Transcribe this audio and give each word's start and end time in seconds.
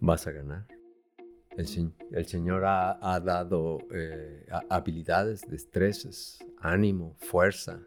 vas 0.00 0.26
a 0.26 0.32
ganar. 0.32 0.66
El, 1.56 1.92
el 2.12 2.26
Señor 2.26 2.64
ha, 2.64 2.98
ha 3.00 3.20
dado 3.20 3.78
eh, 3.92 4.46
habilidades, 4.68 5.42
destrezas, 5.48 6.38
ánimo, 6.60 7.16
fuerza. 7.18 7.80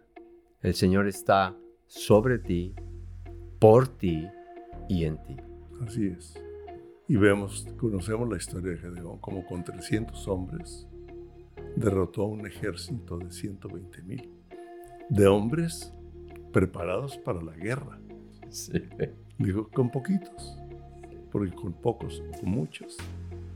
El 0.62 0.74
Señor 0.74 1.08
está 1.08 1.56
sobre 1.88 2.38
ti, 2.40 2.76
por 3.60 3.88
ti 3.88 4.28
y 4.90 5.06
en 5.06 5.22
ti. 5.24 5.38
Así 5.86 6.08
es. 6.08 6.34
Y 7.08 7.16
vemos, 7.18 7.68
conocemos 7.78 8.30
la 8.30 8.38
historia 8.38 8.72
de 8.72 8.78
Gedeón, 8.78 9.20
como 9.20 9.46
con 9.46 9.64
300 9.64 10.28
hombres 10.28 10.88
derrotó 11.76 12.24
a 12.24 12.28
un 12.28 12.46
ejército 12.46 13.18
de 13.18 13.32
120 13.32 14.02
mil, 14.04 14.30
de 15.10 15.28
hombres 15.28 15.94
preparados 16.52 17.18
para 17.18 17.42
la 17.42 17.54
guerra. 17.54 18.00
Sí. 18.50 18.74
Dijo, 19.38 19.70
con 19.70 19.90
poquitos, 19.90 20.61
porque 21.32 21.56
con 21.56 21.74
pocos 21.74 22.22
o 22.28 22.40
con 22.40 22.50
muchos, 22.50 22.98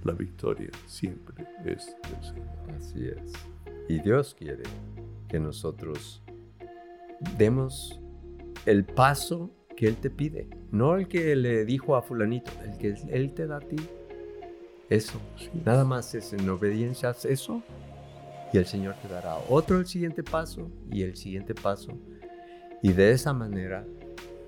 la 0.04 0.14
victoria 0.14 0.70
siempre 0.86 1.46
es 1.66 1.96
del 2.06 2.24
Señor. 2.24 2.48
Así 2.78 3.08
es. 3.08 3.34
Y 3.88 4.00
Dios 4.00 4.36
quiere 4.38 4.64
que 5.28 5.40
nosotros 5.40 6.22
demos 7.38 8.00
el 8.66 8.86
paso 8.86 9.52
que 9.76 9.88
Él 9.88 9.98
te 9.98 10.10
pide, 10.10 10.48
no 10.72 10.96
el 10.96 11.08
que 11.08 11.36
le 11.36 11.66
dijo 11.66 11.96
a 11.96 12.02
fulanito, 12.02 12.52
el 12.64 12.78
que 12.78 12.96
Él 13.10 13.34
te 13.34 13.48
da 13.48 13.58
a 13.58 13.62
ti. 13.62 13.78
Eso, 14.90 15.20
nada 15.66 15.84
más 15.84 16.14
es 16.14 16.32
en 16.34 16.48
obediencia, 16.50 17.16
eso 17.24 17.64
y 18.56 18.58
el 18.58 18.66
Señor 18.66 18.96
te 19.02 19.08
dará 19.08 19.38
otro 19.50 19.80
el 19.80 19.86
siguiente 19.86 20.24
paso 20.24 20.70
y 20.90 21.04
el 21.04 21.18
siguiente 21.18 21.54
paso. 21.54 21.92
Y 22.82 22.94
de 22.94 23.12
esa 23.12 23.34
manera 23.34 23.86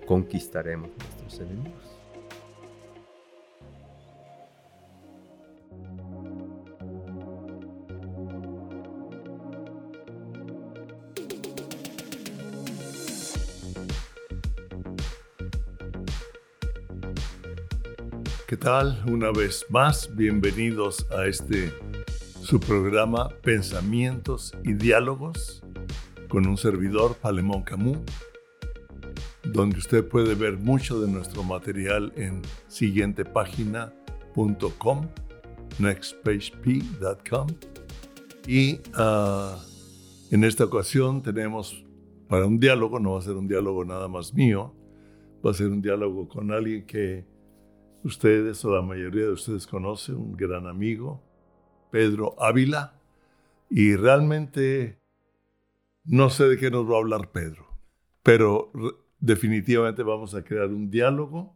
conquistaremos 0.05 0.91
nuestros 0.97 1.39
enemigos. 1.39 1.96
¿Qué 18.57 18.63
tal? 18.63 19.03
Una 19.07 19.31
vez 19.31 19.67
más, 19.69 20.09
bienvenidos 20.15 21.05
a 21.11 21.27
este 21.27 21.71
su 22.41 22.59
programa 22.59 23.29
Pensamientos 23.43 24.51
y 24.63 24.73
Diálogos 24.73 25.63
con 26.27 26.47
un 26.47 26.57
servidor 26.57 27.17
Palemón 27.17 27.61
Camus, 27.61 27.99
donde 29.43 29.77
usted 29.77 30.07
puede 30.07 30.33
ver 30.33 30.57
mucho 30.57 30.99
de 30.99 31.07
nuestro 31.07 31.43
material 31.43 32.11
en 32.15 32.41
siguientepágina.com, 32.67 35.07
nextpagep.com. 35.77 37.47
Y 38.47 38.79
ah, 38.95 39.55
en 40.31 40.43
esta 40.43 40.65
ocasión 40.65 41.21
tenemos 41.21 41.85
para 42.27 42.47
un 42.47 42.59
diálogo, 42.59 42.99
no 42.99 43.11
va 43.11 43.19
a 43.19 43.21
ser 43.21 43.35
un 43.35 43.47
diálogo 43.47 43.85
nada 43.85 44.07
más 44.07 44.33
mío, 44.33 44.73
va 45.45 45.51
a 45.51 45.53
ser 45.53 45.67
un 45.67 45.83
diálogo 45.83 46.27
con 46.27 46.51
alguien 46.51 46.87
que 46.87 47.36
ustedes 48.07 48.63
o 48.65 48.73
la 48.73 48.81
mayoría 48.81 49.25
de 49.25 49.31
ustedes 49.31 49.67
conocen, 49.67 50.15
un 50.15 50.35
gran 50.35 50.65
amigo, 50.65 51.21
Pedro 51.91 52.35
Ávila, 52.41 52.99
y 53.69 53.95
realmente 53.95 54.99
no 56.05 56.29
sé 56.29 56.45
de 56.45 56.57
qué 56.57 56.71
nos 56.71 56.89
va 56.89 56.95
a 56.95 56.99
hablar 56.99 57.31
Pedro, 57.31 57.67
pero 58.23 58.71
definitivamente 59.19 60.03
vamos 60.03 60.33
a 60.35 60.43
crear 60.43 60.67
un 60.67 60.89
diálogo 60.89 61.55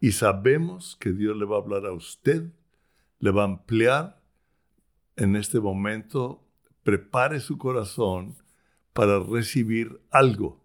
y 0.00 0.12
sabemos 0.12 0.96
que 1.00 1.12
Dios 1.12 1.36
le 1.36 1.46
va 1.46 1.56
a 1.56 1.60
hablar 1.60 1.86
a 1.86 1.92
usted, 1.92 2.52
le 3.18 3.30
va 3.30 3.42
a 3.42 3.46
ampliar 3.46 4.22
en 5.16 5.36
este 5.36 5.60
momento, 5.60 6.46
prepare 6.82 7.40
su 7.40 7.58
corazón 7.58 8.36
para 8.92 9.18
recibir 9.18 10.00
algo 10.10 10.62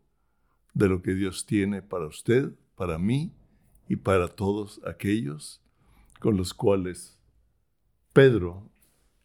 de 0.74 0.90
lo 0.90 1.02
que 1.02 1.14
Dios 1.14 1.46
tiene 1.46 1.82
para 1.82 2.08
usted, 2.08 2.52
para 2.76 2.98
mí 2.98 3.34
y 3.88 3.98
para 3.98 4.28
todos 4.28 4.82
aquellos 4.86 5.62
con 6.20 6.38
los 6.38 6.54
cuales 6.54 7.20
Pedro 8.14 8.70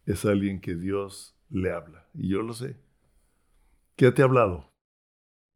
es 0.06 0.24
alguien 0.24 0.60
que 0.60 0.74
Dios 0.74 1.36
le 1.48 1.72
habla. 1.72 2.06
Y 2.14 2.28
yo 2.28 2.42
lo 2.42 2.52
sé. 2.52 2.76
¿Qué 3.96 4.10
te 4.12 4.22
ha 4.22 4.24
hablado? 4.24 4.70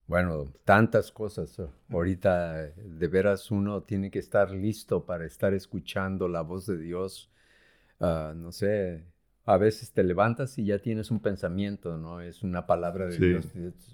Bueno, 0.06 0.52
tantas 0.64 1.10
cosas. 1.10 1.60
Ahorita 1.88 2.52
de 2.52 3.08
veras 3.08 3.50
uno 3.50 3.82
tiene 3.82 4.10
que 4.10 4.18
estar 4.18 4.50
listo 4.50 5.04
para 5.04 5.24
estar 5.24 5.54
escuchando 5.54 6.28
la 6.28 6.42
voz 6.42 6.66
de 6.66 6.78
Dios. 6.78 7.30
Ah, 8.00 8.34
no 8.36 8.52
sé, 8.52 9.06
a 9.46 9.56
veces 9.56 9.92
te 9.92 10.02
levantas 10.02 10.58
y 10.58 10.66
ya 10.66 10.78
tienes 10.78 11.10
un 11.10 11.20
pensamiento, 11.20 11.96
¿no? 11.96 12.20
Es 12.20 12.42
una 12.42 12.66
palabra 12.66 13.06
de 13.06 13.18
Dios, 13.18 13.46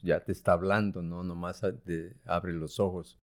ya 0.03 0.25
te 0.25 0.33
está 0.33 0.53
hablando, 0.53 1.03
¿no? 1.03 1.23
Nomás 1.23 1.63
abre 2.25 2.53
los 2.53 2.81
ojos. 2.81 3.20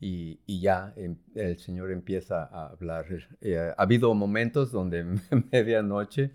Y, 0.00 0.40
ya 0.60 0.94
em, 0.96 1.16
el 1.34 1.58
Señor 1.58 1.90
empieza 1.92 2.44
a 2.44 2.68
hablar. 2.68 3.06
Eh, 3.40 3.58
ha 3.58 3.82
habido 3.82 4.14
momentos 4.14 4.72
donde 4.72 5.04
medianoche 5.52 6.32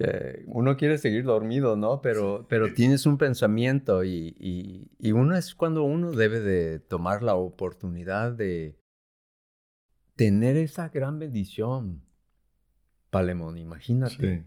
eh, 0.00 0.44
uno 0.46 0.76
quiere 0.76 0.96
seguir 0.96 1.24
dormido, 1.24 1.76
¿no? 1.76 2.00
Pero, 2.00 2.46
pero 2.48 2.72
tienes 2.72 3.04
un 3.04 3.18
pensamiento 3.18 4.04
y, 4.04 4.88
y, 5.00 5.12
uno 5.12 5.36
es 5.36 5.56
cuando 5.56 5.82
uno 5.82 6.12
debe 6.12 6.38
de 6.38 6.78
tomar 6.78 7.22
la 7.24 7.34
oportunidad 7.34 8.32
de 8.32 8.78
tener 10.14 10.56
esa 10.56 10.88
gran 10.88 11.18
bendición. 11.18 12.02
Palemón, 13.10 13.58
imagínate 13.58 14.44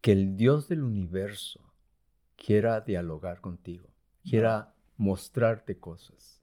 que 0.00 0.12
el 0.12 0.36
Dios 0.36 0.68
del 0.68 0.82
universo 0.82 1.60
quiera 2.36 2.80
dialogar 2.80 3.40
contigo, 3.42 3.90
quiera 4.22 4.74
mostrarte 4.96 5.78
cosas. 5.78 6.33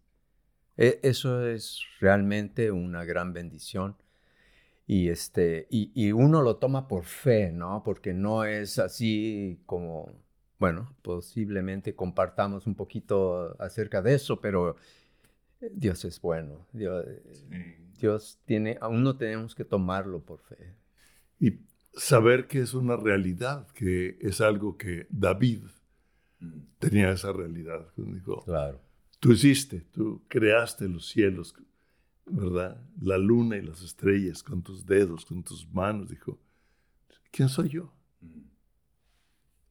E, 0.81 0.99
eso 1.03 1.45
es 1.45 1.79
realmente 1.99 2.71
una 2.71 3.05
gran 3.05 3.33
bendición 3.33 3.95
y, 4.87 5.09
este, 5.09 5.67
y, 5.69 6.11
uno 6.11 6.41
lo 6.41 6.57
toma 6.57 6.87
por 6.87 7.05
fe, 7.05 7.51
¿no? 7.51 7.83
Porque 7.85 8.13
no 8.13 8.45
es 8.45 8.79
así 8.79 9.61
como, 9.67 10.11
bueno, 10.57 10.95
posiblemente 11.03 11.93
compartamos 11.95 12.65
un 12.65 12.73
poquito 12.73 13.55
acerca 13.61 14.01
de 14.01 14.15
eso, 14.15 14.41
pero 14.41 14.75
Dios 15.71 16.03
es 16.03 16.19
bueno. 16.19 16.65
Dios, 16.73 17.05
Dios 17.99 18.39
tiene, 18.45 18.79
aún 18.81 19.03
no 19.03 19.15
tenemos 19.17 19.53
que 19.53 19.63
tomarlo 19.63 20.19
por 20.21 20.39
fe. 20.41 20.73
Y 21.39 21.59
saber 21.93 22.47
que 22.47 22.59
es 22.59 22.73
una 22.73 22.97
realidad, 22.97 23.67
que 23.75 24.17
es 24.19 24.41
algo 24.41 24.77
que 24.77 25.05
David 25.11 25.61
mm. 26.39 26.59
tenía 26.79 27.11
esa 27.11 27.31
realidad. 27.31 27.87
Dijo, 27.95 28.43
claro. 28.45 28.81
Tú 29.21 29.31
hiciste, 29.31 29.85
tú 29.93 30.21
creaste 30.27 30.89
los 30.89 31.07
cielos 31.07 31.53
¿verdad? 32.25 32.81
La 33.01 33.17
luna 33.17 33.57
y 33.57 33.61
las 33.61 33.81
estrellas 33.81 34.43
con 34.43 34.61
tus 34.61 34.85
dedos, 34.85 35.25
con 35.25 35.43
tus 35.43 35.67
manos. 35.71 36.09
Dijo, 36.09 36.39
¿quién 37.31 37.49
soy 37.49 37.69
yo? 37.69 37.93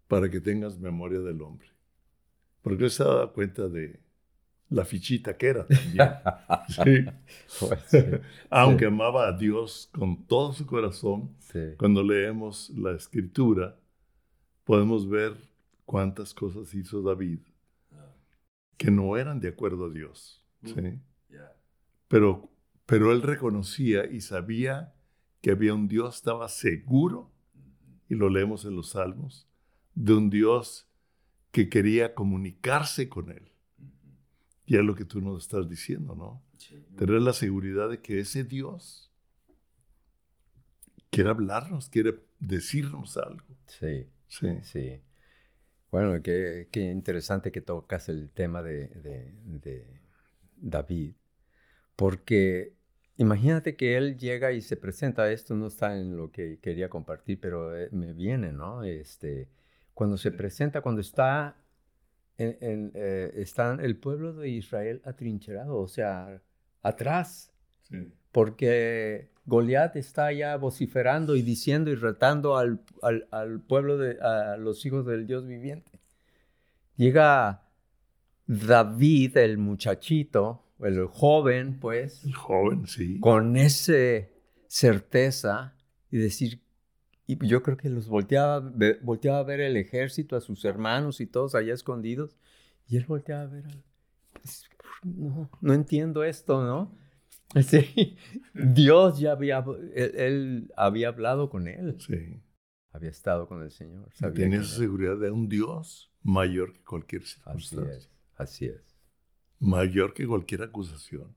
Para 0.08 0.30
que 0.30 0.40
tengas 0.40 0.78
memoria 0.78 1.20
del 1.20 1.40
hombre. 1.42 1.68
Porque 2.62 2.84
él 2.84 2.90
se 2.90 3.04
daba 3.04 3.32
cuenta 3.32 3.68
de 3.68 4.00
la 4.68 4.84
fichita 4.84 5.36
que 5.36 5.46
era 5.46 5.66
también. 5.66 7.12
Pues 7.58 7.82
Aunque 8.50 8.86
amaba 8.86 9.28
a 9.28 9.32
Dios 9.36 9.88
con 9.92 10.24
todo 10.26 10.52
su 10.52 10.66
corazón, 10.66 11.34
cuando 11.78 12.02
leemos 12.02 12.70
la 12.70 12.92
escritura, 12.92 13.76
podemos 14.64 15.08
ver 15.08 15.36
cuántas 15.84 16.32
cosas 16.34 16.72
hizo 16.74 17.02
David. 17.02 17.40
Que 18.80 18.90
no 18.90 19.18
eran 19.18 19.40
de 19.40 19.48
acuerdo 19.48 19.84
a 19.84 19.90
Dios. 19.90 20.42
¿sí? 20.64 20.98
Pero, 22.08 22.50
pero 22.86 23.12
él 23.12 23.20
reconocía 23.20 24.06
y 24.06 24.22
sabía 24.22 24.94
que 25.42 25.50
había 25.50 25.74
un 25.74 25.86
Dios, 25.86 26.16
estaba 26.16 26.48
seguro, 26.48 27.30
y 28.08 28.14
lo 28.14 28.30
leemos 28.30 28.64
en 28.64 28.76
los 28.76 28.92
Salmos, 28.92 29.46
de 29.94 30.14
un 30.14 30.30
Dios 30.30 30.88
que 31.50 31.68
quería 31.68 32.14
comunicarse 32.14 33.10
con 33.10 33.30
él. 33.30 33.52
Y 34.64 34.76
es 34.76 34.82
lo 34.82 34.94
que 34.94 35.04
tú 35.04 35.20
nos 35.20 35.42
estás 35.42 35.68
diciendo, 35.68 36.14
¿no? 36.14 36.42
Tener 36.96 37.20
la 37.20 37.34
seguridad 37.34 37.90
de 37.90 38.00
que 38.00 38.20
ese 38.20 38.44
Dios 38.44 39.12
quiere 41.10 41.28
hablarnos, 41.28 41.90
quiere 41.90 42.18
decirnos 42.38 43.18
algo. 43.18 43.44
Sí, 43.66 44.06
sí, 44.26 44.48
sí. 44.62 45.02
Bueno, 45.90 46.22
qué, 46.22 46.68
interesante 46.72 47.50
que 47.50 47.60
tocas 47.60 48.08
el 48.08 48.30
tema 48.30 48.62
de, 48.62 48.88
de 49.44 50.00
David, 50.56 51.14
porque 51.96 52.74
imagínate 53.16 53.76
que 53.76 53.96
él 53.96 54.16
llega 54.16 54.52
y 54.52 54.62
se 54.62 54.76
presenta, 54.76 55.30
esto 55.30 55.54
no 55.54 55.66
está 55.66 55.98
en 55.98 56.16
lo 56.16 56.30
que 56.30 56.58
quería 56.60 56.88
compartir, 56.88 57.38
pero 57.40 57.76
eh, 57.76 57.88
me 57.92 58.14
viene, 58.14 58.52
¿no? 58.52 58.82
Este, 58.82 59.48
cuando 59.94 60.16
se 60.16 60.30
presenta, 60.30 60.80
cuando 60.80 61.00
está, 61.00 61.56
en, 62.38 62.92
eh, 62.94 63.44
el 63.80 63.96
pueblo 63.98 64.32
de 64.32 64.48
Israel 64.48 65.02
atrincherado, 65.04 65.76
o 65.76 65.88
sea, 65.88 66.40
atrás. 66.82 67.52
Porque 68.32 69.29
Goliat 69.46 69.96
está 69.96 70.32
ya 70.32 70.56
vociferando 70.56 71.34
y 71.36 71.42
diciendo 71.42 71.90
y 71.90 71.94
retando 71.94 72.56
al, 72.56 72.82
al, 73.30 73.60
pueblo 73.60 73.98
de 73.98 74.20
a 74.20 74.56
los 74.56 74.84
hijos 74.86 75.06
del 75.06 75.26
Dios 75.26 75.46
viviente. 75.46 76.00
Llega 76.96 77.62
David, 78.46 79.36
el 79.38 79.58
muchachito, 79.58 80.64
el 80.80 81.06
joven, 81.06 81.78
pues. 81.80 82.24
El 82.24 82.34
joven, 82.34 82.86
sí. 82.86 83.18
Con 83.20 83.56
esa 83.56 84.28
certeza 84.66 85.74
y 86.10 86.18
decir, 86.18 86.60
y 87.26 87.46
yo 87.46 87.62
creo 87.62 87.76
que 87.76 87.88
los 87.88 88.08
volteaba, 88.08 88.72
volteaba 89.02 89.38
a 89.38 89.44
ver 89.44 89.60
el 89.60 89.76
ejército, 89.76 90.36
a 90.36 90.40
sus 90.40 90.64
hermanos 90.64 91.20
y 91.20 91.26
todos 91.26 91.54
allá 91.54 91.72
escondidos, 91.74 92.36
y 92.88 92.96
él 92.96 93.04
volteaba 93.06 93.42
a 93.42 93.46
ver, 93.46 93.64
pues, 94.32 94.64
no, 95.04 95.48
no 95.60 95.72
entiendo 95.72 96.24
esto, 96.24 96.64
¿no? 96.64 96.92
Sí, 97.62 98.16
Dios 98.54 99.18
ya 99.18 99.32
había, 99.32 99.64
él, 99.94 100.72
había 100.76 101.08
hablado 101.08 101.50
con 101.50 101.66
él. 101.66 101.96
Sí. 102.00 102.40
Había 102.92 103.10
estado 103.10 103.48
con 103.48 103.62
el 103.62 103.70
Señor. 103.70 104.08
Tenía 104.34 104.60
esa 104.60 104.76
seguridad 104.76 105.16
de 105.16 105.30
un 105.30 105.48
Dios 105.48 106.12
mayor 106.22 106.72
que 106.72 106.82
cualquier 106.84 107.22
circunstancia. 107.24 107.80
Así 107.80 107.96
es. 107.96 108.10
Así 108.36 108.66
es. 108.66 108.96
Mayor 109.58 110.14
que 110.14 110.26
cualquier 110.26 110.62
acusación. 110.62 111.34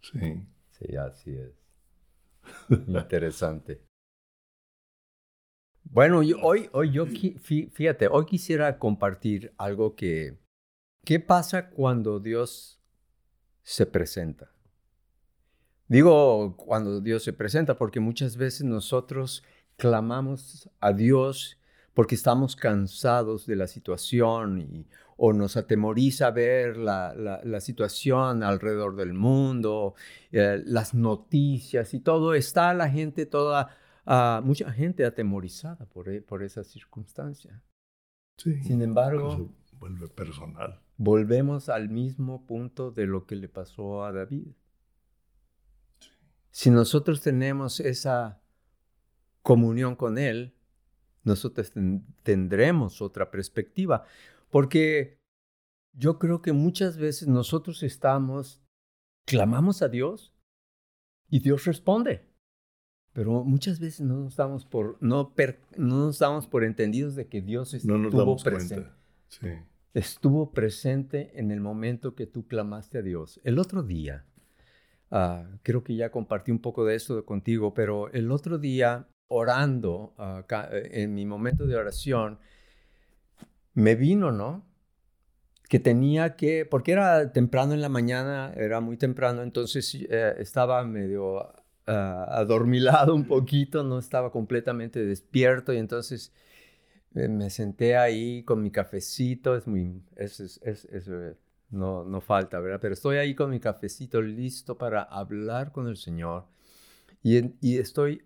Sí. 0.00 0.46
Sí, 0.70 0.96
así 0.96 1.36
es. 1.36 1.52
Interesante. 2.70 3.82
Bueno, 5.86 6.20
hoy, 6.42 6.68
hoy 6.72 6.90
yo, 6.90 7.04
fíjate, 7.06 8.08
hoy 8.08 8.24
quisiera 8.24 8.78
compartir 8.78 9.52
algo 9.58 9.94
que, 9.94 10.38
¿qué 11.04 11.20
pasa 11.20 11.68
cuando 11.68 12.20
Dios 12.20 12.82
se 13.64 13.86
presenta? 13.86 14.52
Digo 15.88 16.56
cuando 16.56 17.00
Dios 17.00 17.24
se 17.24 17.32
presenta 17.32 17.76
porque 17.76 17.98
muchas 17.98 18.36
veces 18.36 18.62
nosotros 18.64 19.42
clamamos 19.76 20.70
a 20.80 20.92
Dios 20.92 21.58
porque 21.94 22.14
estamos 22.14 22.56
cansados 22.56 23.46
de 23.46 23.56
la 23.56 23.66
situación 23.66 24.60
y, 24.60 24.86
o 25.16 25.32
nos 25.32 25.56
atemoriza 25.56 26.30
ver 26.30 26.76
la, 26.76 27.14
la, 27.14 27.60
situación 27.60 28.42
alrededor 28.42 28.96
del 28.96 29.14
mundo, 29.14 29.94
eh, 30.32 30.60
las 30.66 30.92
noticias 30.92 31.94
y 31.94 32.00
todo. 32.00 32.34
Está 32.34 32.74
la 32.74 32.90
gente 32.90 33.26
toda, 33.26 33.70
uh, 34.06 34.44
mucha 34.44 34.72
gente 34.72 35.04
atemorizada 35.04 35.86
por, 35.86 36.08
e, 36.08 36.20
por 36.20 36.42
esa 36.42 36.64
circunstancia. 36.64 37.62
Sí, 38.38 38.60
Sin 38.64 38.82
embargo, 38.82 39.52
vuelve 39.78 40.08
personal. 40.08 40.80
Volvemos 40.96 41.68
al 41.68 41.88
mismo 41.88 42.46
punto 42.46 42.90
de 42.90 43.06
lo 43.06 43.26
que 43.26 43.36
le 43.36 43.48
pasó 43.48 44.04
a 44.04 44.12
David. 44.12 44.52
Si 46.50 46.70
nosotros 46.70 47.20
tenemos 47.20 47.80
esa 47.80 48.40
comunión 49.42 49.96
con 49.96 50.18
Él, 50.18 50.54
nosotros 51.24 51.72
tendremos 52.22 53.02
otra 53.02 53.30
perspectiva. 53.30 54.04
Porque 54.50 55.18
yo 55.92 56.18
creo 56.18 56.42
que 56.42 56.52
muchas 56.52 56.96
veces 56.96 57.26
nosotros 57.26 57.82
estamos, 57.82 58.62
clamamos 59.26 59.82
a 59.82 59.88
Dios 59.88 60.32
y 61.28 61.40
Dios 61.40 61.64
responde. 61.64 62.30
Pero 63.12 63.44
muchas 63.44 63.78
veces 63.80 64.00
no 64.00 64.20
nos 64.20 64.36
damos 64.36 64.64
por, 64.64 64.96
no, 65.00 65.32
no 65.76 65.98
nos 66.06 66.18
damos 66.18 66.46
por 66.46 66.64
entendidos 66.64 67.14
de 67.14 67.28
que 67.28 67.40
Dios 67.40 67.74
estuvo 67.74 68.36
presente. 68.36 68.90
Estuvo 69.94 70.50
presente 70.50 71.30
en 71.34 71.52
el 71.52 71.60
momento 71.60 72.16
que 72.16 72.26
tú 72.26 72.48
clamaste 72.48 72.98
a 72.98 73.02
Dios. 73.02 73.40
El 73.44 73.60
otro 73.60 73.84
día, 73.84 74.24
ah, 75.12 75.46
creo 75.62 75.84
que 75.84 75.94
ya 75.94 76.10
compartí 76.10 76.50
un 76.50 76.58
poco 76.58 76.84
de 76.84 76.96
eso 76.96 77.24
contigo, 77.24 77.74
pero 77.74 78.10
el 78.12 78.32
otro 78.32 78.58
día, 78.58 79.06
orando, 79.28 80.12
ah, 80.18 80.44
en 80.72 81.14
mi 81.14 81.24
momento 81.24 81.64
de 81.66 81.76
oración, 81.76 82.40
me 83.74 83.94
vino, 83.94 84.32
¿no? 84.32 84.66
Que 85.68 85.78
tenía 85.78 86.34
que, 86.34 86.66
porque 86.66 86.90
era 86.90 87.32
temprano 87.32 87.72
en 87.72 87.80
la 87.80 87.88
mañana, 87.88 88.52
era 88.56 88.80
muy 88.80 88.96
temprano, 88.96 89.42
entonces 89.44 89.94
eh, 89.94 90.34
estaba 90.38 90.84
medio 90.84 91.52
ah, 91.86 92.26
adormilado 92.30 93.14
un 93.14 93.26
poquito, 93.26 93.84
no 93.84 94.00
estaba 94.00 94.32
completamente 94.32 95.04
despierto 95.04 95.72
y 95.72 95.78
entonces 95.78 96.32
eh, 96.32 96.43
me 97.14 97.48
senté 97.50 97.96
ahí 97.96 98.42
con 98.42 98.62
mi 98.62 98.70
cafecito, 98.70 99.56
es 99.56 99.66
muy, 99.66 100.02
es, 100.16 100.60
eh, 100.62 101.36
no, 101.70 102.04
no 102.04 102.20
falta, 102.20 102.60
¿verdad? 102.60 102.80
Pero 102.80 102.94
estoy 102.94 103.16
ahí 103.16 103.34
con 103.34 103.50
mi 103.50 103.60
cafecito 103.60 104.20
listo 104.20 104.76
para 104.76 105.02
hablar 105.02 105.72
con 105.72 105.88
el 105.88 105.96
Señor 105.96 106.46
y, 107.22 107.54
y 107.60 107.78
estoy 107.78 108.22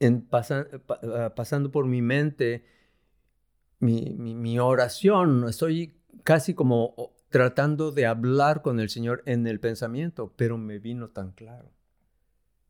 en, 0.00 0.28
ah, 0.32 1.32
pasando 1.36 1.70
por 1.70 1.86
mi 1.86 2.02
mente 2.02 2.64
mi, 3.78 4.14
mi, 4.16 4.58
oración, 4.60 5.48
estoy 5.48 5.94
casi 6.22 6.54
como 6.54 7.12
tratando 7.30 7.90
de 7.90 8.06
hablar 8.06 8.62
con 8.62 8.78
el 8.78 8.88
Señor 8.88 9.22
en 9.26 9.46
el 9.46 9.58
pensamiento, 9.58 10.32
pero 10.36 10.56
me 10.56 10.78
vino 10.78 11.08
tan 11.10 11.32
claro 11.32 11.72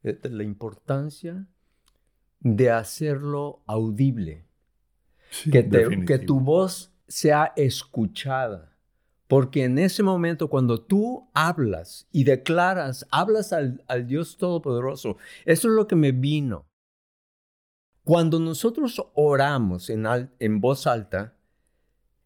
eh, 0.04 0.18
la 0.24 0.42
importancia 0.42 1.46
de 2.40 2.70
hacerlo 2.70 3.62
audible, 3.66 4.46
que, 5.50 6.04
que 6.06 6.18
tu 6.18 6.40
voz 6.40 6.92
sea 7.08 7.52
escuchada. 7.56 8.72
Porque 9.28 9.64
en 9.64 9.78
ese 9.78 10.02
momento, 10.02 10.50
cuando 10.50 10.82
tú 10.82 11.30
hablas 11.32 12.06
y 12.12 12.24
declaras, 12.24 13.06
hablas 13.10 13.52
al, 13.52 13.82
al 13.88 14.06
Dios 14.06 14.36
Todopoderoso, 14.36 15.16
eso 15.46 15.68
es 15.68 15.74
lo 15.74 15.86
que 15.86 15.96
me 15.96 16.12
vino. 16.12 16.66
Cuando 18.04 18.38
nosotros 18.38 19.02
oramos 19.14 19.88
en, 19.88 20.06
en 20.38 20.60
voz 20.60 20.86
alta, 20.86 21.34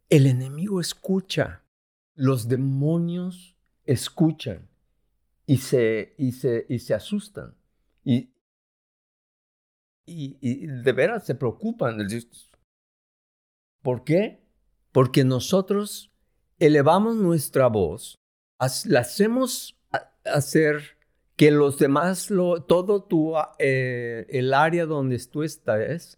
el 0.09 0.27
enemigo 0.27 0.81
escucha, 0.81 1.63
los 2.15 2.49
demonios 2.49 3.57
escuchan 3.85 4.69
y 5.47 5.59
se, 5.59 6.15
y 6.19 6.33
se, 6.33 6.67
y 6.69 6.79
se 6.81 6.95
asustan. 6.95 7.55
Y, 8.05 8.31
y, 10.07 10.67
de 10.67 10.93
veras 10.93 11.25
se 11.25 11.35
preocupan. 11.35 11.99
¿Por 13.87 14.03
qué? 14.03 14.43
Porque 14.91 15.23
nosotros 15.23 16.11
elevamos 16.59 17.15
nuestra 17.15 17.69
voz, 17.69 18.19
la 18.85 18.99
hacemos 18.99 19.79
hacer 20.25 20.99
que 21.37 21.53
los 21.53 21.79
demás, 21.79 22.29
lo, 22.29 22.65
todo 22.65 23.05
tu, 23.05 23.37
ah, 23.37 23.55
eh, 23.61 24.27
el 24.29 24.55
área 24.55 24.87
donde 24.87 25.17
tú 25.31 25.45
estás, 25.45 26.17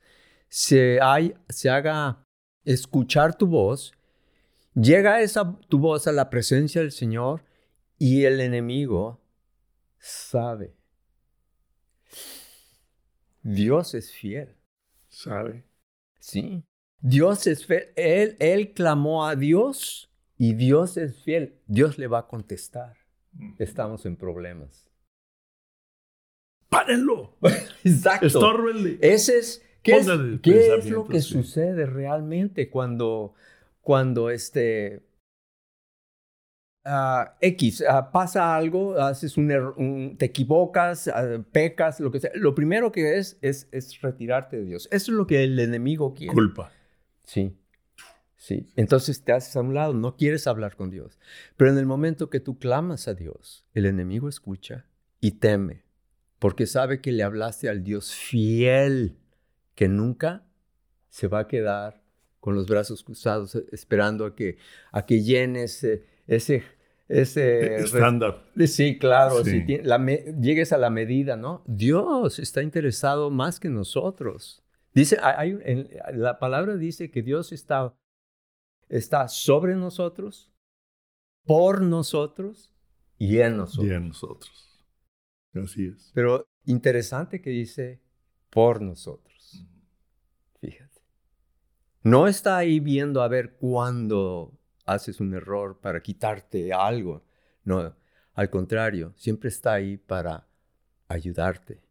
se, 0.48 0.98
hay, 1.02 1.34
se 1.50 1.68
haga 1.68 2.24
escuchar 2.64 3.36
tu 3.36 3.46
voz, 3.46 3.92
llega 4.74 5.20
esa, 5.20 5.60
tu 5.68 5.78
voz 5.78 6.06
a 6.06 6.12
la 6.12 6.30
presencia 6.30 6.80
del 6.80 6.90
Señor 6.90 7.44
y 7.98 8.24
el 8.24 8.40
enemigo 8.40 9.20
sabe. 9.98 10.74
Dios 13.42 13.92
es 13.92 14.10
fiel. 14.10 14.56
¿Sabe? 15.10 15.66
Sí. 16.18 16.64
Dios 17.00 17.46
es 17.46 17.66
fiel. 17.66 17.88
Él, 17.96 18.36
él 18.40 18.72
clamó 18.72 19.26
a 19.26 19.36
Dios 19.36 20.10
y 20.36 20.54
Dios 20.54 20.96
es 20.96 21.22
fiel. 21.22 21.60
Dios 21.66 21.98
le 21.98 22.06
va 22.06 22.20
a 22.20 22.26
contestar. 22.26 22.96
Estamos 23.58 24.04
en 24.06 24.16
problemas 24.16 24.88
párenlo. 26.68 27.36
Exacto. 27.84 28.26
Estórbenle. 28.26 28.98
Ese 29.00 29.38
es, 29.38 29.62
¿qué, 29.82 29.96
es, 29.96 30.08
¿qué 30.42 30.76
es, 30.76 30.90
lo 30.90 31.06
que 31.06 31.20
sucede 31.20 31.86
realmente 31.86 32.70
cuando, 32.70 33.34
cuando 33.80 34.30
este, 34.30 35.02
uh, 36.84 37.30
X, 37.40 37.82
uh, 37.82 38.10
pasa 38.12 38.56
algo, 38.56 38.98
haces 38.98 39.36
un, 39.36 39.50
un 39.76 40.16
te 40.18 40.26
equivocas, 40.26 41.08
uh, 41.08 41.42
pecas, 41.50 42.00
lo 42.00 42.10
que 42.10 42.20
sea? 42.20 42.30
Lo 42.34 42.54
primero 42.54 42.92
que 42.92 43.18
es, 43.18 43.38
es, 43.42 43.68
es 43.72 44.00
retirarte 44.00 44.58
de 44.58 44.64
Dios. 44.64 44.88
Eso 44.90 45.12
es 45.12 45.16
lo 45.16 45.26
que 45.26 45.44
el 45.44 45.58
enemigo 45.58 46.14
quiere. 46.14 46.32
Culpa. 46.32 46.72
Sí. 47.28 47.54
Sí, 48.40 48.68
entonces 48.76 49.24
te 49.24 49.32
haces 49.32 49.56
a 49.56 49.60
un 49.60 49.74
lado, 49.74 49.92
no 49.92 50.16
quieres 50.16 50.46
hablar 50.46 50.76
con 50.76 50.90
Dios. 50.90 51.18
Pero 51.56 51.72
en 51.72 51.78
el 51.78 51.86
momento 51.86 52.30
que 52.30 52.38
tú 52.38 52.58
clamas 52.58 53.08
a 53.08 53.14
Dios, 53.14 53.66
el 53.74 53.84
enemigo 53.84 54.28
escucha 54.28 54.86
y 55.20 55.32
teme 55.32 55.82
porque 56.38 56.66
sabe 56.66 57.00
que 57.00 57.12
le 57.12 57.22
hablaste 57.22 57.68
al 57.68 57.82
Dios 57.82 58.14
fiel, 58.14 59.18
que 59.74 59.88
nunca 59.88 60.44
se 61.08 61.26
va 61.26 61.40
a 61.40 61.48
quedar 61.48 62.02
con 62.40 62.54
los 62.54 62.68
brazos 62.68 63.02
cruzados 63.02 63.54
eh, 63.54 63.64
esperando 63.72 64.24
a 64.24 64.34
que, 64.34 64.58
a 64.92 65.04
que 65.04 65.22
llenes 65.22 65.84
ese, 66.26 66.62
ese 67.08 67.76
estándar. 67.76 68.44
Sí, 68.66 68.98
claro, 68.98 69.44
Si 69.44 69.64
llegues 69.64 70.72
a 70.72 70.78
la 70.78 70.90
medida, 70.90 71.36
¿no? 71.36 71.64
Dios 71.66 72.38
está 72.38 72.62
interesado 72.62 73.30
más 73.30 73.58
que 73.58 73.68
nosotros. 73.68 74.62
Dice, 74.94 75.18
hay, 75.22 75.58
la 76.12 76.38
palabra 76.38 76.76
dice 76.76 77.10
que 77.10 77.22
Dios 77.22 77.52
está, 77.52 77.94
está 78.88 79.28
sobre 79.28 79.76
nosotros, 79.76 80.52
por 81.44 81.82
nosotros 81.82 82.74
y 83.16 83.38
en 83.38 83.56
nosotros. 83.56 83.86
Y 83.86 83.94
en 83.94 84.08
nosotros. 84.08 84.86
Así 85.54 85.86
es. 85.86 86.10
Pero 86.14 86.46
interesante 86.64 87.40
que 87.40 87.50
dice 87.50 88.00
por 88.50 88.80
nosotros. 88.82 89.66
Fíjate. 90.60 91.00
No 92.02 92.26
está 92.26 92.56
ahí 92.56 92.80
viendo 92.80 93.22
a 93.22 93.28
ver 93.28 93.56
cuándo 93.56 94.58
haces 94.84 95.20
un 95.20 95.34
error 95.34 95.80
para 95.80 96.02
quitarte 96.02 96.72
algo. 96.72 97.24
No, 97.64 97.94
al 98.34 98.50
contrario, 98.50 99.12
siempre 99.16 99.48
está 99.48 99.74
ahí 99.74 99.96
para 99.96 100.48
ayudarte 101.08 101.82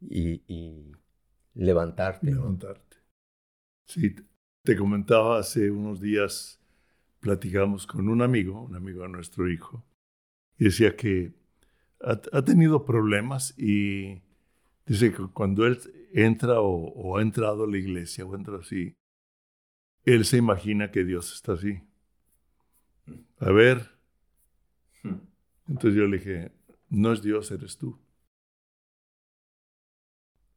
y, 0.00 0.92
levantarte. 1.54 2.26
Levantarte. 2.26 2.96
Sí, 3.86 4.14
te 4.62 4.76
comentaba 4.76 5.38
hace 5.38 5.70
unos 5.70 6.00
días, 6.00 6.60
platicamos 7.20 7.86
con 7.86 8.08
un 8.08 8.22
amigo, 8.22 8.62
un 8.62 8.74
amigo 8.74 9.02
de 9.02 9.08
nuestro 9.08 9.50
hijo, 9.50 9.84
y 10.58 10.64
decía 10.64 10.96
que 10.96 11.34
ha, 12.00 12.42
tenido 12.42 12.84
problemas 12.84 13.58
y 13.58 14.22
dice 14.86 15.12
que 15.12 15.26
cuando 15.32 15.66
él 15.66 15.78
entra 16.12 16.60
o, 16.60 17.16
ha 17.16 17.22
entrado 17.22 17.64
a 17.64 17.66
la 17.66 17.78
iglesia 17.78 18.26
o 18.26 18.34
entra 18.34 18.58
así, 18.58 18.96
él 20.04 20.24
se 20.24 20.36
imagina 20.36 20.90
que 20.90 21.04
Dios 21.04 21.32
está 21.32 21.54
así. 21.54 21.82
A 23.38 23.50
ver. 23.50 23.90
Hmm. 25.02 25.16
Entonces 25.68 25.94
yo 25.94 26.06
le 26.06 26.18
dije, 26.18 26.52
no 26.90 27.12
es 27.12 27.22
Dios, 27.22 27.50
eres 27.50 27.78
tú. 27.78 27.98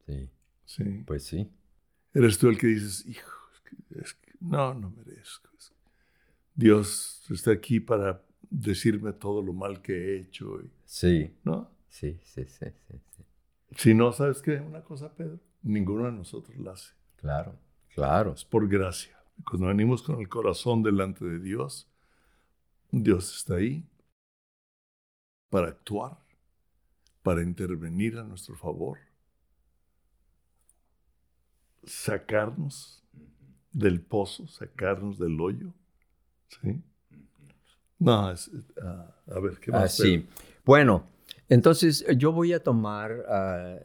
Sí. 0.05 0.29
Sí. 0.67 0.83
Pues 1.07 1.24
sí. 1.24 1.50
Eres 2.13 2.38
tú 2.38 2.50
el 2.50 2.57
que 2.57 2.67
dices, 2.67 3.05
hijo, 3.07 3.31
no, 4.41 4.74
no 4.74 4.91
merezco. 4.91 5.50
Dios 6.53 7.24
está 7.29 7.51
aquí 7.51 7.79
para 7.79 8.21
decirme 8.50 9.13
todo 9.13 9.41
lo 9.41 9.53
mal 9.53 9.81
que 9.81 9.93
he 9.93 10.19
hecho. 10.19 10.59
sí. 10.86 11.33
¿No? 11.43 11.71
Sí, 11.89 12.19
sí, 12.21 12.45
sí, 12.45 12.65
sí, 12.88 13.24
Si 13.75 13.93
no, 13.95 14.12
¿sabes 14.12 14.41
qué? 14.41 14.59
Una 14.59 14.83
cosa, 14.83 15.15
Pedro, 15.15 15.39
ninguno 15.63 16.05
de 16.05 16.12
nosotros 16.12 16.55
la 16.57 16.74
hace. 16.74 16.93
Claro, 17.15 17.55
claro. 17.95 18.33
Es 18.33 18.43
por 18.43 18.67
gracia. 18.67 19.17
Cuando 19.50 19.67
venimos 19.67 20.03
con 20.03 20.19
el 20.19 20.27
corazón 20.27 20.83
delante 20.83 21.25
de 21.25 21.39
Dios, 21.39 21.89
Dios 22.91 23.36
está 23.36 23.55
ahí 23.55 23.83
para 25.50 25.69
actuar, 25.69 26.17
para 27.24 27.41
intervenir 27.41 28.17
a 28.17 28.24
nuestro 28.24 28.55
favor, 28.55 29.00
sacarnos 31.88 33.03
del 33.72 34.01
pozo, 34.01 34.48
sacarnos 34.48 35.17
del 35.17 35.39
hoyo. 35.39 35.74
¿Sí? 36.62 36.82
No, 38.00 38.32
es, 38.32 38.51
ah, 38.82 39.15
a 39.27 39.39
ver, 39.39 39.58
¿qué 39.60 39.72
más? 39.72 39.84
Ah, 39.84 39.88
sí. 39.88 40.27
Bueno, 40.65 41.08
entonces 41.50 42.06
yo 42.17 42.32
voy 42.32 42.53
a 42.53 42.62
tomar, 42.62 43.25
ah, 43.27 43.77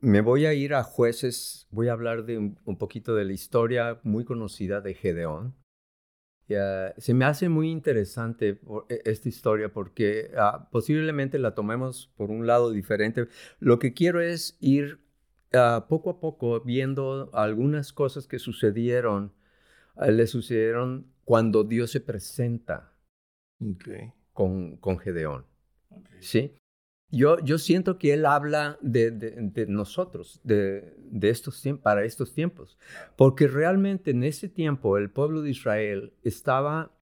me 0.00 0.20
voy 0.20 0.46
a 0.46 0.54
ir 0.54 0.74
a 0.74 0.82
jueces, 0.82 1.66
voy 1.70 1.88
a 1.88 1.92
hablar 1.92 2.24
de 2.24 2.38
un, 2.38 2.76
poquito 2.78 3.14
de 3.14 3.24
la 3.24 3.32
historia 3.32 4.00
muy 4.02 4.24
conocida 4.24 4.80
de 4.80 4.94
Gedeón. 4.94 5.54
se 6.48 7.14
me 7.14 7.24
hace 7.24 7.48
muy 7.48 7.70
interesante 7.70 8.60
e, 8.88 9.02
esta 9.04 9.28
historia 9.28 9.72
porque 9.72 10.30
posiblemente 10.70 11.38
la 11.38 11.54
tomemos 11.54 12.10
por 12.16 12.30
un 12.30 12.46
lado 12.46 12.70
diferente. 12.70 13.28
Lo 13.58 13.78
que 13.78 13.92
quiero 13.92 14.20
es 14.20 14.56
ir 14.60 15.00
poco 15.88 16.10
a 16.10 16.20
poco 16.20 16.60
viendo 16.60 17.30
algunas 17.32 17.92
cosas 17.92 18.26
que 18.26 18.38
sucedieron, 18.38 19.32
le 19.96 20.26
sucedieron 20.26 21.06
cuando 21.24 21.64
Dios 21.64 21.90
se 21.90 22.00
presenta 22.00 22.92
con, 24.32 24.76
con 24.76 24.98
Gedeón. 24.98 25.44
¿Sí? 26.20 26.54
Yo, 27.12 27.40
yo 27.40 27.58
siento 27.58 27.98
que 27.98 28.12
él 28.12 28.24
habla 28.24 28.78
de, 28.80 29.10
de, 29.10 29.66
nosotros, 29.66 30.40
de, 30.44 30.94
de 30.98 31.30
estos 31.30 31.64
para 31.82 32.04
estos 32.04 32.32
tiempos, 32.32 32.78
porque 33.16 33.48
realmente 33.48 34.12
en 34.12 34.22
ese 34.22 34.48
tiempo 34.48 34.96
el 34.96 35.10
pueblo 35.10 35.42
de 35.42 35.50
Israel 35.50 36.12
estaba, 36.22 36.92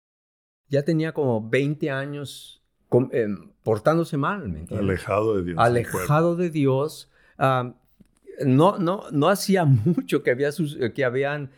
ya 0.68 0.82
tenía 0.82 1.12
como 1.12 1.46
20 1.46 1.90
años 1.90 2.64
em, 3.12 3.50
portándose 3.62 4.16
mal. 4.16 4.66
Alejado 4.70 5.36
de 5.36 5.42
Dios. 5.42 5.58
Alejado 5.58 6.36
de 6.36 6.50
Dios. 6.50 7.10
No, 8.44 8.78
no, 8.78 9.04
no 9.12 9.28
hacía 9.28 9.64
mucho 9.64 10.22
que, 10.22 10.30
había, 10.30 10.50
que, 10.94 11.04
habían, 11.04 11.50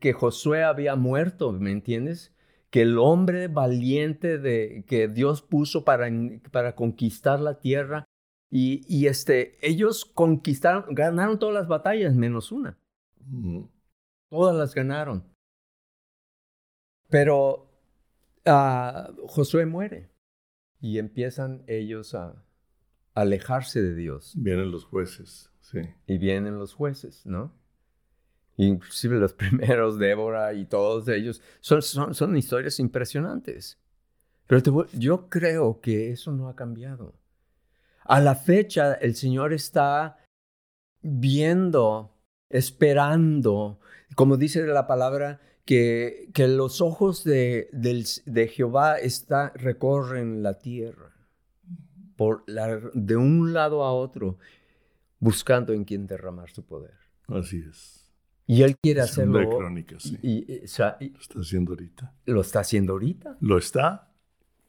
que 0.00 0.12
Josué 0.12 0.64
había 0.64 0.96
muerto, 0.96 1.52
¿me 1.52 1.70
entiendes? 1.70 2.32
que 2.70 2.82
el 2.82 2.98
hombre 2.98 3.48
valiente 3.48 4.38
de, 4.38 4.84
que 4.86 5.08
Dios 5.08 5.42
puso 5.42 5.84
para, 5.84 6.10
para 6.50 6.74
conquistar 6.74 7.40
la 7.40 7.58
tierra, 7.58 8.04
y, 8.50 8.82
y, 8.88 9.06
este, 9.06 9.58
ellos 9.66 10.06
conquistaron, 10.06 10.94
ganaron 10.94 11.38
todas 11.38 11.54
las 11.54 11.68
batallas 11.68 12.14
menos 12.14 12.50
una. 12.50 12.78
Todas 14.30 14.56
las 14.56 14.74
ganaron. 14.74 15.24
Pero 17.10 17.70
uh, 18.46 19.26
Josué 19.26 19.66
muere 19.66 20.08
y 20.80 20.98
empiezan 20.98 21.62
ellos 21.66 22.14
a 22.14 22.42
alejarse 23.14 23.82
de 23.82 23.94
Dios. 23.94 24.32
Vienen 24.36 24.70
los 24.70 24.84
jueces, 24.84 25.52
Y 26.06 26.18
vienen 26.18 26.58
los 26.58 26.74
jueces, 26.74 27.24
¿no? 27.26 27.52
inclusive 28.58 29.18
los 29.18 29.32
primeros, 29.34 29.98
Débora 29.98 30.52
y 30.52 30.66
todos 30.66 31.08
ellos, 31.08 31.40
son, 31.60 31.80
son, 31.80 32.14
son 32.14 32.36
historias 32.36 32.78
impresionantes. 32.78 33.78
Pero 34.46 34.86
yo 34.92 35.28
creo 35.28 35.80
que 35.80 36.10
eso 36.10 36.32
no 36.32 36.48
ha 36.48 36.56
cambiado. 36.56 37.14
A 38.04 38.20
la 38.20 38.34
fecha, 38.34 38.94
el 38.94 39.14
Señor 39.14 39.52
está 39.52 40.18
viendo, 41.02 42.16
esperando, 42.48 43.78
como 44.14 44.38
dice 44.38 44.66
la 44.66 44.86
palabra, 44.86 45.40
que, 45.66 46.30
que 46.32 46.48
los 46.48 46.80
ojos 46.80 47.24
de, 47.24 47.68
de 47.72 48.48
Jehová 48.48 48.96
recorren 49.54 50.42
la 50.42 50.58
tierra 50.58 51.12
por 52.16 52.42
la, 52.46 52.80
de 52.94 53.16
un 53.16 53.52
lado 53.52 53.84
a 53.84 53.92
otro, 53.92 54.38
buscando 55.18 55.72
en 55.72 55.84
quien 55.84 56.06
derramar 56.06 56.50
su 56.50 56.64
poder. 56.64 56.94
Así 57.26 57.64
es. 57.68 57.98
Y 58.46 58.62
él 58.62 58.76
quiere 58.78 59.02
hacerlo. 59.02 59.38
De 59.38 59.46
crónica, 59.46 59.96
sí. 59.98 60.18
Y, 60.22 60.46
lo 60.46 61.20
está 61.20 61.40
haciendo 61.40 61.72
ahorita. 61.72 62.14
Lo 62.24 62.40
está 62.40 62.60
haciendo 62.60 62.92
ahorita. 62.94 63.36
Lo 63.40 63.58
está, 63.58 64.10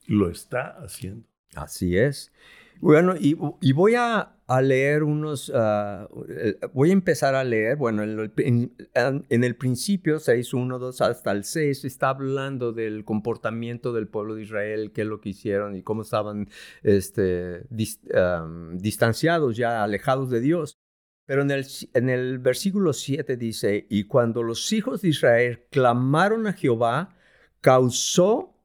lo 0.08 0.30
está 0.30 0.78
haciendo. 0.84 1.26
Así 1.56 1.98
es. 1.98 2.34
Bueno, 2.82 3.16
y, 3.20 3.34
voy 3.74 3.96
a, 3.96 4.36
leer 4.62 5.04
unos, 5.04 5.52
eh, 5.54 6.58
voy 6.74 6.90
a 6.92 6.94
empezar 6.94 7.36
a 7.36 7.44
leer, 7.44 7.76
bueno, 7.76 8.04
en, 8.04 8.74
en, 8.94 9.44
el 9.44 9.56
principio, 9.58 10.20
6, 10.20 10.54
1, 10.54 10.80
2 10.80 11.02
hasta 11.02 11.32
el 11.34 11.44
6, 11.44 11.84
está 11.84 12.10
hablando 12.10 12.72
del 12.72 13.04
comportamiento 13.04 13.92
del 13.92 14.08
pueblo 14.08 14.36
de 14.36 14.44
Israel, 14.44 14.92
qué 14.94 15.02
es 15.02 15.08
lo 15.08 15.20
que 15.20 15.30
hicieron 15.30 15.76
y 15.76 15.84
cómo 15.84 16.04
estaban 16.04 16.50
este, 16.82 17.66
distanciados 17.70 19.58
ya, 19.58 19.84
alejados 19.84 20.30
de 20.30 20.40
Dios. 20.40 20.78
Pero 21.26 21.44
en 21.44 21.52
el, 21.52 21.66
en 21.94 22.10
el 22.10 22.40
versículo 22.40 22.94
7 22.94 23.38
dice, 23.38 23.86
y 23.90 24.06
cuando 24.06 24.42
los 24.42 24.72
hijos 24.74 25.02
de 25.02 25.10
Israel 25.10 25.66
clamaron 25.70 26.48
a 26.48 26.54
Jehová, 26.54 27.16
causó, 27.62 28.56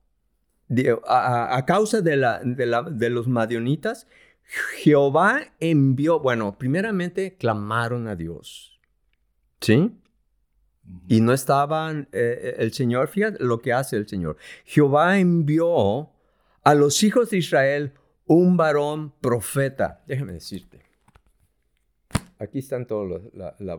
a, 1.07 1.65
causa 1.67 2.01
de, 2.01 2.17
la, 2.17 2.41
de, 2.43 2.67
la, 2.67 2.83
de 2.83 3.11
los 3.11 3.29
madionitas, 3.29 4.07
Jehová 4.77 5.41
envió, 5.61 6.21
bueno, 6.21 6.59
primeramente 6.59 7.37
clamaron 7.37 8.09
a 8.09 8.17
Dios. 8.17 8.81
¿Sí? 9.61 9.93
Y 11.09 11.21
no 11.21 11.33
estaban, 11.33 12.09
eh, 12.13 12.57
el 12.59 12.73
Señor, 12.73 13.09
fíjate 13.09 13.43
lo 13.43 13.61
que 13.61 13.73
hace 13.73 13.97
el 13.97 14.07
Señor. 14.07 14.37
Jehová 14.65 15.19
envió 15.19 16.11
a 16.63 16.75
los 16.75 17.03
hijos 17.03 17.31
de 17.31 17.39
Israel 17.39 17.93
un 18.27 18.57
varón 18.57 19.13
profeta. 19.21 20.03
Déjame 20.07 20.35
decirte. 20.35 20.83
Aquí 22.39 22.59
están 22.59 22.87
todos 22.87 23.23
la, 23.33 23.57
la, 23.59 23.75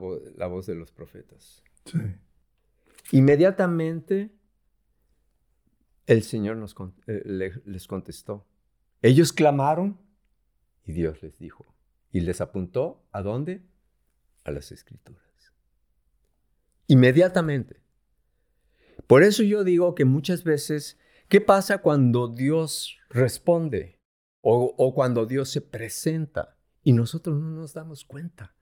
voz 0.47 0.65
de 0.65 0.75
los 0.75 0.91
profetas. 0.91 1.63
Sí. 1.85 1.99
Inmediatamente 3.11 4.31
el 6.07 6.23
Señor 6.23 6.63
eh, 7.07 7.51
les 7.65 7.87
contestó. 7.87 8.45
Ellos 9.01 9.33
clamaron 9.33 9.99
y 10.85 10.93
Dios 10.93 11.21
les 11.21 11.37
dijo. 11.37 11.65
Y 12.11 12.21
les 12.21 12.41
apuntó 12.41 13.03
a 13.11 13.21
dónde? 13.21 13.61
A 14.43 14.51
las 14.51 14.71
escrituras. 14.71 15.23
Inmediatamente. 16.87 17.81
Por 19.07 19.23
eso 19.23 19.43
yo 19.43 19.63
digo 19.63 19.95
que 19.95 20.05
muchas 20.05 20.43
veces, 20.43 20.97
¿qué 21.27 21.41
pasa 21.41 21.79
cuando 21.79 22.27
Dios 22.27 22.97
responde? 23.09 23.99
O 24.47 24.93
cuando 24.93 25.25
Dios 25.25 25.49
se 25.49 25.59
presenta 25.59 26.55
y 26.83 26.93
nosotros 26.93 27.35
no 27.39 27.49
nos 27.49 27.73
damos 27.73 28.05
cuenta 28.05 28.55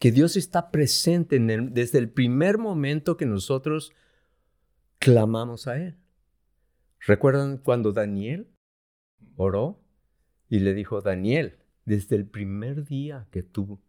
que 0.00 0.10
Dios 0.10 0.36
está 0.36 0.70
presente 0.70 1.38
desde 1.38 1.98
el 1.98 2.10
primer 2.10 2.56
momento 2.56 3.18
que 3.18 3.26
nosotros 3.26 3.92
clamamos 4.98 5.68
a 5.68 5.76
Él. 5.76 5.99
¿Recuerdan 7.06 7.58
cuando 7.58 7.92
Daniel 7.92 8.48
oró 9.36 9.80
y 10.48 10.60
le 10.60 10.74
dijo, 10.74 11.00
Daniel, 11.00 11.58
desde 11.84 12.16
el 12.16 12.26
primer 12.26 12.84
día 12.84 13.26
que 13.30 13.42
tú 13.42 13.80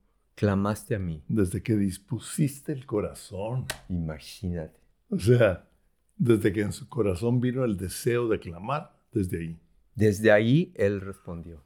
clamaste 0.42 0.96
a 0.96 1.00
mí. 1.00 1.24
Desde 1.28 1.62
que 1.62 1.76
dispusiste 1.76 2.72
el 2.72 2.88
corazón. 2.88 3.66
Imagínate. 3.90 4.80
O 5.10 5.20
sea, 5.20 5.70
desde 6.18 6.52
que 6.52 6.62
en 6.62 6.74
su 6.74 6.90
corazón 6.90 7.40
vino 7.40 7.64
el 7.64 7.78
deseo 7.78 8.28
de 8.28 8.40
clamar, 8.40 9.00
desde 9.12 9.40
ahí. 9.40 9.60
Desde 9.94 10.32
ahí 10.32 10.74
él 10.76 11.00
respondió. 11.02 11.64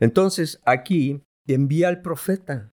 Entonces 0.00 0.60
aquí 0.64 1.22
envía 1.46 1.88
al 1.88 2.02
profeta. 2.02 2.72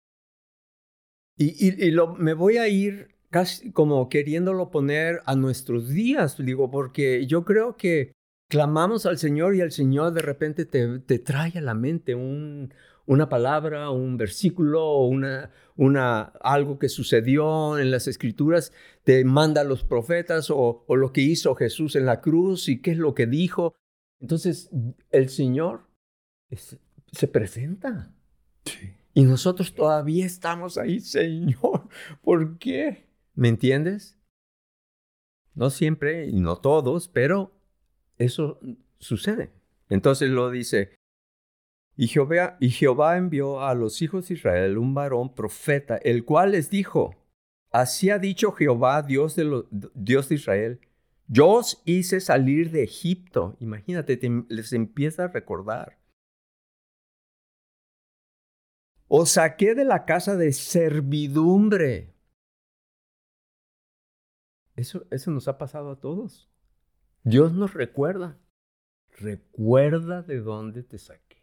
Y, 1.36 1.92
lo, 1.92 2.16
me 2.16 2.34
voy 2.34 2.56
a 2.56 2.70
ir 2.70 3.13
casi 3.34 3.72
como 3.72 4.10
queriéndolo 4.10 4.70
poner 4.70 5.24
a 5.26 5.36
nuestros 5.36 5.90
días, 5.90 6.38
digo, 6.38 6.70
porque 6.70 7.26
yo 7.26 7.44
creo 7.44 7.76
que 7.78 8.14
clamamos 8.48 9.08
al 9.08 9.18
Señor 9.18 9.56
y 9.56 9.62
el 9.62 9.72
Señor 9.72 10.14
de 10.14 10.22
repente 10.22 10.66
te, 10.66 11.00
te 11.00 11.18
trae 11.18 11.58
a 11.58 11.62
la 11.62 11.74
mente 11.74 12.14
un, 12.14 12.72
una 13.08 13.30
palabra, 13.30 13.90
un 13.90 14.18
versículo, 14.18 15.00
una, 15.00 15.50
una, 15.76 16.22
algo 16.42 16.78
que 16.78 16.90
sucedió 16.90 17.80
en 17.80 17.90
las 17.90 18.08
escrituras, 18.08 18.72
te 19.04 19.26
manda 19.26 19.62
a 19.62 19.66
los 19.66 19.84
profetas 19.84 20.52
o, 20.52 20.86
o 20.86 20.96
lo 20.96 21.12
que 21.12 21.22
hizo 21.22 21.56
Jesús 21.56 21.96
en 21.96 22.06
la 22.06 22.22
cruz 22.22 22.70
y 22.70 22.82
qué 22.84 22.92
es 22.92 22.98
lo 23.00 23.16
que 23.16 23.26
dijo. 23.26 23.74
Entonces 24.22 24.70
el 25.10 25.30
Señor 25.30 25.88
se 27.12 27.28
presenta. 27.28 28.14
Y 29.16 29.24
nosotros 29.24 29.74
todavía 29.74 30.28
estamos 30.28 30.78
ahí, 30.78 31.00
Señor. 31.00 31.90
¿Por 32.22 32.60
qué? 32.60 33.12
¿Me 33.36 33.48
entiendes? 33.48 34.20
No 35.56 35.70
siempre 35.70 36.28
y 36.28 36.40
no 36.40 36.58
todos, 36.58 37.08
pero 37.08 37.52
eso 38.18 38.60
sucede. 39.00 39.52
Entonces 39.90 40.30
lo 40.30 40.50
dice, 40.50 40.96
y 41.96 42.08
Jehová, 42.08 42.58
y 42.60 43.18
envió 43.18 43.62
a 43.62 43.76
los 43.76 44.02
hijos 44.02 44.28
de 44.28 44.36
Israel 44.36 44.78
un 44.78 44.94
varón 44.94 45.36
profeta, 45.36 45.98
el 45.98 46.26
cual 46.26 46.52
les 46.52 46.70
dijo, 46.70 47.16
así 47.72 48.10
ha 48.10 48.18
dicho 48.18 48.52
Jehová, 48.52 49.04
Dios 49.04 49.36
de, 49.36 49.64
Dios 49.94 50.30
de 50.30 50.36
Israel, 50.36 50.80
yo 51.28 51.50
os 51.50 51.82
hice 51.86 52.20
salir 52.20 52.72
de 52.72 52.84
Egipto. 52.84 53.56
Imagínate, 53.60 54.20
les 54.50 54.74
empieza 54.74 55.26
a 55.26 55.28
recordar. 55.28 56.00
Os 59.08 59.32
saqué 59.32 59.76
de 59.76 59.86
la 59.86 60.06
casa 60.06 60.36
de 60.36 60.52
servidumbre. 60.52 62.13
Eso, 64.76 65.06
eso 65.12 65.32
nos 65.32 65.48
ha 65.48 65.58
pasado 65.58 65.92
a 65.92 66.00
todos. 66.00 66.50
Dios 67.24 67.54
nos 67.54 67.74
recuerda. 67.74 68.38
Recuerda 69.12 70.24
de 70.24 70.40
dónde 70.40 70.84
te 70.84 70.98
saqué. 70.98 71.38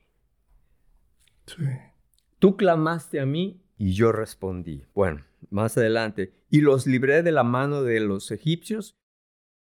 Tú 2.38 2.56
clamaste 2.56 3.20
a 3.20 3.26
mí 3.26 3.62
y 3.76 3.92
yo 3.92 4.12
respondí. 4.12 4.86
Bueno, 4.94 5.24
más 5.50 5.76
adelante. 5.78 6.32
Y 6.50 6.60
los 6.60 6.86
libré 6.86 7.22
de 7.22 7.32
la 7.32 7.44
mano 7.44 7.82
de 7.82 8.00
los 8.00 8.30
egipcios 8.30 8.94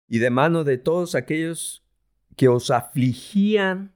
y 0.09 0.19
de 0.19 0.31
mano 0.31 0.65
de 0.65 0.79
todos 0.79 1.15
aquellos 1.15 1.85
que 2.37 2.49
os 2.49 2.71
afligían, 2.71 3.95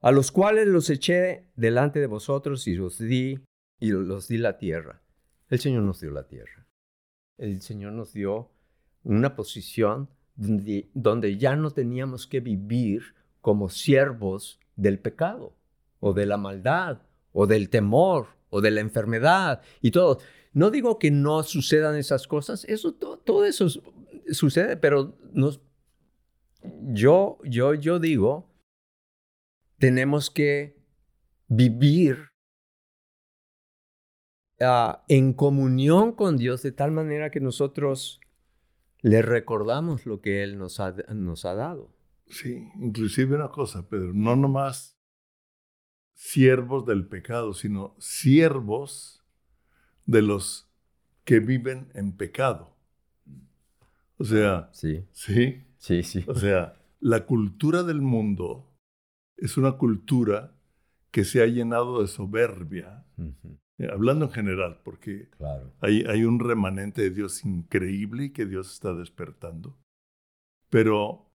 a 0.00 0.10
los 0.10 0.32
cuales 0.32 0.66
los 0.66 0.88
eché 0.88 1.50
delante 1.56 2.00
de 2.00 2.06
vosotros 2.06 2.66
y 2.66 2.74
los 2.74 2.98
di 2.98 3.44
y 3.78 3.90
los 3.90 4.28
di 4.28 4.38
la 4.38 4.56
tierra. 4.56 5.02
El 5.48 5.58
Señor 5.58 5.82
nos 5.82 6.00
dio 6.00 6.10
la 6.10 6.26
tierra. 6.26 6.66
El 7.40 7.62
Señor 7.62 7.94
nos 7.94 8.12
dio 8.12 8.50
una 9.02 9.34
posición 9.34 10.10
donde, 10.36 11.38
ya 11.38 11.56
no 11.56 11.70
teníamos 11.70 12.26
que 12.26 12.40
vivir 12.40 13.14
como 13.40 13.70
siervos 13.70 14.60
del 14.76 14.98
pecado 14.98 15.54
o 16.00 16.12
de 16.12 16.26
la 16.26 16.36
maldad, 16.36 17.00
o 17.32 17.46
del 17.46 17.70
temor, 17.70 18.28
o 18.50 18.60
de 18.60 18.70
la 18.70 18.80
enfermedad, 18.80 19.62
y 19.80 19.90
todo. 19.90 20.18
No 20.52 20.70
digo 20.70 20.98
que 20.98 21.10
no 21.10 21.42
sucedan 21.42 21.96
esas 21.96 22.26
cosas, 22.26 22.64
eso, 22.64 22.92
todo, 22.94 23.44
eso 23.44 23.68
sucede, 24.30 24.76
pero 24.76 25.16
nos, 25.32 25.60
yo, 26.92 27.38
yo, 27.44 27.74
yo 27.74 27.98
digo, 27.98 28.50
tenemos 29.78 30.30
que 30.30 30.76
vivir 31.48 32.29
ah, 34.60 35.04
en 35.08 35.32
comunión 35.32 36.12
con 36.12 36.36
Dios 36.36 36.62
de 36.62 36.72
tal 36.72 36.92
manera 36.92 37.30
que 37.30 37.40
nosotros 37.40 38.20
le 39.02 39.22
recordamos 39.22 40.06
lo 40.06 40.20
que 40.20 40.42
Él 40.42 40.58
nos 40.58 40.80
ha, 40.80 40.94
nos 41.14 41.44
ha 41.44 41.54
dado. 41.54 41.90
Sí, 42.26 42.68
inclusive 42.78 43.34
una 43.34 43.48
cosa, 43.48 43.88
Pedro, 43.88 44.12
no 44.14 44.36
nomás 44.36 44.96
siervos 46.14 46.86
del 46.86 47.06
pecado, 47.06 47.54
sino 47.54 47.96
siervos 47.98 49.24
de 50.06 50.22
los 50.22 50.70
que 51.24 51.40
viven 51.40 51.90
en 51.94 52.16
pecado. 52.16 52.76
O 54.18 54.24
sea, 54.24 54.68
sí. 54.72 55.06
Sí. 55.12 55.64
Sí, 55.78 56.02
sí. 56.02 56.24
O 56.28 56.34
sea, 56.34 56.74
la 57.00 57.24
cultura 57.24 57.82
del 57.82 58.02
mundo 58.02 58.70
es 59.38 59.56
una 59.56 59.72
cultura 59.72 60.54
que 61.10 61.24
se 61.24 61.42
ha 61.42 61.46
llenado 61.46 62.02
de 62.02 62.06
soberbia, 62.06 63.06
hablando 63.88 64.26
en 64.26 64.32
general, 64.32 64.80
porque 64.84 65.28
claro. 65.38 65.72
hay, 65.80 66.02
hay 66.02 66.24
un 66.24 66.38
remanente 66.38 67.02
de 67.02 67.10
Dios 67.10 67.44
increíble 67.44 68.32
que 68.32 68.46
Dios 68.46 68.72
está 68.72 68.92
despertando. 68.94 69.76
Pero 70.68 71.30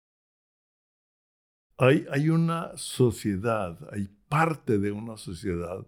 hay, 1.77 2.05
hay 2.11 2.29
una 2.29 2.75
sociedad, 2.77 3.77
hay 3.91 4.09
parte 4.29 4.79
de 4.79 4.91
una 4.91 5.17
sociedad 5.17 5.85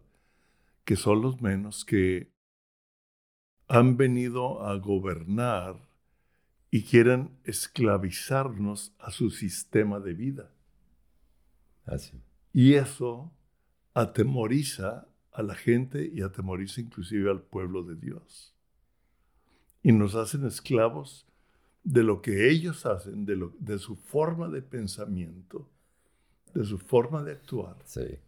que 0.84 0.96
son 0.96 1.22
los 1.22 1.42
menos 1.42 1.84
que 1.84 2.32
han 3.68 3.98
venido 3.98 4.64
a 4.64 4.76
gobernar 4.78 5.76
y 6.70 6.84
quieren 6.84 7.32
esclavizarnos 7.44 8.94
a 9.00 9.12
su 9.12 9.32
sistema 9.32 10.00
de 10.00 10.14
vida. 10.14 10.52
Así. 11.86 12.22
Y 12.54 12.74
eso 12.74 13.32
atemoriza 13.94 15.08
a 15.36 15.44
la 15.44 15.56
gente 15.56 16.10
y 16.14 16.22
atemoriza 16.22 16.82
inclusive 16.82 17.30
al 17.30 17.42
pueblo 17.42 17.84
de 17.84 17.96
Dios. 17.96 18.56
Y 19.84 19.92
nos 19.92 20.16
hacen 20.16 20.46
esclavos 20.46 21.28
de 21.84 22.04
lo 22.04 22.22
que 22.22 22.50
ellos 22.50 22.86
hacen, 22.86 23.26
de, 23.26 23.36
lo, 23.36 23.54
de 23.60 23.78
su 23.78 23.96
forma 23.96 24.50
de 24.50 24.62
pensamiento, 24.62 25.70
de 26.54 26.66
su 26.66 26.80
forma 26.80 27.24
de 27.24 27.34
actuar. 27.34 27.78
Sí 27.86 28.20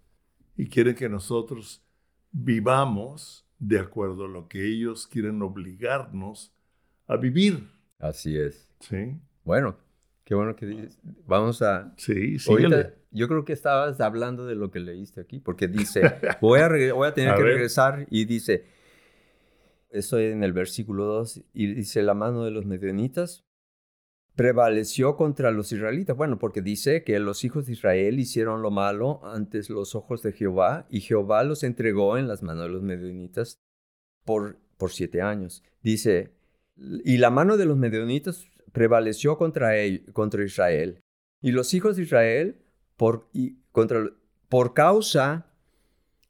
y 0.58 0.68
quieren 0.68 0.96
que 0.96 1.08
nosotros 1.08 1.84
vivamos 2.32 3.46
de 3.60 3.80
acuerdo 3.80 4.26
a 4.26 4.28
lo 4.28 4.48
que 4.48 4.68
ellos 4.68 5.08
quieren 5.08 5.42
obligarnos 5.42 6.52
a 7.08 7.16
vivir. 7.16 7.70
Así 8.00 8.38
es. 8.38 8.68
Sí. 8.80 9.18
Bueno, 9.46 9.78
qué 10.28 10.36
bueno 10.36 10.58
que 10.58 10.66
dices. 10.66 11.00
Vamos 11.26 11.62
a... 11.62 11.94
Sí, 11.96 12.38
sí. 12.38 12.52
Yo 13.12 13.30
creo 13.30 13.46
que 13.46 13.54
estabas 13.54 14.02
hablando 14.02 14.46
de 14.46 14.56
lo 14.56 14.70
que 14.72 14.82
leíste 14.82 15.22
aquí, 15.22 15.40
porque 15.40 15.70
dice, 15.70 16.02
voy 16.42 16.60
a, 16.60 16.68
voy 16.94 17.08
a 17.08 17.14
tener 17.14 17.34
que 17.36 17.44
regresar 17.44 18.06
y 18.12 18.26
dice, 18.26 18.66
estoy 19.90 20.26
en 20.26 20.44
el 20.44 20.52
versículo 20.52 21.06
2, 21.06 21.44
y 21.54 21.68
dice, 21.76 22.04
la 22.04 22.14
mano 22.14 22.44
de 22.44 22.52
los 22.52 22.66
medianitas 22.66 23.46
prevaleció 24.36 25.16
contra 25.16 25.52
los 25.52 25.72
israelitas. 25.72 26.18
Bueno, 26.18 26.38
porque 26.40 26.62
dice 26.62 27.06
que 27.06 27.18
los 27.20 27.46
hijos 27.46 27.66
de 27.66 27.72
Israel 27.72 28.20
hicieron 28.20 28.62
lo 28.62 28.70
malo 28.70 29.22
ante 29.24 29.62
los 29.70 29.96
ojos 29.96 30.24
de 30.24 30.34
Jehová 30.34 30.88
y 30.90 31.00
Jehová 31.00 31.46
los 31.46 31.64
entregó 31.64 32.18
en 32.18 32.28
las 32.28 32.44
manos 32.44 32.66
de 32.66 32.70
los 32.74 32.84
medionitas 32.84 33.62
por, 34.26 34.58
por 34.76 34.92
siete 34.92 35.22
años. 35.22 35.64
Dice, 35.82 36.34
y 36.76 37.16
la 37.16 37.30
mano 37.30 37.56
de 37.56 37.66
los 37.66 37.78
medionitas 37.78 38.46
prevaleció 38.72 39.38
contra, 39.38 39.72
contra 40.14 40.44
Israel. 40.44 41.00
Y 41.42 41.52
los 41.52 41.74
hijos 41.74 41.96
de 41.96 42.04
Israel, 42.04 42.62
por, 42.96 43.30
y 43.34 43.58
contra, 43.72 44.06
por 44.50 44.74
causa 44.74 45.48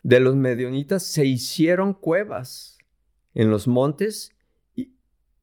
de 0.03 0.19
los 0.19 0.35
medionitas, 0.35 1.03
se 1.03 1.25
hicieron 1.25 1.93
cuevas 1.93 2.77
en 3.33 3.49
los 3.49 3.67
montes 3.67 4.35
y, 4.75 4.93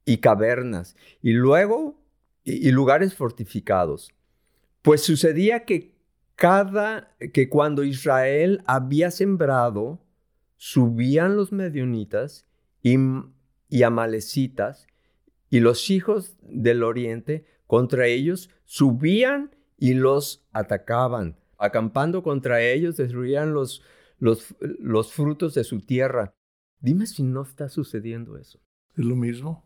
y 0.04 0.18
cavernas. 0.18 0.96
Y 1.22 1.32
luego 1.32 2.04
y, 2.44 2.70
lugares 2.70 3.14
fortificados. 3.14 4.12
Pues 4.82 5.02
sucedía 5.02 5.64
que 5.64 5.94
cada 6.36 7.16
que 7.32 7.48
cuando 7.48 7.84
Israel 7.84 8.62
había 8.66 9.10
sembrado, 9.10 10.00
subían 10.56 11.36
los 11.36 11.52
medionitas 11.52 12.46
y, 12.82 12.96
y 13.68 13.82
amalecitas 13.82 14.86
y 15.50 15.60
los 15.60 15.90
hijos 15.90 16.36
del 16.42 16.82
oriente 16.82 17.46
contra 17.66 18.06
ellos 18.06 18.50
subían 18.64 19.54
y 19.78 19.94
los 19.94 20.46
atacaban. 20.52 21.36
Acampando 21.58 22.22
contra 22.22 22.62
ellos, 22.62 22.96
destruían 22.96 23.52
los, 23.52 23.82
los, 24.18 24.54
los 24.60 25.12
frutos 25.12 25.54
de 25.54 25.64
su 25.64 25.80
tierra. 25.80 26.34
Dime 26.80 27.06
si 27.06 27.22
no 27.22 27.42
está 27.42 27.68
sucediendo 27.68 28.36
eso. 28.36 28.60
Es 28.96 29.04
lo 29.04 29.16
mismo. 29.16 29.64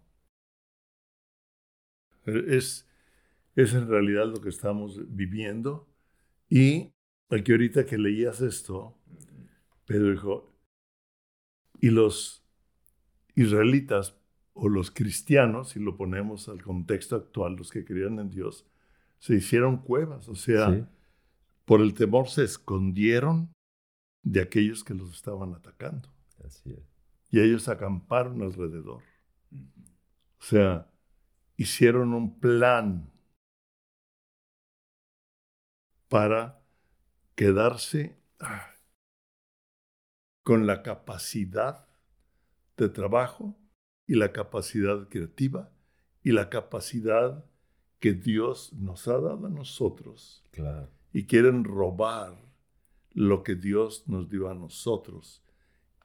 Es, 2.27 2.87
es 3.57 3.75
en 3.75 3.89
realidad 3.89 4.27
lo 4.27 4.41
que 4.41 4.51
estamos 4.51 5.01
viviendo 5.09 5.89
y 6.49 6.93
aquí 7.31 7.53
ahorita 7.53 7.85
que 7.85 7.99
leías 7.99 8.41
esto, 8.41 8.97
Pedro 9.87 10.11
dijo, 10.11 10.55
y 11.81 11.91
los 11.91 12.45
israelitas 13.35 14.18
o 14.61 14.69
los 14.69 14.91
cristianos, 14.91 15.71
si 15.71 15.79
lo 15.79 15.97
ponemos 15.97 16.49
al 16.49 16.63
contexto 16.63 17.15
actual, 17.15 17.55
los 17.55 17.71
que 17.71 17.85
creían 17.85 18.19
en 18.19 18.29
Dios, 18.29 18.67
se 19.21 19.35
hicieron 19.35 19.79
cuevas, 19.79 20.29
o 20.29 20.35
sea, 20.35 20.89
por 21.65 21.81
el 21.81 21.95
temor 21.95 22.29
se 22.29 22.43
escondieron 22.43 23.53
de 24.25 24.41
aquellos 24.43 24.83
que 24.83 24.95
los 24.95 25.15
estaban 25.15 25.55
atacando. 25.55 26.09
Así 26.45 26.73
es. 26.73 26.83
Y 27.31 27.41
ellos 27.41 27.69
acamparon 27.69 28.43
alrededor. 28.43 29.03
O 29.53 30.43
sea, 30.43 30.91
hicieron 31.57 32.13
un 32.13 32.41
plan 32.41 33.13
para 36.09 36.61
quedarse 37.37 38.19
ah, 38.41 38.75
con 40.43 40.67
la 40.67 40.83
capacidad 40.83 41.87
de 42.77 42.89
trabajo 42.89 43.57
y 44.09 44.17
la 44.17 44.33
capacidad 44.33 45.07
creativa 45.09 45.71
y 46.25 46.33
la 46.33 46.49
capacidad 46.49 47.45
que 48.01 48.15
Dios 48.15 48.73
nos 48.73 49.07
ha 49.07 49.21
dado 49.21 49.47
a 49.47 49.51
nosotros. 49.51 50.45
Claro. 50.51 50.89
Y 51.13 51.27
quieren 51.27 51.63
robar 51.63 52.35
lo 53.13 53.43
que 53.43 53.55
Dios 53.55 54.05
nos 54.09 54.29
dio 54.29 54.49
a 54.49 54.55
nosotros 54.55 55.45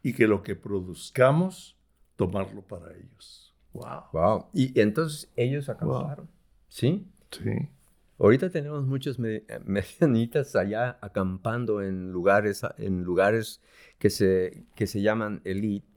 y 0.04 0.13
que 0.13 0.28
lo 0.28 0.44
que 0.44 0.56
produzcamos, 0.56 1.80
tomarlo 2.16 2.62
para 2.62 2.94
ellos. 2.96 3.56
Wow. 3.72 4.04
Wow. 4.12 4.46
Y 4.54 4.80
entonces 4.80 5.32
ellos 5.36 5.70
acamparon. 5.70 6.30
¿Sí? 6.68 7.08
Sí. 7.32 7.70
Ahorita 8.20 8.50
tenemos 8.50 8.86
muchos 8.86 9.18
medianitas 9.66 10.56
allá 10.56 10.98
acampando 11.02 11.82
en 11.82 12.12
lugares, 12.12 12.63
en 12.78 13.04
lugares 13.04 13.62
que 13.98 14.10
se, 14.10 14.66
que 14.76 14.88
se 14.88 15.02
llaman 15.02 15.42
elite, 15.46 15.88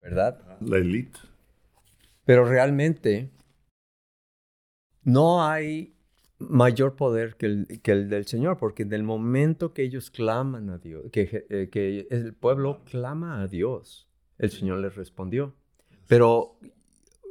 ¿verdad? 0.00 0.58
La 0.60 0.78
elite. 0.78 1.18
Pero 2.24 2.44
realmente 2.44 3.30
no 5.02 5.44
hay 5.44 5.96
mayor 6.38 6.96
poder 6.96 7.36
que 7.36 7.46
el, 7.46 7.80
que 7.82 7.92
el 7.92 8.08
del 8.08 8.26
Señor, 8.26 8.58
porque 8.58 8.82
en 8.82 8.92
el 8.92 9.02
momento 9.02 9.72
que 9.72 9.82
ellos 9.82 10.10
claman 10.10 10.70
a 10.70 10.78
Dios, 10.78 11.04
que, 11.12 11.46
eh, 11.50 11.68
que 11.70 12.06
el 12.10 12.34
pueblo 12.34 12.82
clama 12.84 13.40
a 13.40 13.48
Dios, 13.48 14.08
el 14.38 14.50
Señor 14.50 14.78
les 14.78 14.94
respondió. 14.94 15.54
Pero 16.08 16.58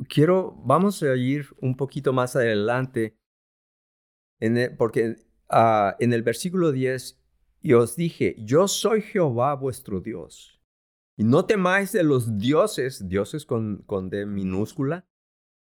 quiero, 0.07 0.55
vamos 0.63 1.03
a 1.03 1.15
ir 1.15 1.47
un 1.59 1.75
poquito 1.75 2.13
más 2.13 2.35
adelante, 2.35 3.15
en 4.39 4.75
porque 4.77 5.15
uh, 5.51 5.93
en 5.99 6.13
el 6.13 6.23
versículo 6.23 6.71
10, 6.71 7.19
y 7.61 7.73
os 7.73 7.95
dije, 7.95 8.35
yo 8.39 8.67
soy 8.67 9.01
Jehová 9.01 9.53
vuestro 9.55 10.01
Dios. 10.01 10.50
Y 11.21 11.23
no 11.23 11.45
temáis 11.45 11.91
de 11.91 12.01
los 12.01 12.39
dioses, 12.39 13.07
dioses 13.07 13.45
con, 13.45 13.83
con 13.85 14.09
D 14.09 14.25
minúscula, 14.25 15.05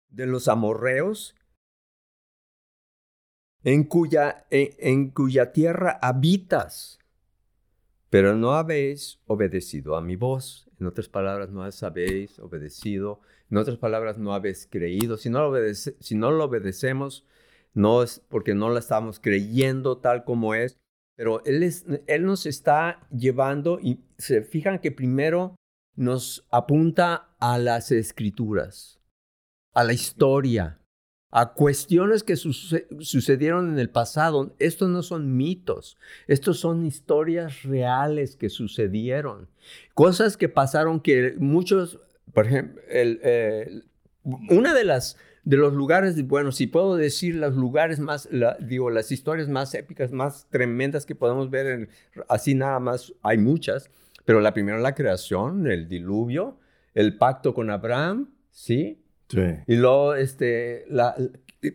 de 0.08 0.26
los 0.26 0.48
amorreos, 0.48 1.36
en 3.66 3.84
cuya, 3.84 4.48
en, 4.52 5.10
cuya 5.10 5.52
tierra 5.52 6.00
habitas, 6.02 6.98
pero 8.10 8.38
no 8.38 8.54
habéis 8.54 9.20
obedecido 9.26 9.98
a 9.98 10.02
mi 10.02 10.16
voz. 10.16 10.70
En 10.80 10.88
otras 10.88 11.10
palabras, 11.10 11.50
no 11.50 11.62
habéis 11.62 12.40
obedecido. 12.40 13.20
En 13.52 13.58
otras 13.58 13.78
palabras, 13.78 14.18
no 14.18 14.34
habéis 14.34 14.66
creído. 14.66 15.18
Si 15.18 15.30
no 15.30 15.52
lo, 15.52 15.74
si 15.74 16.16
no 16.16 16.32
lo 16.32 16.46
obedecemos, 16.46 17.26
no 17.74 18.02
es 18.02 18.22
porque 18.30 18.56
no 18.56 18.70
la 18.70 18.80
estamos 18.80 19.20
creyendo 19.20 19.98
tal 19.98 20.24
como 20.24 20.56
es, 20.56 20.80
pero 21.20 21.44
él, 21.44 21.64
es, 21.64 21.86
él 22.08 22.26
nos 22.26 22.46
está 22.46 23.06
llevando 23.12 23.78
y 23.82 24.00
se 24.18 24.42
fijan 24.42 24.80
que 24.80 24.90
primero 24.90 25.54
nos 25.98 26.48
apunta 26.50 27.36
a 27.42 27.58
las 27.58 27.92
escrituras, 27.92 29.02
a 29.74 29.84
la 29.84 29.92
historia, 29.92 30.80
a 31.30 31.56
cuestiones 31.56 32.24
que 32.24 32.38
sucedieron 32.38 33.70
en 33.70 33.80
el 33.80 33.90
pasado. 33.90 34.56
Estos 34.60 34.88
no 34.88 35.04
son 35.04 35.36
mitos, 35.36 35.98
estos 36.28 36.62
son 36.62 36.86
historias 36.86 37.64
reales 37.64 38.38
que 38.38 38.48
sucedieron. 38.48 39.50
Cosas 39.96 40.38
que 40.38 40.48
pasaron 40.48 41.02
que 41.02 41.36
muchos, 41.38 42.00
por 42.34 42.48
ejemplo, 42.48 42.82
el, 42.88 43.90
una 44.24 44.74
de 44.74 44.86
las 44.86 45.18
de 45.44 45.58
los 45.58 45.74
lugares, 45.74 46.28
bueno, 46.28 46.52
si 46.52 46.68
puedo 46.68 46.96
decir 46.96 47.36
los 47.36 47.56
lugares 47.56 48.00
más, 48.00 48.30
digo, 48.60 48.90
las 48.90 49.12
historias 49.12 49.50
más 49.50 49.74
épicas, 49.74 50.12
más 50.12 50.48
tremendas 50.50 51.06
que 51.06 51.16
podemos 51.16 51.50
ver, 51.50 51.68
en, 51.68 51.90
así 52.28 52.56
nada 52.56 52.80
más, 52.80 53.14
hay 53.22 53.38
muchas, 53.38 53.90
pero 54.26 54.42
la 54.42 54.54
primera 54.54 54.78
la 54.80 54.96
creación, 54.96 55.68
el 55.68 55.88
diluvio, 55.88 56.60
el 56.94 57.18
pacto 57.18 57.54
con 57.54 57.70
Abraham, 57.70 58.30
¿sí? 58.52 59.04
Y 59.68 59.76
luego, 59.76 60.16
este, 60.16 60.86
la, 60.90 61.16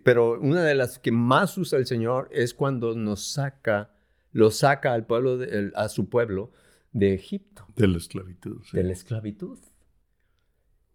pero 0.03 0.40
una 0.40 0.64
de 0.64 0.74
las 0.74 0.98
que 0.98 1.12
más 1.12 1.57
usa 1.59 1.79
el 1.79 1.87
Señor 1.87 2.29
es 2.33 2.55
cuando 2.55 2.94
nos 2.94 3.33
saca, 3.33 3.90
lo 4.33 4.50
saca 4.50 4.92
al 4.92 5.07
pueblo, 5.07 5.38
a 5.74 5.88
su 5.88 6.09
pueblo 6.09 6.50
de 6.92 7.14
Egipto. 7.14 7.66
De 7.77 7.87
la 7.88 7.98
esclavitud. 7.98 8.62
De 8.72 8.83
la 8.83 8.92
esclavitud. 8.92 9.59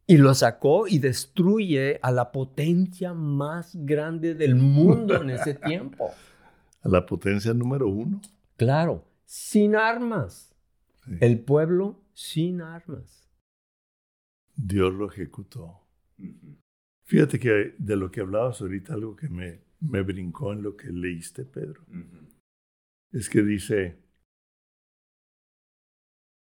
Y 0.10 0.18
lo 0.18 0.34
sacó 0.34 0.88
y 0.88 0.98
destruye 0.98 2.00
a 2.02 2.12
la 2.12 2.32
potencia 2.32 3.14
más 3.14 3.76
grande 3.76 4.34
del 4.34 4.56
mundo 4.56 5.22
en 5.22 5.30
ese 5.30 5.54
tiempo. 5.68 6.10
A 6.82 6.90
la 6.90 7.06
potencia 7.06 7.54
número 7.54 7.88
uno. 7.88 8.20
Claro, 8.58 9.06
sin 9.26 9.76
armas. 9.76 10.52
El 11.20 11.40
pueblo 11.42 12.02
sin 12.16 12.60
armas. 12.60 13.30
Dios 14.56 14.96
lo 14.96 15.12
ejecutó. 15.12 15.82
Fíjate 17.04 17.38
que 17.38 17.76
de 17.78 17.96
lo 17.96 18.10
que 18.10 18.22
hablabas 18.22 18.62
ahorita, 18.62 18.96
algo 18.96 19.16
que 19.16 19.30
me, 19.30 19.62
me 19.80 20.02
brincó 20.02 20.54
en 20.54 20.64
lo 20.64 20.76
que 20.76 20.88
leíste, 20.88 21.46
Pedro, 21.46 21.86
es 23.12 23.30
que 23.30 23.44
dice, 23.44 24.00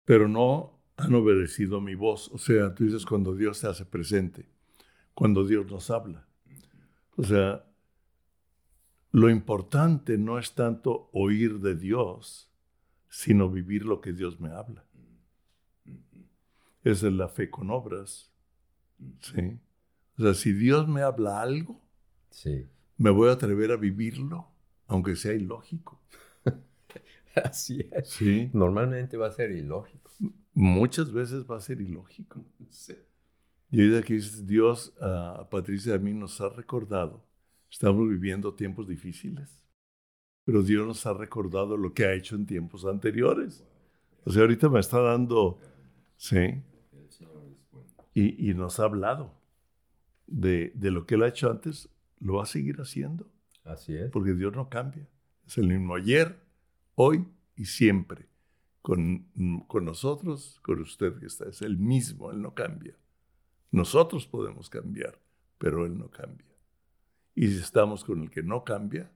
pero 0.04 0.26
no 0.26 0.73
han 0.96 1.14
obedecido 1.14 1.80
mi 1.80 1.94
voz. 1.94 2.30
O 2.32 2.38
sea, 2.38 2.74
tú 2.74 2.84
dices 2.84 3.04
cuando 3.06 3.34
Dios 3.34 3.58
se 3.58 3.68
hace 3.68 3.84
presente, 3.84 4.48
cuando 5.14 5.44
Dios 5.44 5.66
nos 5.66 5.90
habla. 5.90 6.26
O 7.16 7.22
sea, 7.22 7.64
lo 9.12 9.30
importante 9.30 10.18
no 10.18 10.38
es 10.38 10.54
tanto 10.54 11.08
oír 11.12 11.60
de 11.60 11.76
Dios, 11.76 12.50
sino 13.08 13.48
vivir 13.48 13.84
lo 13.84 14.00
que 14.00 14.12
Dios 14.12 14.40
me 14.40 14.50
habla. 14.50 14.84
Esa 16.82 17.06
es 17.06 17.12
la 17.12 17.28
fe 17.28 17.48
con 17.48 17.70
obras. 17.70 18.30
Sí. 19.20 19.58
O 20.18 20.22
sea, 20.22 20.34
si 20.34 20.52
Dios 20.52 20.88
me 20.88 21.02
habla 21.02 21.40
algo, 21.40 21.80
sí. 22.30 22.66
me 22.96 23.10
voy 23.10 23.28
a 23.28 23.32
atrever 23.32 23.72
a 23.72 23.76
vivirlo, 23.76 24.48
aunque 24.86 25.16
sea 25.16 25.32
ilógico. 25.32 26.00
Así 27.44 27.88
es. 27.92 28.08
Sí. 28.08 28.50
Normalmente 28.52 29.16
va 29.16 29.28
a 29.28 29.32
ser 29.32 29.52
ilógico. 29.52 30.03
Muchas 30.54 31.12
veces 31.12 31.44
va 31.50 31.56
a 31.56 31.60
ser 31.60 31.80
ilógico. 31.80 32.44
Sí. 32.70 32.94
Y 33.70 34.00
que 34.02 34.14
dices, 34.14 34.46
Dios 34.46 34.94
a 35.00 35.48
Patricia 35.50 35.92
y 35.92 35.96
a 35.96 35.98
mí 35.98 36.14
nos 36.14 36.40
ha 36.40 36.48
recordado, 36.48 37.24
estamos 37.68 38.08
viviendo 38.08 38.54
tiempos 38.54 38.86
difíciles, 38.86 39.60
pero 40.44 40.62
Dios 40.62 40.86
nos 40.86 41.04
ha 41.06 41.12
recordado 41.12 41.76
lo 41.76 41.92
que 41.92 42.04
ha 42.04 42.12
hecho 42.12 42.36
en 42.36 42.46
tiempos 42.46 42.84
anteriores. 42.84 43.64
O 44.24 44.30
sea, 44.30 44.42
ahorita 44.42 44.68
me 44.68 44.78
está 44.78 45.00
dando, 45.00 45.58
sí, 46.16 46.62
y, 48.14 48.54
nos 48.54 48.78
ha 48.78 48.84
hablado 48.84 49.34
de, 50.28 50.72
lo 50.76 51.04
que 51.04 51.16
Él 51.16 51.24
ha 51.24 51.28
hecho 51.28 51.50
antes, 51.50 51.88
lo 52.20 52.34
va 52.34 52.44
a 52.44 52.46
seguir 52.46 52.80
haciendo. 52.80 53.26
Así 53.64 53.96
es. 53.96 54.10
Porque 54.10 54.34
Dios 54.34 54.54
no 54.54 54.68
cambia. 54.68 55.08
Es 55.46 55.58
el 55.58 55.66
mismo 55.66 55.96
ayer, 55.96 56.38
hoy 56.94 57.26
y 57.56 57.64
siempre. 57.64 58.28
Con, 58.84 59.64
con 59.66 59.86
nosotros, 59.86 60.60
con 60.60 60.78
usted 60.82 61.18
que 61.18 61.24
está. 61.24 61.48
Es 61.48 61.62
el 61.62 61.78
mismo, 61.78 62.30
Él 62.30 62.42
no 62.42 62.52
cambia. 62.52 62.94
Nosotros 63.70 64.26
podemos 64.26 64.68
cambiar, 64.68 65.18
pero 65.56 65.86
Él 65.86 65.96
no 65.96 66.10
cambia. 66.10 66.54
Y 67.34 67.48
si 67.48 67.60
estamos 67.60 68.04
con 68.04 68.24
el 68.24 68.30
que 68.30 68.42
no 68.42 68.62
cambia, 68.62 69.10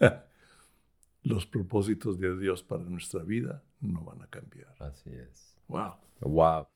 los 1.22 1.46
propósitos 1.46 2.18
de 2.18 2.36
Dios 2.36 2.64
para 2.64 2.82
nuestra 2.82 3.22
vida 3.22 3.62
no 3.80 4.00
van 4.00 4.22
a 4.22 4.26
cambiar. 4.26 4.74
Así 4.80 5.10
es. 5.10 5.56
Wow. 5.68 5.94
Wow. 6.22 6.66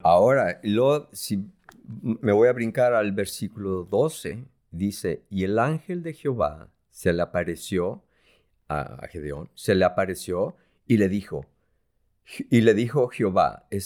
Ahora, 0.00 0.60
luego, 0.64 1.08
si 1.12 1.50
me 2.02 2.32
voy 2.32 2.48
a 2.48 2.52
brincar 2.52 2.92
al 2.92 3.12
versículo 3.12 3.84
12, 3.84 4.44
dice, 4.70 5.24
y 5.30 5.44
el 5.44 5.58
ángel 5.58 6.02
de 6.02 6.12
Jehová 6.12 6.68
se 6.90 7.14
le 7.14 7.22
apareció 7.22 8.04
a 8.68 9.06
Gedeón, 9.08 9.48
se 9.54 9.74
le 9.74 9.86
apareció 9.86 10.56
y 10.86 10.96
le 10.96 11.08
dijo, 11.08 11.46
y 12.50 12.60
le 12.60 12.74
dijo 12.74 13.08
Jehová, 13.08 13.66
eh, 13.70 13.80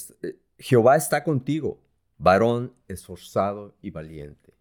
Jehová 0.57 0.95
está 0.95 1.23
contigo, 1.23 1.81
varón 2.17 2.73
esforzado 2.87 3.75
y 3.81 3.91
valiente. 3.91 4.53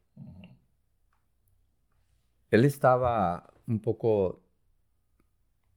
Él 2.50 2.64
estaba 2.64 3.52
un 3.66 3.80
poco 3.80 4.40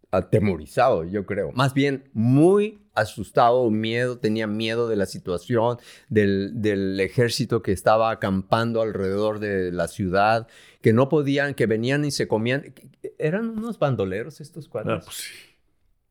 atemorizado, 0.09 1.03
yo 1.03 1.25
creo. 1.25 1.51
Más 1.51 1.73
bien 1.73 2.09
muy 2.13 2.79
asustado, 2.93 3.69
miedo, 3.69 4.19
tenía 4.19 4.47
miedo 4.47 4.87
de 4.87 4.95
la 4.95 5.07
situación, 5.07 5.77
del, 6.09 6.61
del, 6.61 6.99
ejército 6.99 7.63
que 7.63 7.71
estaba 7.71 8.11
acampando 8.11 8.81
alrededor 8.81 9.39
de 9.39 9.71
la 9.71 9.87
ciudad, 9.87 10.47
que 10.81 10.93
no 10.93 11.09
podían, 11.09 11.55
que 11.55 11.65
venían 11.65 12.05
y 12.05 12.11
se 12.11 12.27
comían. 12.27 12.73
Eran 13.17 13.49
unos 13.49 13.79
bandoleros 13.79 14.41
estos 14.41 14.67
cuadros. 14.67 15.01
Ah, 15.01 15.05
pues 15.05 15.17
sí. 15.17 15.52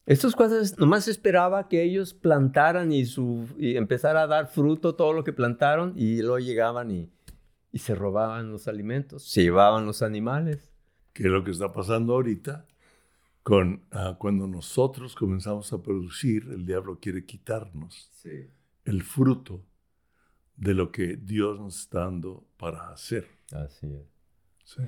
Estos 0.05 0.35
cuadros 0.35 0.79
nomás 0.79 1.07
esperaba 1.07 1.69
que 1.69 1.83
ellos 1.83 2.13
plantaran 2.13 2.91
y, 2.93 3.05
su, 3.07 3.47
y 3.57 3.77
empezara 3.77 4.23
a 4.23 4.27
dar 4.27 4.49
fruto 4.49 4.95
todo 4.97 5.13
lo 5.13 5.23
que 5.23 5.33
plantaron 5.33 5.93
y 5.97 6.21
luego 6.23 6.39
llegaban 6.41 6.91
y, 6.91 7.09
y 7.71 7.79
se 7.79 7.95
robaban 7.95 8.51
los 8.51 8.67
alimentos, 8.67 9.23
se 9.23 9.43
llevaban 9.43 9.87
los 9.87 10.03
animales. 10.03 10.73
¿Qué 11.13 11.25
es 11.25 11.29
lo 11.31 11.45
que 11.45 11.53
está 11.53 11.73
pasando 11.73 12.15
ahorita? 12.15 12.67
Con, 13.45 13.85
uh, 13.93 14.17
cuando 14.19 14.47
nosotros 14.47 15.15
comenzamos 15.15 15.73
a 15.73 15.83
producir, 15.83 16.49
el 16.51 16.65
diablo 16.67 16.99
quiere 17.01 17.25
quitarnos 17.25 18.09
Sí. 18.15 18.49
el 18.85 19.03
fruto 19.03 19.65
de 20.57 20.75
lo 20.75 20.91
que 20.93 21.17
Dios 21.17 21.59
nos 21.61 21.79
está 21.81 22.01
dando 22.01 22.45
para 22.57 22.91
hacer. 22.91 23.29
Así 23.53 23.87
es. 23.87 24.07
Sí. 24.65 24.83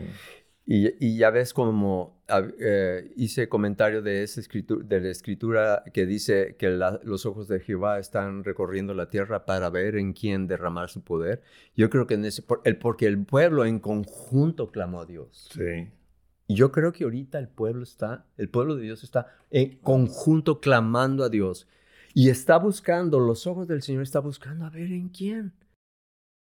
Y, 0.66 0.88
y 1.04 1.18
ya 1.18 1.30
ves 1.30 1.52
como 1.52 2.14
eh, 2.58 3.12
hice 3.16 3.50
comentario 3.50 4.00
de, 4.00 4.22
esa 4.22 4.40
escritura, 4.40 4.86
de 4.86 5.00
la 5.00 5.10
escritura 5.10 5.84
que 5.92 6.06
dice 6.06 6.56
que 6.58 6.70
la, 6.70 6.98
los 7.04 7.26
ojos 7.26 7.48
de 7.48 7.60
Jehová 7.60 7.98
están 7.98 8.44
recorriendo 8.44 8.94
la 8.94 9.10
tierra 9.10 9.44
para 9.44 9.68
ver 9.68 9.96
en 9.96 10.14
quién 10.14 10.46
derramar 10.46 10.88
su 10.88 11.02
poder. 11.02 11.42
Yo 11.76 11.90
creo 11.90 12.06
que 12.06 12.14
en 12.14 12.24
ese, 12.24 12.42
el, 12.64 12.78
porque 12.78 13.06
el 13.06 13.22
pueblo 13.26 13.66
en 13.66 13.78
conjunto 13.78 14.70
clamó 14.70 15.02
a 15.02 15.06
Dios. 15.06 15.50
Sí. 15.52 15.90
Y 16.46 16.54
yo 16.54 16.72
creo 16.72 16.92
que 16.92 17.04
ahorita 17.04 17.38
el 17.38 17.48
pueblo 17.48 17.82
está, 17.82 18.26
el 18.38 18.48
pueblo 18.48 18.76
de 18.76 18.84
Dios 18.84 19.02
está 19.02 19.26
en 19.50 19.78
conjunto 19.78 20.60
clamando 20.60 21.24
a 21.24 21.28
Dios. 21.28 21.68
Y 22.14 22.30
está 22.30 22.58
buscando, 22.58 23.18
los 23.18 23.46
ojos 23.46 23.68
del 23.68 23.82
Señor 23.82 24.02
está 24.02 24.20
buscando 24.20 24.64
a 24.64 24.70
ver 24.70 24.92
en 24.92 25.08
quién. 25.08 25.52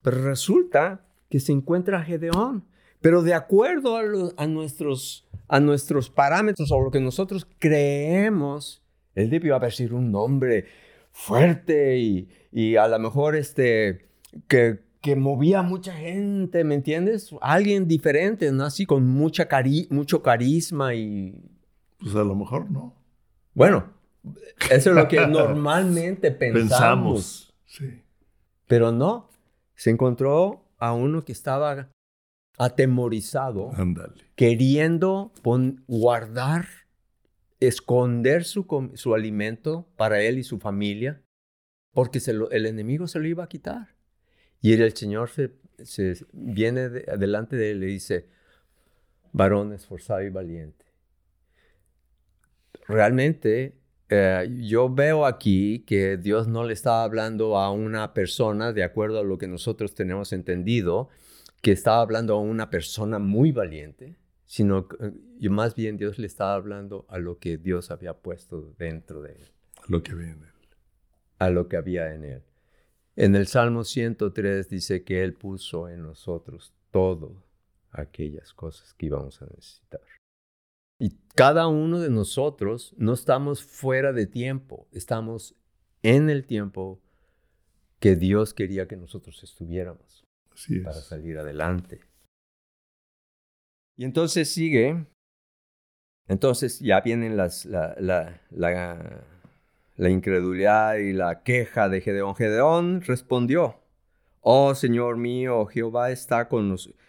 Pero 0.02 0.24
resulta 0.24 1.06
que 1.30 1.40
se 1.40 1.52
encuentra 1.52 2.04
Gedeón. 2.04 2.64
Pero 3.02 3.22
de 3.22 3.34
acuerdo 3.34 3.96
a, 3.98 4.04
lo, 4.04 4.34
a, 4.38 4.48
nuestros, 4.48 5.28
a 5.48 5.60
nuestros 5.60 6.10
parámetros 6.10 6.72
o 6.72 6.82
lo 6.82 6.92
que 6.92 7.00
nosotros 7.00 7.48
creemos, 7.60 8.82
él 9.16 9.30
debió 9.30 9.56
haber 9.56 9.74
sido 9.74 9.98
un 9.98 10.14
hombre 10.16 10.66
fuerte 11.12 11.98
y, 11.98 12.30
y 12.52 12.76
a 12.76 12.88
lo 12.88 13.00
mejor 13.00 13.36
este, 13.36 14.08
que, 14.48 14.80
que 15.02 15.16
movía 15.16 15.60
a 15.60 15.64
mucha 15.64 15.94
gente, 15.94 16.64
¿me 16.64 16.76
entiendes? 16.76 17.34
Alguien 17.42 17.88
diferente, 17.88 18.52
¿no? 18.52 18.66
Así 18.66 18.86
con 18.86 19.08
mucha 19.08 19.48
cari 19.48 19.88
mucho 19.90 20.22
carisma 20.22 20.94
y... 20.96 21.36
Pues 22.00 22.16
a 22.16 22.24
lo 22.24 22.36
mejor 22.36 22.70
no. 22.70 22.96
Bueno, 23.54 23.94
eso 24.70 24.90
es 24.90 24.96
lo 24.96 25.08
que 25.08 25.26
normalmente 25.26 26.32
pensamos. 26.32 26.70
Pensamos. 26.70 27.54
Sí. 27.66 28.04
Pero 28.68 28.92
no, 28.92 29.30
se 29.76 29.90
encontró 29.90 30.66
a 30.78 30.94
uno 30.94 31.24
que 31.24 31.32
estaba 31.32 31.90
atemorizado, 32.58 33.72
queriendo 34.36 35.32
pon, 35.44 35.84
guardar, 35.88 36.68
esconder 37.60 38.44
su, 38.44 38.92
su, 38.96 39.14
alimento 39.14 39.88
para 39.96 40.22
él 40.22 40.40
y 40.40 40.44
su 40.44 40.60
familia, 40.60 41.22
porque 41.94 42.20
se 42.20 42.34
lo, 42.34 42.50
el 42.52 42.66
enemigo 42.66 43.08
se 43.08 43.20
lo 43.20 43.28
iba 43.28 43.44
a 43.44 43.50
quitar. 43.50 43.96
Y 44.60 44.74
el 44.74 44.96
Señor 44.96 45.30
se, 45.30 45.54
se 45.84 46.26
viene 46.34 46.90
de, 46.90 47.18
delante 47.18 47.56
de 47.56 47.72
él 47.72 47.78
y 47.78 47.80
le 47.82 47.86
dice, 47.88 48.28
varón 49.32 49.74
esforzado 49.74 50.24
y 50.24 50.30
valiente. 50.30 50.86
Realmente 52.88 53.78
eh, 54.10 54.50
yo 54.62 54.90
veo 54.90 55.26
aquí 55.26 55.84
que 55.86 56.18
Dios 56.18 56.48
no 56.48 56.64
le 56.64 56.74
estaba 56.74 57.04
hablando 57.04 57.58
a 57.58 57.72
una 57.72 58.14
persona 58.14 58.72
de 58.72 58.84
acuerdo 58.84 59.20
a 59.20 59.24
lo 59.24 59.38
que 59.38 59.48
nosotros 59.48 59.94
tenemos 59.94 60.32
entendido, 60.32 61.10
que 61.62 61.72
estaba 61.72 62.02
hablando 62.02 62.36
a 62.36 62.40
una 62.40 62.70
persona 62.70 63.20
muy 63.20 63.52
valiente, 63.52 64.18
sino 64.46 64.88
que 64.88 65.50
más 65.50 65.76
bien 65.76 65.98
Dios 65.98 66.20
le 66.20 66.28
estaba 66.28 66.54
hablando 66.56 67.06
a 67.10 67.18
lo 67.18 67.40
que 67.40 67.58
Dios 67.58 67.92
había 67.92 68.14
puesto 68.14 68.74
dentro 68.78 69.22
de 69.22 69.34
él. 69.34 69.52
A 69.78 69.86
lo 69.88 70.04
que 70.04 70.12
había 70.12 70.32
en 70.32 70.44
él. 70.44 70.52
A 71.40 71.50
lo 71.50 71.68
que 71.68 71.78
había 71.78 72.14
en 72.14 72.24
él. 72.24 72.44
En 73.16 73.36
el 73.36 73.48
Salmo 73.48 73.84
103 73.84 74.70
dice 74.70 75.04
que 75.04 75.24
Él 75.24 75.34
puso 75.34 75.90
en 75.90 76.04
nosotros 76.04 76.72
todo 76.92 77.44
aquellas 77.90 78.54
cosas 78.54 78.94
que 78.94 79.08
íbamos 79.08 79.42
a 79.42 79.48
necesitar. 79.48 80.02
Y 81.00 81.18
cada 81.34 81.68
uno 81.68 82.00
de 82.00 82.12
nosotros 82.12 82.94
no 82.96 83.14
estamos 83.14 83.64
fuera 83.64 84.14
de 84.14 84.28
tiempo, 84.28 84.88
estamos 84.92 85.56
en 86.04 86.30
el 86.30 86.46
tiempo 86.46 87.02
que 88.00 88.16
Dios 88.16 88.54
quería 88.54 88.88
que 88.88 88.98
nosotros 88.98 89.44
estuviéramos 89.44 90.27
Así 90.58 90.78
es. 90.78 90.84
para 90.84 90.96
salir 90.96 91.38
adelante. 91.38 92.02
Y 93.96 94.06
entonces 94.06 94.52
sigue, 94.52 95.06
entonces 96.28 96.80
ya 96.80 97.02
vienen 97.02 97.38
las, 97.38 97.66
la, 97.66 97.96
la, 98.00 98.42
la, 98.50 99.24
la 99.96 100.10
incredulidad 100.10 100.96
y 100.96 101.14
la 101.14 101.44
queja 101.44 101.90
de 101.90 102.02
Gedeón. 102.02 102.36
Gedeón 102.36 103.02
respondió, 103.02 103.76
oh 104.42 104.74
Señor 104.74 105.18
mío, 105.18 105.66
Jehová 105.68 106.12
está 106.12 106.48
con 106.50 106.70
nosotros. 106.70 107.00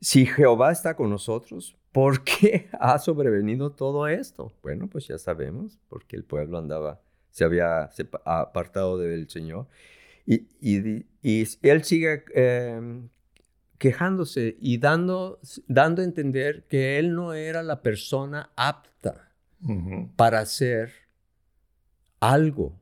Si 0.00 0.26
Jehová 0.26 0.72
está 0.72 0.94
con 0.94 1.10
nosotros, 1.10 1.76
¿por 1.90 2.22
qué 2.22 2.68
ha 2.78 2.98
sobrevenido 2.98 3.70
todo 3.70 4.06
esto? 4.06 4.52
Bueno, 4.62 4.88
pues 4.88 5.08
ya 5.08 5.18
sabemos, 5.18 5.78
porque 5.88 6.16
el 6.16 6.24
pueblo 6.24 6.58
andaba, 6.58 7.00
se 7.30 7.44
había 7.44 7.90
apartado 8.24 8.98
del 8.98 9.28
Señor. 9.28 9.66
Y, 10.26 10.46
y, 10.60 11.06
y 11.22 11.46
él 11.62 11.84
sigue 11.84 12.24
eh, 12.34 13.02
quejándose 13.78 14.56
y 14.60 14.78
dando, 14.78 15.40
dando 15.68 16.02
a 16.02 16.04
entender 16.04 16.64
que 16.68 16.98
él 16.98 17.14
no 17.14 17.32
era 17.32 17.62
la 17.62 17.82
persona 17.82 18.50
apta 18.56 19.32
uh 19.62 19.68
-huh. 19.68 20.16
para 20.16 20.40
hacer 20.40 20.92
algo, 22.20 22.80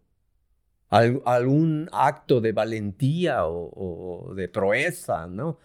al, 0.88 1.20
algún 1.26 1.88
acto 1.92 2.40
de 2.40 2.52
valentía 2.52 3.46
o, 3.46 4.28
o 4.30 4.34
de 4.34 4.48
proeza, 4.48 5.26
¿no? 5.26 5.58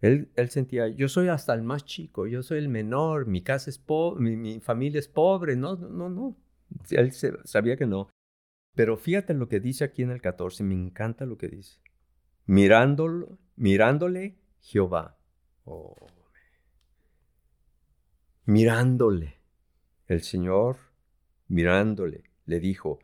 Él, 0.00 0.30
él, 0.36 0.48
sentía, 0.48 0.88
yo 0.88 1.08
soy 1.08 1.28
hasta 1.28 1.54
el 1.54 1.62
más 1.62 1.84
chico, 1.84 2.26
yo 2.28 2.42
soy 2.42 2.58
el 2.58 2.68
menor, 2.68 3.26
mi 3.26 3.42
casa 3.42 3.68
es 3.68 3.78
pobre, 3.78 4.22
mi, 4.22 4.36
mi, 4.36 4.60
familia 4.60 5.00
es 5.00 5.08
pobre. 5.08 5.56
No, 5.56 5.74
no, 5.76 6.08
no. 6.08 6.36
Él 6.90 7.12
se, 7.12 7.32
sabía 7.44 7.76
que 7.76 7.86
no. 7.86 8.08
Pero 8.74 8.96
fíjate 8.96 9.34
lo 9.34 9.48
que 9.48 9.60
dice 9.60 9.84
aquí 9.84 10.02
en 10.02 10.10
el 10.10 10.20
14, 10.20 10.62
me 10.64 10.74
encanta 10.74 11.26
lo 11.26 11.36
que 11.36 11.48
dice. 11.48 11.80
Mirándolo, 12.46 13.38
mirándole 13.56 14.38
Jehová. 14.60 15.18
Oh. 15.64 15.94
Mirándole. 18.44 19.38
El 20.06 20.22
Señor, 20.22 20.76
mirándole, 21.48 22.24
le 22.46 22.60
dijo, 22.60 22.98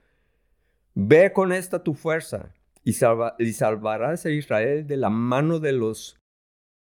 ve 0.95 1.33
con 1.35 1.53
esta 1.53 1.83
tu 1.83 1.93
fuerza 1.93 2.55
y, 2.83 2.93
y 3.39 3.53
salvarás 3.53 4.25
a 4.25 4.31
Israel 4.31 4.87
de 4.87 4.97
la 4.97 5.11
mano 5.11 5.61
de 5.61 5.73
los 5.73 6.19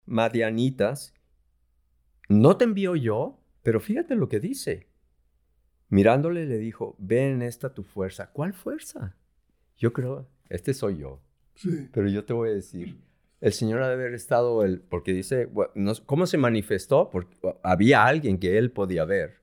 madianitas, 0.07 1.13
no 2.29 2.57
te 2.57 2.65
envío 2.65 2.95
yo, 2.95 3.39
pero 3.61 3.79
fíjate 3.79 4.15
lo 4.15 4.27
que 4.27 4.39
dice. 4.39 4.87
Mirándole 5.89 6.45
le 6.45 6.57
dijo, 6.57 6.95
ven 6.97 7.41
esta 7.41 7.73
tu 7.73 7.83
fuerza. 7.83 8.31
¿Cuál 8.31 8.53
fuerza? 8.53 9.15
Yo 9.77 9.93
creo, 9.93 10.27
este 10.49 10.73
soy 10.73 10.97
yo. 10.97 11.21
Sí. 11.55 11.89
Pero 11.91 12.09
yo 12.09 12.25
te 12.25 12.33
voy 12.33 12.49
a 12.49 12.53
decir, 12.53 12.99
el 13.39 13.53
Señor 13.53 13.81
ha 13.81 13.87
de 13.87 13.93
haber 13.93 14.13
estado, 14.13 14.63
el, 14.63 14.81
porque 14.81 15.13
dice, 15.13 15.49
no, 15.75 15.93
¿cómo 16.05 16.25
se 16.25 16.37
manifestó? 16.37 17.09
Porque 17.09 17.37
había 17.63 18.05
alguien 18.05 18.39
que 18.39 18.57
él 18.57 18.71
podía 18.71 19.05
ver. 19.05 19.35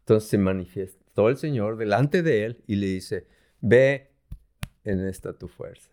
Entonces 0.00 0.28
se 0.28 0.38
manifestó 0.38 1.28
el 1.28 1.36
Señor 1.36 1.76
delante 1.78 2.22
de 2.22 2.44
él 2.44 2.62
y 2.66 2.76
le 2.76 2.86
dice, 2.86 3.26
ve 3.60 4.12
en 4.84 5.00
esta 5.00 5.32
tu 5.32 5.48
fuerza. 5.48 5.90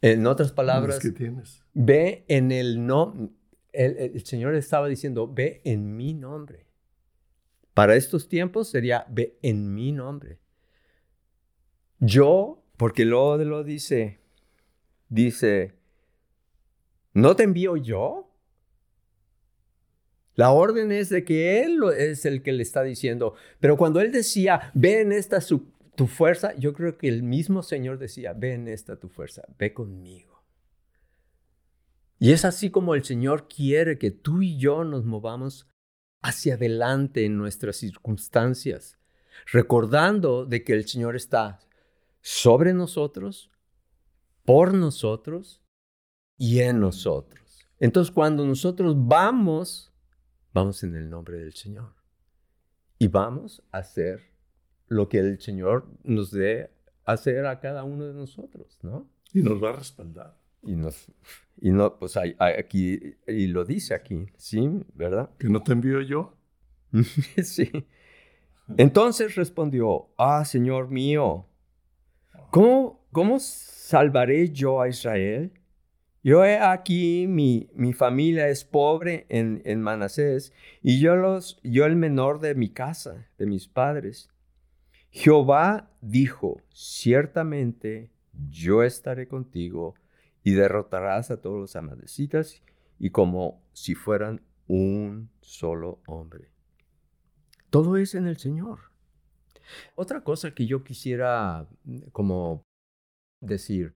En 0.00 0.26
otras 0.26 0.52
palabras, 0.52 0.98
¿Qué 0.98 1.10
tienes? 1.10 1.62
ve 1.72 2.24
en 2.28 2.52
el 2.52 2.84
nombre. 2.84 3.30
El, 3.72 3.96
el, 3.96 4.24
Señor 4.26 4.54
estaba 4.54 4.88
diciendo, 4.88 5.32
ve 5.32 5.62
en 5.64 5.96
mi 5.96 6.12
nombre. 6.12 6.66
Para 7.74 7.96
estos 7.96 8.28
tiempos 8.28 8.68
sería, 8.68 9.06
ve 9.08 9.38
en 9.42 9.74
mi 9.74 9.92
nombre. 9.92 10.38
Yo, 11.98 12.62
porque 12.76 13.04
luego 13.04 13.38
lo 13.38 13.64
dice, 13.64 14.20
dice, 15.08 15.74
¿no 17.14 17.36
te 17.36 17.44
envío 17.44 17.76
yo? 17.76 18.28
La 20.34 20.50
orden 20.50 20.92
es 20.92 21.08
de 21.10 21.24
que 21.24 21.62
Él 21.62 21.78
es 21.96 22.24
el 22.24 22.42
que 22.42 22.52
le 22.52 22.62
está 22.62 22.82
diciendo. 22.82 23.34
Pero 23.60 23.76
cuando 23.76 24.00
Él 24.00 24.12
decía, 24.12 24.70
ve 24.74 25.00
en 25.00 25.12
esta 25.12 25.38
tu 25.94 26.06
fuerza, 26.06 26.54
yo 26.56 26.72
creo 26.72 26.96
que 26.96 27.08
el 27.08 27.22
mismo 27.22 27.62
Señor 27.62 27.98
decía, 27.98 28.32
ve 28.32 28.54
en 28.54 28.68
esta 28.68 28.96
tu 28.96 29.08
fuerza, 29.08 29.42
ve 29.58 29.72
conmigo. 29.72 30.42
Y 32.18 32.32
es 32.32 32.44
así 32.44 32.70
como 32.70 32.94
el 32.94 33.04
Señor 33.04 33.48
quiere 33.48 33.98
que 33.98 34.10
tú 34.10 34.42
y 34.42 34.56
yo 34.56 34.84
nos 34.84 35.04
movamos 35.04 35.66
hacia 36.22 36.54
adelante 36.54 37.24
en 37.24 37.36
nuestras 37.36 37.76
circunstancias, 37.76 38.96
recordando 39.52 40.46
de 40.46 40.62
que 40.62 40.72
el 40.72 40.86
Señor 40.88 41.16
está 41.16 41.58
sobre 42.20 42.72
nosotros, 42.72 43.50
por 44.44 44.72
nosotros 44.72 45.62
y 46.38 46.60
en 46.60 46.80
nosotros. 46.80 47.66
Entonces 47.78 48.12
cuando 48.14 48.46
nosotros 48.46 48.94
vamos, 48.96 49.92
vamos 50.52 50.82
en 50.84 50.94
el 50.94 51.10
nombre 51.10 51.38
del 51.38 51.52
Señor 51.52 51.94
y 52.98 53.08
vamos 53.08 53.62
a 53.72 53.78
hacer 53.78 54.32
lo 54.86 55.08
que 55.08 55.18
el 55.18 55.40
Señor 55.40 55.88
nos 56.04 56.30
dé 56.30 56.70
hacer 57.04 57.46
a 57.46 57.58
cada 57.58 57.82
uno 57.82 58.06
de 58.06 58.14
nosotros, 58.14 58.78
¿no? 58.82 59.10
Y 59.32 59.42
nos 59.42 59.62
va 59.62 59.70
a 59.70 59.76
respaldar. 59.76 60.41
Y 60.62 60.76
nos, 60.76 61.06
y 61.60 61.70
no, 61.70 61.98
pues 61.98 62.16
hay, 62.16 62.34
aquí, 62.38 63.16
y 63.26 63.46
lo 63.48 63.64
dice 63.64 63.94
aquí, 63.94 64.26
¿sí? 64.36 64.82
¿Verdad? 64.94 65.30
Que 65.38 65.48
no 65.48 65.62
te 65.62 65.72
envío 65.72 66.00
yo. 66.00 66.36
sí. 67.42 67.70
Entonces 68.76 69.34
respondió, 69.34 70.10
ah, 70.18 70.44
Señor 70.44 70.88
mío, 70.88 71.46
¿cómo, 72.50 73.04
cómo 73.12 73.38
salvaré 73.38 74.50
yo 74.50 74.80
a 74.80 74.88
Israel? 74.88 75.52
Yo 76.24 76.44
he 76.44 76.56
aquí, 76.58 77.26
mi, 77.28 77.68
mi 77.74 77.92
familia 77.92 78.48
es 78.48 78.64
pobre 78.64 79.26
en, 79.28 79.60
en 79.64 79.82
Manasés, 79.82 80.52
y 80.80 81.00
yo, 81.00 81.16
los, 81.16 81.58
yo 81.64 81.84
el 81.84 81.96
menor 81.96 82.40
de 82.40 82.54
mi 82.54 82.70
casa, 82.70 83.26
de 83.38 83.46
mis 83.46 83.66
padres. 83.66 84.30
Jehová 85.10 85.90
dijo, 86.00 86.60
ciertamente 86.70 88.10
yo 88.48 88.82
estaré 88.82 89.26
contigo 89.26 89.94
y 90.44 90.52
derrotarás 90.52 91.30
a 91.30 91.40
todos 91.40 91.58
los 91.58 91.76
amadecitas 91.76 92.62
y 92.98 93.10
como 93.10 93.62
si 93.72 93.94
fueran 93.94 94.42
un 94.66 95.30
solo 95.40 96.00
hombre. 96.06 96.50
Todo 97.70 97.96
es 97.96 98.14
en 98.14 98.26
el 98.26 98.36
Señor. 98.36 98.90
Otra 99.94 100.22
cosa 100.22 100.54
que 100.54 100.66
yo 100.66 100.84
quisiera 100.84 101.66
mm, 101.84 102.08
como 102.12 102.62
decir, 103.40 103.94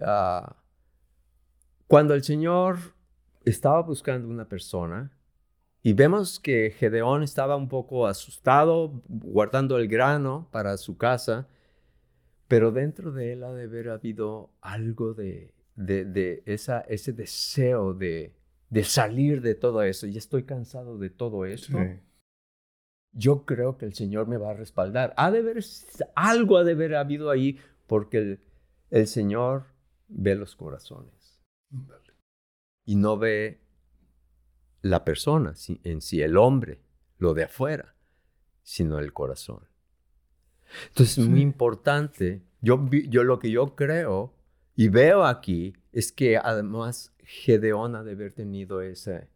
ah, 0.00 0.62
cuando 1.86 2.14
el 2.14 2.22
Señor 2.22 2.78
estaba 3.44 3.82
buscando 3.82 4.28
una 4.28 4.48
persona, 4.48 5.12
y 5.82 5.92
vemos 5.92 6.40
que 6.40 6.74
Gedeón 6.76 7.22
estaba 7.22 7.56
un 7.56 7.68
poco 7.68 8.06
asustado, 8.06 9.00
guardando 9.08 9.78
el 9.78 9.88
grano 9.88 10.48
para 10.50 10.76
su 10.76 10.98
casa, 10.98 11.48
pero 12.48 12.72
dentro 12.72 13.12
de 13.12 13.32
él 13.34 13.44
ha 13.44 13.52
de 13.52 13.64
haber 13.64 13.90
habido 13.90 14.50
algo 14.60 15.14
de, 15.14 15.54
de, 15.76 16.42
esa, 16.46 16.80
ese 16.80 17.12
deseo 17.12 17.94
de, 17.94 18.34
de, 18.70 18.84
salir 18.84 19.42
de 19.42 19.54
todo 19.54 19.82
eso. 19.82 20.06
Y 20.06 20.16
estoy 20.16 20.44
cansado 20.44 20.98
de 20.98 21.10
todo 21.10 21.44
esto. 21.44 21.78
Yo 23.12 23.44
creo 23.44 23.76
que 23.76 23.84
el 23.84 23.94
Señor 23.94 24.26
me 24.26 24.38
va 24.38 24.50
a 24.50 24.54
respaldar. 24.54 25.14
Ha 25.16 25.30
de 25.30 25.38
haber, 25.38 25.62
algo 26.14 26.56
ha 26.56 26.64
de 26.64 26.72
haber 26.72 26.94
habido 26.94 27.30
ahí 27.30 27.58
porque 27.86 28.18
el, 28.18 28.40
el 28.90 29.06
Señor 29.06 29.66
ve 30.08 30.34
los 30.34 30.56
corazones. 30.56 31.42
Y 32.84 32.96
no 32.96 33.18
ve 33.18 33.60
la 34.80 35.04
persona 35.04 35.54
en 35.84 36.00
sí, 36.00 36.22
el 36.22 36.36
hombre, 36.38 36.80
lo 37.18 37.34
de 37.34 37.44
afuera, 37.44 37.94
sino 38.62 38.98
el 38.98 39.12
corazón. 39.12 39.67
Entonces 40.88 41.18
es 41.18 41.28
muy 41.28 41.40
importante. 41.40 42.42
Yo, 42.60 42.88
yo 42.90 43.24
lo 43.24 43.38
que 43.38 43.50
yo 43.50 43.74
creo 43.74 44.34
y 44.74 44.88
veo 44.88 45.24
aquí 45.24 45.74
es 45.92 46.12
que 46.12 46.36
además 46.36 47.12
Gedeón 47.20 47.96
ha 47.96 48.04
de 48.04 48.12
haber 48.12 48.32
tenido 48.32 48.80
ese, 48.80 49.28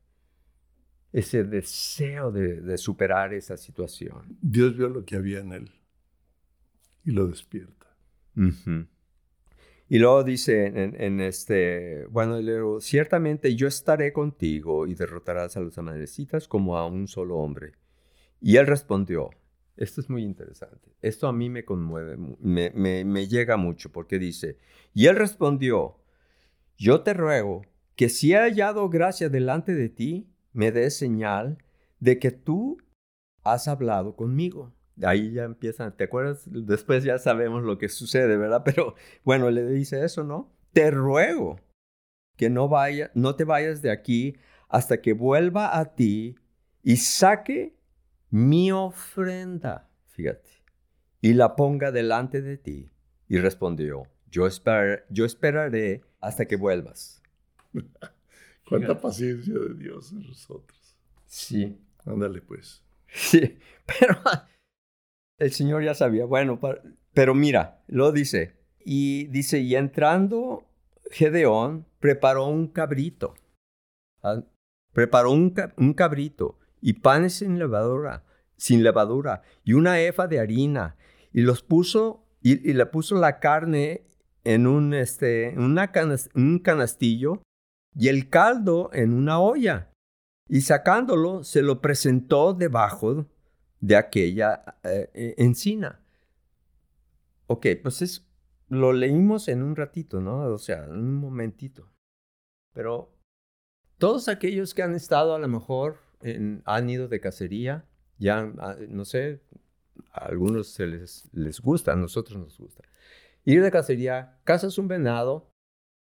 ese 1.13 1.45
deseo 1.45 2.33
de, 2.33 2.79
superar 2.79 3.35
esa 3.35 3.57
situación. 3.57 4.39
Dios 4.41 4.77
vio 4.77 4.89
lo 4.89 5.05
que 5.05 5.17
había 5.17 5.41
en 5.41 5.53
él 5.53 5.71
y 7.05 7.11
lo 7.11 7.27
despierta. 7.27 7.95
Y 9.89 9.99
luego 9.99 10.25
dice 10.25 10.67
en, 10.67 11.21
este, 11.21 12.07
bueno, 12.07 12.81
ciertamente 12.81 13.55
yo 13.55 13.69
estaré 13.69 14.13
contigo 14.13 14.87
y 14.87 14.95
derrotarás 14.95 15.57
a 15.57 15.61
los 15.61 15.77
amadrecitas 15.77 16.49
como 16.49 16.79
a 16.79 16.87
un 16.87 17.09
solo 17.09 17.37
hombre. 17.37 17.73
Y 18.41 18.57
él 18.57 18.67
respondió, 18.67 19.31
esto 19.77 20.01
es 20.01 20.11
muy 20.11 20.23
interesante, 20.23 20.91
esto 21.01 21.27
a 21.29 21.33
mí 21.33 21.49
me 21.49 21.65
conmueve, 21.65 22.17
me, 22.17 23.27
llega 23.27 23.57
mucho 23.57 23.91
porque 23.91 24.19
dice, 24.19 24.59
y 24.95 25.07
él 25.07 25.17
respondió, 25.17 25.99
yo 26.77 27.03
te 27.03 27.15
ruego 27.15 27.63
que 27.97 28.09
si 28.09 28.33
he 28.33 28.39
hallado 28.39 28.89
gracia 28.89 29.29
delante 29.29 29.75
de 29.75 29.89
ti, 29.89 30.29
me 30.53 30.73
des 30.73 30.97
señal 30.97 31.59
de 32.01 32.19
que 32.19 32.31
tú 32.31 32.79
has 33.43 33.69
hablado 33.69 34.17
conmigo 34.17 34.73
ahí 35.05 35.33
ya 35.33 35.45
empiezan, 35.45 35.97
¿te 35.97 36.05
acuerdas? 36.05 36.43
Después 36.47 37.05
ya 37.05 37.19
sabemos 37.19 37.63
lo 37.63 37.79
que 37.79 37.89
sucede, 37.89 38.37
¿verdad? 38.37 38.63
Pero 38.65 38.95
bueno, 39.25 39.51
le 39.51 39.67
dice 39.67 40.05
eso, 40.05 40.25
¿no? 40.25 40.53
Te 40.73 40.91
ruego 40.91 41.61
que 42.37 42.51
no 42.51 42.69
vaya, 42.69 43.11
no 43.15 43.37
te 43.37 43.45
vayas 43.45 43.83
de 43.83 43.91
aquí 43.91 44.37
hasta 44.69 45.01
que 45.01 45.13
vuelva 45.13 45.79
a 45.79 45.95
ti 45.95 46.37
y 46.83 46.97
saque 46.97 47.77
mi 48.33 48.73
ofrenda, 48.73 49.89
fíjate, 50.09 50.51
y 51.21 51.35
la 51.35 51.55
ponga 51.55 51.93
delante 51.93 52.43
de 52.43 52.57
ti. 52.57 52.91
Y 53.29 53.39
respondió, 53.39 54.09
yo, 54.29 54.49
yo 55.09 55.25
esperaré 55.25 56.03
hasta 56.21 56.47
que 56.47 56.57
vuelvas. 56.57 57.23
Cuánta 58.69 59.01
paciencia 59.01 59.55
de 59.55 59.75
Dios 59.75 60.11
en 60.11 60.27
nosotros. 60.27 60.97
Sí. 61.27 61.79
Ándale 62.05 62.41
pues. 62.41 62.83
Sí, 63.09 63.59
pero 63.87 64.19
el 65.39 65.53
Señor 65.53 65.85
ya 65.85 65.95
sabía, 65.95 66.25
bueno, 66.25 66.59
pero 67.13 67.35
mira, 67.35 67.83
lo 67.87 68.13
dice, 68.13 68.57
y 68.85 69.27
dice, 69.27 69.61
y 69.61 69.77
entrando 69.77 70.65
Gedeón 71.11 71.87
preparó 72.01 72.47
un 72.47 72.69
cabrito, 72.69 73.35
¿ah? 74.23 74.43
preparó 74.93 75.33
un, 75.33 75.51
cabrito 75.95 76.59
y 76.83 76.95
panes 76.95 77.35
sin 77.35 77.59
levadura, 77.59 78.25
sin 78.57 78.83
levadura, 78.83 79.43
y 79.65 79.73
una 79.73 80.01
efa 80.01 80.27
de 80.27 80.41
harina, 80.41 80.97
y 81.33 81.41
los 81.41 81.63
puso, 81.63 82.27
y, 82.43 82.57
le 82.75 82.85
puso 82.87 83.15
la 83.15 83.39
carne 83.39 84.05
en 84.45 84.67
un, 84.67 84.93
este, 84.93 85.55
un 85.57 86.59
canastillo, 86.59 87.41
y 87.95 88.09
el 88.09 88.29
caldo 88.29 88.91
en 88.93 89.15
una 89.15 89.39
olla, 89.39 89.91
y 90.49 90.63
sacándolo 90.63 91.45
se 91.45 91.63
lo 91.63 91.81
presentó 91.81 92.53
debajo 92.53 93.27
de 93.81 93.97
aquella 93.97 94.77
eh, 94.83 95.11
eh, 95.15 95.35
encina. 95.39 96.01
Ok, 97.47 97.67
pues 97.83 98.03
es, 98.03 98.27
lo 98.69 98.93
leímos 98.93 99.49
en 99.49 99.63
un 99.63 99.77
ratito, 99.77 100.21
¿no? 100.21 100.41
O 100.47 100.59
sea, 100.59 100.85
en 100.85 100.93
un 100.93 101.15
momentito. 101.15 101.93
Pero 102.73 103.15
todos 103.99 104.29
aquellos 104.29 104.75
que 104.75 104.83
han 104.83 104.95
estado 104.95 105.35
a 105.35 105.39
lo 105.39 105.49
mejor 105.49 105.99
han 106.65 106.91
ido 106.91 107.09
de 107.09 107.21
cacería, 107.21 107.85
ya, 108.19 108.53
ah, 108.59 108.77
no 108.89 109.05
sé, 109.05 109.43
a 110.13 110.27
algunos 110.27 110.69
se 110.69 110.87
les, 110.87 111.29
les 111.33 111.61
gusta, 111.61 111.93
a 111.93 111.97
nosotros 111.97 112.39
nos 112.39 112.59
gusta. 112.59 112.85
Ir 113.45 113.63
de 113.63 113.71
cacería, 113.71 114.39
cazas 114.45 114.79
un 114.79 114.89
venado 114.89 115.51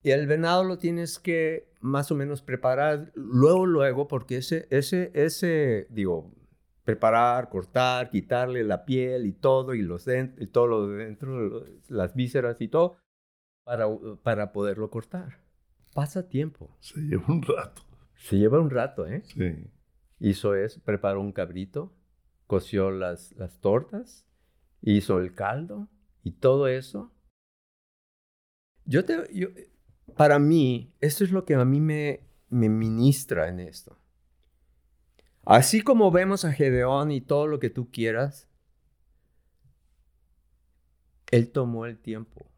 y 0.02 0.12
el 0.12 0.28
venado 0.28 0.63
lo 0.63 0.78
tienes 0.78 1.19
que 1.19 1.72
más 1.82 2.12
o 2.12 2.15
menos 2.15 2.41
preparar 2.41 3.12
luego, 3.15 3.65
luego, 3.65 4.08
porque 4.08 4.38
ese, 4.38 4.67
ese, 4.69 5.12
ese, 5.13 5.88
digo, 5.89 6.34
preparar, 6.86 7.50
cortar, 7.50 8.10
quitarle 8.10 8.63
la 8.63 8.86
piel 8.86 9.26
y 9.26 9.34
todo, 9.34 9.76
y, 9.76 9.82
los 9.82 10.08
y 10.08 10.48
todo 10.48 10.67
lo 10.67 10.88
dentro, 10.88 11.65
las 11.88 12.15
vísceras 12.15 12.62
y 12.62 12.67
todo, 12.67 12.98
para, 13.63 13.88
para 14.24 14.52
poderlo 14.52 14.89
cortar. 14.89 15.39
Pasa 15.93 16.28
tiempo. 16.28 16.76
Se 16.80 17.00
lleva 17.02 17.26
un 17.28 17.41
rato. 17.41 17.82
Se 18.15 18.38
lleva 18.38 18.60
un 18.60 18.69
rato, 18.69 19.06
¿eh? 19.06 19.21
Sí. 19.23 19.69
Hizo 20.20 20.56
eso, 20.56 20.82
preparó 20.84 21.22
un 21.22 21.32
cabrito, 21.32 21.96
coció 22.48 22.92
las, 22.92 23.32
las 23.34 23.60
tortas, 23.60 24.26
hizo 24.82 25.20
el 25.20 25.34
caldo 25.34 25.88
y 26.24 26.32
todo 26.32 26.67
eso. 26.67 27.13
Yo 28.86 29.06
te, 29.06 29.30
yo, 29.34 29.50
para 30.15 30.40
mí, 30.40 30.94
esto 31.00 31.24
es 31.24 31.32
lo 31.32 31.46
que 31.46 31.56
a 31.56 31.65
mí 31.65 31.80
me, 31.80 32.28
me 32.50 32.70
ministra 32.70 33.48
en 33.48 33.60
esto. 33.60 33.98
Así 35.46 35.82
como 35.82 36.12
vemos 36.12 36.46
a 36.46 36.52
Gedeón 36.52 37.12
y 37.12 37.22
todo 37.22 37.48
lo 37.48 37.60
que 37.60 37.70
tú 37.70 37.90
quieras, 37.92 38.50
él 41.32 41.52
tomó 41.52 41.86
el 41.86 42.00
tiempo 42.00 42.52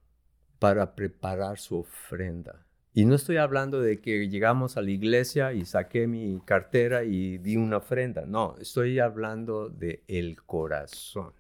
para 0.60 0.96
preparar 0.96 1.58
su 1.58 1.80
ofrenda. 1.80 2.66
Y 2.94 3.06
no 3.06 3.16
estoy 3.16 3.38
hablando 3.38 3.80
de 3.80 4.02
que 4.02 4.28
llegamos 4.28 4.76
a 4.76 4.82
la 4.82 4.92
iglesia 4.92 5.54
y 5.54 5.66
saqué 5.66 6.08
mi 6.08 6.42
cartera 6.44 7.04
y 7.04 7.38
di 7.38 7.56
una 7.56 7.78
ofrenda. 7.78 8.26
No, 8.26 8.58
estoy 8.60 9.00
hablando 9.00 9.70
de 9.70 10.04
el 10.08 10.44
corazón. 10.44 11.34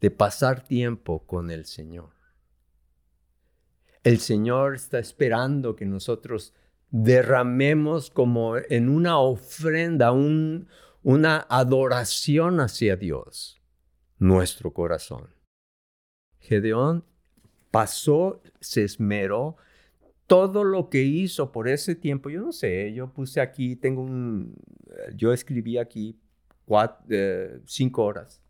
De 0.00 0.10
pasar 0.10 0.64
tiempo 0.64 1.24
con 1.24 1.50
el 1.50 1.66
Señor. 1.66 2.10
El 4.02 4.18
Señor 4.18 4.74
está 4.74 4.98
esperando 4.98 5.76
que 5.76 5.86
nosotros 5.86 6.52
derramemos 6.90 8.10
como 8.10 8.56
en 8.56 8.88
una 8.88 9.18
ofrenda, 9.18 10.12
una 10.12 11.46
adoración 11.48 12.60
hacia 12.60 12.96
Dios, 12.96 13.60
nuestro 14.18 14.72
corazón. 14.72 15.28
Gedeón 16.38 17.04
pasó, 17.70 18.40
se 18.60 18.84
esmeró, 18.84 19.56
todo 20.28 20.62
lo 20.62 20.90
que 20.90 21.02
hizo 21.02 21.50
por 21.50 21.68
ese 21.68 21.96
tiempo, 21.96 22.28
yo 22.28 22.42
no 22.42 22.52
sé, 22.52 22.92
yo 22.92 23.12
puse 23.12 23.40
aquí, 23.40 23.74
tengo 23.74 24.02
un, 24.02 24.54
yo 25.16 25.32
escribí 25.32 25.78
aquí 25.78 26.20
eh, 27.08 27.60
cinco 27.64 28.04
horas. 28.04 28.42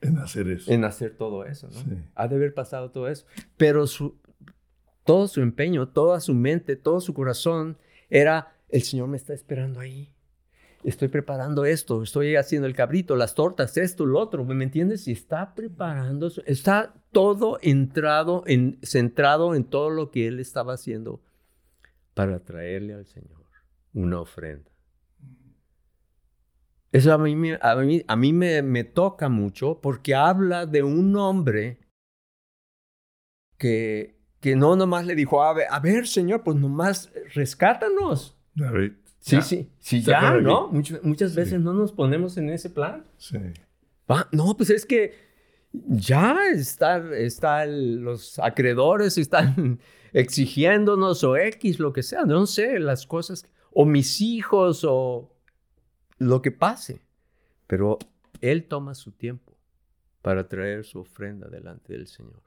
En 0.00 0.18
hacer 0.18 0.48
eso. 0.48 0.70
En 0.70 0.84
hacer 0.84 1.16
todo 1.16 1.44
eso, 1.44 1.68
¿no? 1.68 1.80
Ha 2.14 2.28
de 2.28 2.36
haber 2.36 2.54
pasado 2.54 2.90
todo 2.92 3.08
eso. 3.08 3.26
Pero 3.56 3.86
su, 3.88 4.16
todo 5.04 5.26
su 5.26 5.40
empeño, 5.40 5.88
toda 5.88 6.20
su 6.20 6.32
mente, 6.32 6.76
todo 6.76 7.00
su 7.00 7.12
corazón 7.12 7.76
era, 8.08 8.54
el 8.68 8.82
Señor 8.82 9.08
me 9.08 9.16
está 9.16 9.34
esperando 9.34 9.80
ahí. 9.80 10.13
Estoy 10.84 11.08
preparando 11.08 11.64
esto, 11.64 12.02
estoy 12.02 12.36
haciendo 12.36 12.68
el 12.68 12.74
cabrito, 12.74 13.16
las 13.16 13.34
tortas, 13.34 13.76
esto, 13.76 14.04
lo 14.04 14.20
otro, 14.20 14.44
¿me 14.44 14.62
entiendes? 14.62 15.08
Y 15.08 15.12
está 15.12 15.54
preparando, 15.54 16.30
está 16.46 16.94
todo 17.10 17.58
entrado, 17.62 18.44
en, 18.46 18.78
centrado 18.82 19.54
en 19.54 19.64
todo 19.64 19.90
lo 19.90 20.10
que 20.10 20.26
él 20.26 20.40
estaba 20.40 20.74
haciendo 20.74 21.22
para 22.12 22.38
traerle 22.40 22.94
al 22.94 23.06
Señor 23.06 23.44
una 23.94 24.20
ofrenda. 24.20 24.70
Eso 26.92 27.12
a 27.12 27.18
mí, 27.18 27.52
a 27.60 27.76
mí, 27.76 28.04
a 28.06 28.16
mí 28.16 28.32
me, 28.32 28.62
me 28.62 28.84
toca 28.84 29.28
mucho 29.28 29.80
porque 29.80 30.14
habla 30.14 30.66
de 30.66 30.82
un 30.82 31.16
hombre 31.16 31.80
que 33.56 34.14
que 34.44 34.56
no 34.56 34.76
nomás 34.76 35.06
le 35.06 35.14
dijo, 35.14 35.42
a 35.42 35.54
ver, 35.54 35.66
a 35.70 35.80
ver, 35.80 36.06
Señor, 36.06 36.42
pues 36.44 36.58
nomás 36.58 37.10
rescátanos. 37.32 38.36
Sí, 39.24 39.40
sí, 39.40 39.70
sí, 39.78 40.02
ya, 40.02 40.34
¿no? 40.34 40.70
muchas 41.02 41.34
veces 41.34 41.58
no 41.58 41.72
nos 41.72 41.92
ponemos 41.92 42.36
en 42.36 42.50
ese 42.50 42.68
plan. 42.68 43.04
Sí. 43.16 43.38
no, 44.32 44.54
pues 44.54 44.68
es 44.68 44.84
que 44.84 45.14
ya 45.72 46.36
están 46.52 47.14
está 47.14 47.64
los 47.64 48.38
acreedores 48.38 49.16
están 49.16 49.80
exigiéndonos 50.12 51.24
o 51.24 51.38
X, 51.38 51.78
lo 51.78 51.94
que 51.94 52.02
sea, 52.02 52.26
no 52.26 52.44
sé, 52.44 52.78
las 52.78 53.06
cosas, 53.06 53.48
o 53.72 53.86
mis 53.86 54.20
hijos 54.20 54.84
o 54.86 55.34
lo 56.18 56.42
que 56.42 56.50
pase. 56.50 57.00
Pero 57.66 57.98
Él 58.42 58.68
toma 58.68 58.94
su 58.94 59.12
tiempo 59.12 59.56
para 60.20 60.48
traer 60.48 60.84
su 60.84 61.00
ofrenda 61.00 61.48
delante 61.48 61.94
del 61.94 62.08
Señor. 62.08 62.42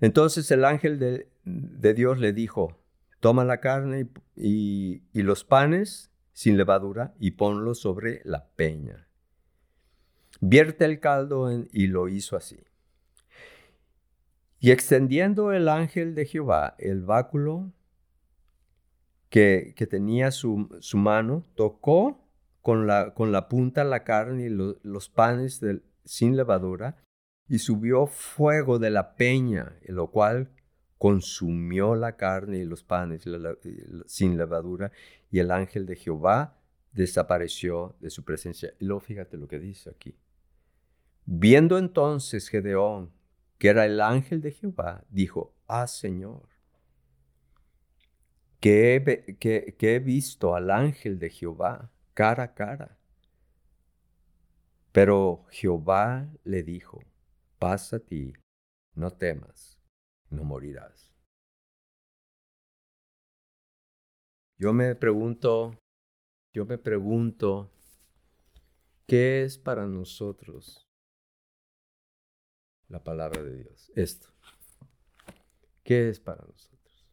Entonces 0.00 0.50
el 0.50 0.64
ángel 0.64 0.98
de, 0.98 1.94
Dios 1.94 2.18
le 2.18 2.32
dijo, 2.32 2.76
toma 3.20 3.44
la 3.44 3.60
carne 3.60 4.08
y, 4.34 5.02
los 5.14 5.44
panes 5.44 6.10
sin 6.36 6.58
levadura 6.58 7.14
y 7.18 7.30
ponlos 7.30 7.80
sobre 7.80 8.20
la 8.24 8.46
peña. 8.56 9.08
Vierte 10.42 10.84
el 10.84 11.00
caldo 11.00 11.48
y 11.72 11.86
lo 11.86 12.08
hizo 12.08 12.36
así. 12.36 12.62
Y 14.58 14.70
extendiendo 14.70 15.52
el 15.52 15.66
ángel 15.66 16.14
de 16.14 16.26
Jehová 16.26 16.74
el 16.78 17.02
báculo 17.04 17.72
que, 19.30 19.72
tenía 19.88 20.30
su, 20.30 20.68
mano, 20.92 21.46
tocó 21.54 22.28
con 22.60 22.86
la, 22.86 23.14
con 23.14 23.32
la 23.32 23.48
punta 23.48 23.82
la 23.84 24.04
carne 24.04 24.48
y 24.48 24.50
los 24.50 25.08
panes 25.08 25.62
sin 26.04 26.36
levadura, 26.36 27.02
y 27.48 27.60
subió 27.60 28.06
fuego 28.06 28.78
de 28.78 28.90
la 28.90 29.14
peña, 29.14 29.78
lo 29.86 30.10
cual 30.10 30.50
consumió 30.98 31.94
la 31.94 32.16
carne 32.16 32.58
y 32.58 32.64
los 32.64 32.82
panes 32.82 33.24
sin 34.06 34.36
levadura, 34.36 34.92
y 35.30 35.38
el 35.38 35.50
ángel 35.50 35.86
de 35.86 35.96
Jehová 35.96 36.58
desapareció 36.92 37.96
de 38.00 38.10
su 38.10 38.24
presencia. 38.24 38.72
Y 38.80 38.86
luego 38.86 39.00
fíjate 39.00 39.36
lo 39.36 39.48
que 39.48 39.58
dice 39.58 39.90
aquí. 39.90 40.16
Viendo 41.24 41.76
entonces 41.76 42.48
Gedeón 42.48 43.12
que 43.58 43.68
era 43.68 43.86
el 43.86 44.00
ángel 44.00 44.40
de 44.40 44.52
Jehová, 44.52 45.04
dijo, 45.08 45.54
ah 45.66 45.86
Señor, 45.86 46.48
que 48.60 48.96
he, 48.96 49.36
que 49.36 49.94
he 49.94 49.98
visto 49.98 50.54
al 50.54 50.70
ángel 50.70 51.18
de 51.18 51.30
Jehová 51.30 51.90
cara 52.14 52.44
a 52.44 52.54
cara. 52.54 52.98
Pero 54.92 55.44
Jehová 55.50 56.28
le 56.44 56.62
dijo, 56.62 57.02
pasa 57.58 57.96
a 57.96 58.00
ti, 58.00 58.32
no 58.94 59.10
temas, 59.10 59.75
no 60.36 60.44
morirás. 60.44 61.12
Yo 64.58 64.72
me 64.72 64.94
pregunto, 64.94 65.78
yo 66.52 66.64
me 66.64 66.78
pregunto, 66.78 67.70
¿qué 69.06 69.42
es 69.42 69.58
para 69.58 69.86
nosotros 69.86 70.88
la 72.88 73.02
palabra 73.02 73.42
de 73.42 73.56
Dios? 73.56 73.90
Esto. 73.96 74.28
¿Qué 75.82 76.08
es 76.08 76.20
para 76.20 76.42
nosotros? 76.42 77.06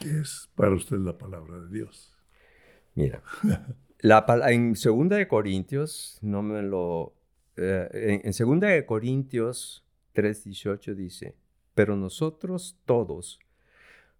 ¿Qué 0.00 0.20
es 0.20 0.50
para 0.54 0.74
usted 0.74 0.98
la 0.98 1.18
palabra 1.18 1.60
de 1.60 1.68
Dios? 1.68 2.16
Mira, 2.94 3.22
la, 3.98 4.24
en 4.50 4.76
segunda 4.76 5.16
de 5.16 5.28
Corintios, 5.28 6.18
no 6.22 6.42
me 6.42 6.62
lo 6.62 7.14
eh, 7.56 8.20
en, 8.24 8.32
segunda 8.32 8.68
de 8.68 8.84
Corintios 8.84 9.84
3:18 10.14 10.94
dice, 10.94 11.36
pero 11.74 11.96
nosotros 11.96 12.78
todos, 12.84 13.40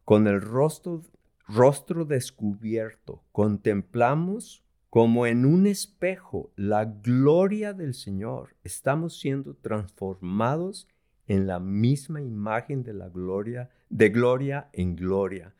con 0.05 0.27
el 0.27 0.41
rostro, 0.41 1.03
rostro 1.47 2.05
descubierto, 2.05 3.23
contemplamos 3.33 4.63
como 4.91 5.27
en 5.27 5.45
un 5.45 5.67
espejo 5.67 6.53
la 6.57 6.85
gloria 6.85 7.73
del 7.73 7.95
Señor. 7.95 8.55
Estamos 8.63 9.19
siendo 9.19 9.55
transformados 9.55 10.89
en 11.27 11.47
la 11.47 11.59
misma 11.59 12.21
imagen 12.21 12.83
de 12.83 12.95
la 12.95 13.09
gloria, 13.09 13.71
de 13.89 14.11
gloria 14.11 14.69
en 14.73 14.95
gloria, 14.95 15.55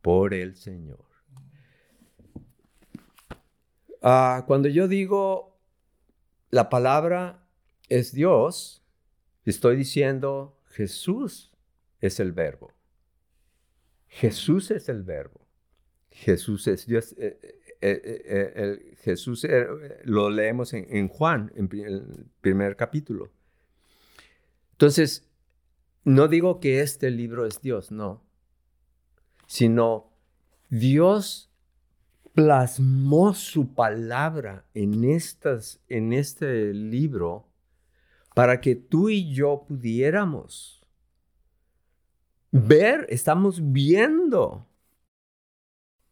por 0.00 0.32
el 0.32 0.56
Señor. 0.56 1.04
Ah, 4.00 4.44
cuando 4.46 4.68
yo 4.68 4.88
digo 4.88 5.56
la 6.50 6.68
palabra 6.68 7.46
es 7.88 8.12
Dios, 8.12 8.82
estoy 9.44 9.76
diciendo 9.76 10.55
Jesús 10.76 11.50
es 12.02 12.20
el 12.20 12.32
verbo. 12.32 12.70
Jesús 14.08 14.70
es 14.70 14.90
el 14.90 15.02
verbo. 15.04 15.40
Jesús 16.10 16.66
es 16.66 16.86
Dios. 16.86 17.14
Eh, 17.16 17.38
eh, 17.80 18.22
eh, 18.26 18.96
Jesús 19.00 19.46
lo 20.04 20.28
leemos 20.28 20.74
en, 20.74 21.08
Juan, 21.08 21.50
en 21.56 21.70
el 21.80 22.26
primer 22.42 22.76
capítulo. 22.76 23.32
Entonces, 24.72 25.26
no 26.04 26.28
digo 26.28 26.60
que 26.60 26.82
este 26.82 27.10
libro 27.10 27.46
es 27.46 27.62
Dios, 27.62 27.90
no, 27.90 28.22
sino 29.46 30.12
Dios 30.68 31.50
plasmó 32.34 33.32
su 33.32 33.72
palabra 33.72 34.66
en, 34.74 35.04
estas, 35.04 35.80
en 35.88 36.12
este 36.12 36.74
libro 36.74 37.45
para 38.36 38.60
que 38.60 38.74
tú 38.76 39.08
y 39.08 39.32
yo 39.32 39.64
pudiéramos 39.66 40.86
ver, 42.50 43.06
estamos 43.08 43.72
viendo 43.72 44.66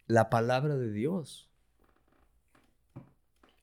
la 0.06 0.30
palabra 0.30 0.74
de 0.74 0.90
Dios. 0.90 1.50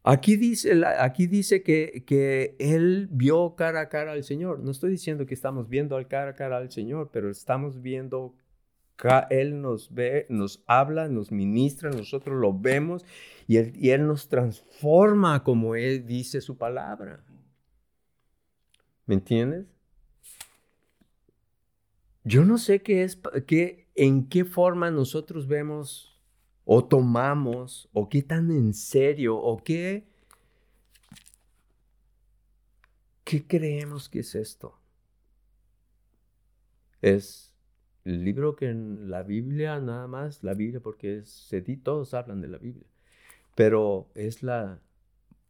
Aquí 0.04 0.36
dice, 0.36 0.80
aquí 1.00 1.26
dice 1.26 1.64
que, 1.64 2.04
que, 2.06 2.56
él 2.60 3.08
vio 3.10 3.56
cara 3.56 3.82
a 3.82 3.90
cara 3.90 4.12
al 4.12 4.24
Señor. 4.24 4.60
No 4.60 4.70
estoy 4.70 4.92
diciendo 4.92 5.26
que 5.26 5.34
estamos 5.34 5.68
viendo 5.68 5.96
al 5.96 6.08
cara 6.08 6.30
a 6.30 6.36
cara 6.36 6.58
al 6.58 6.72
Señor, 6.72 7.10
pero 7.12 7.32
estamos 7.32 7.82
viendo 7.82 8.36
él 9.32 9.60
nos 9.60 9.92
ve, 9.92 10.28
nos 10.30 10.64
habla, 10.68 11.08
nos 11.08 11.32
ministra, 11.32 11.90
nosotros 11.90 12.40
lo 12.40 12.54
vemos 12.54 13.04
y 13.48 13.58
Él, 13.58 13.74
y 13.76 13.90
él 13.90 14.06
nos 14.06 14.28
transforma 14.28 15.44
como 15.44 15.74
Él 15.74 16.06
dice 16.06 16.40
su 16.40 16.56
palabra. 16.56 17.24
¿Me 19.06 19.16
entiendes? 19.16 19.66
Yo 22.24 22.46
no 22.46 22.58
sé 22.58 22.82
qué 22.82 23.04
es, 23.04 23.20
qué, 23.48 23.88
en 23.96 24.28
qué 24.28 24.46
forma 24.46 24.92
nosotros 24.92 25.48
vemos 25.48 26.20
o 26.66 26.86
tomamos 26.86 27.90
o 27.94 28.10
qué 28.10 28.22
tan 28.22 28.52
en 28.52 28.74
serio 28.74 29.38
o 29.38 29.64
qué, 29.64 30.06
qué 33.24 33.46
creemos 33.46 34.08
que 34.08 34.20
es 34.20 34.36
esto. 34.36 34.78
Es 37.02 37.54
el 38.06 38.24
libro 38.24 38.56
que 38.56 38.70
en 38.70 39.10
la 39.10 39.24
Biblia, 39.24 39.80
nada 39.80 40.08
más, 40.08 40.44
la 40.44 40.54
Biblia, 40.54 40.80
porque 40.80 41.24
todos 41.84 42.14
hablan 42.14 42.42
de 42.42 42.48
la 42.48 42.58
Biblia, 42.58 42.86
pero 43.56 44.08
es 44.16 44.44
la 44.44 44.80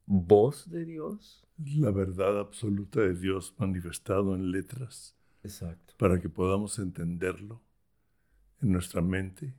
voz 0.05 0.69
de 0.69 0.85
Dios. 0.85 1.43
La 1.65 1.91
verdad 1.91 2.39
absoluta 2.39 3.01
de 3.01 3.13
Dios 3.13 3.53
manifestado 3.57 4.35
en 4.35 4.51
letras. 4.51 5.15
Exacto. 5.43 5.93
Para 5.97 6.19
que 6.19 6.29
podamos 6.29 6.79
entenderlo 6.79 7.61
en 8.61 8.71
nuestra 8.71 9.01
mente, 9.01 9.53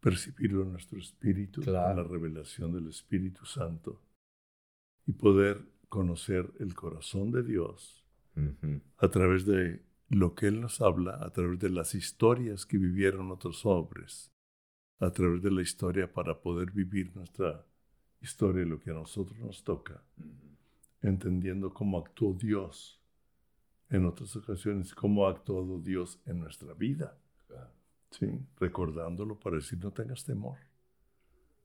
percibirlo 0.00 0.62
en 0.62 0.72
nuestro 0.72 0.98
espíritu, 0.98 1.60
en 1.60 1.66
Claro. 1.66 2.02
la 2.02 2.08
revelación 2.08 2.72
del 2.72 2.88
Espíritu 2.88 3.44
Santo, 3.46 4.00
y 5.06 5.12
poder 5.12 5.60
conocer 5.88 6.52
el 6.58 6.74
corazón 6.74 7.30
de 7.32 7.42
Dios 7.42 8.04
Ujú. 8.36 8.80
a 8.98 9.08
través 9.08 9.44
de 9.44 9.82
lo 10.08 10.34
que 10.34 10.46
Él 10.46 10.60
nos 10.60 10.80
habla, 10.80 11.18
a 11.22 11.30
través 11.32 11.58
de 11.58 11.70
las 11.70 11.94
historias 11.94 12.66
que 12.66 12.78
vivieron 12.78 13.30
otros 13.30 13.64
hombres, 13.66 14.32
a 15.00 15.10
través 15.10 15.42
de 15.42 15.50
la 15.50 15.62
historia 15.62 16.12
para 16.12 16.40
poder 16.40 16.70
vivir 16.70 17.14
nuestra 17.16 17.64
historia, 18.20 18.64
lo 18.64 18.78
que 18.78 18.90
a 18.90 18.94
nosotros 18.94 19.38
nos 19.40 19.64
toca, 19.64 20.02
entendiendo 21.02 21.74
cómo 21.74 21.98
actuó 21.98 22.32
Dios 22.32 23.00
en 23.90 24.06
otras 24.06 24.34
ocasiones, 24.36 24.94
cómo 24.94 25.26
ha 25.26 25.30
actuado 25.30 25.78
Dios 25.78 26.20
en 26.24 26.38
nuestra 26.38 26.72
vida. 26.74 27.18
¿sí? 28.10 28.26
Recordándolo 28.58 29.38
para 29.38 29.56
decir, 29.56 29.78
no 29.78 29.92
tengas 29.92 30.24
temor. 30.24 30.58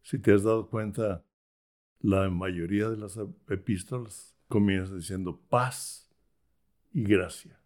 Si 0.02 0.20
te 0.20 0.34
has 0.34 0.44
dado 0.44 0.70
cuenta, 0.70 1.24
la 2.00 2.30
mayoría 2.30 2.90
de 2.90 2.98
las 2.98 3.18
epístolas 3.50 4.36
comienzan 4.48 4.98
diciendo 4.98 5.40
paz 5.50 6.10
y 6.92 7.04
gracia. 7.04 7.60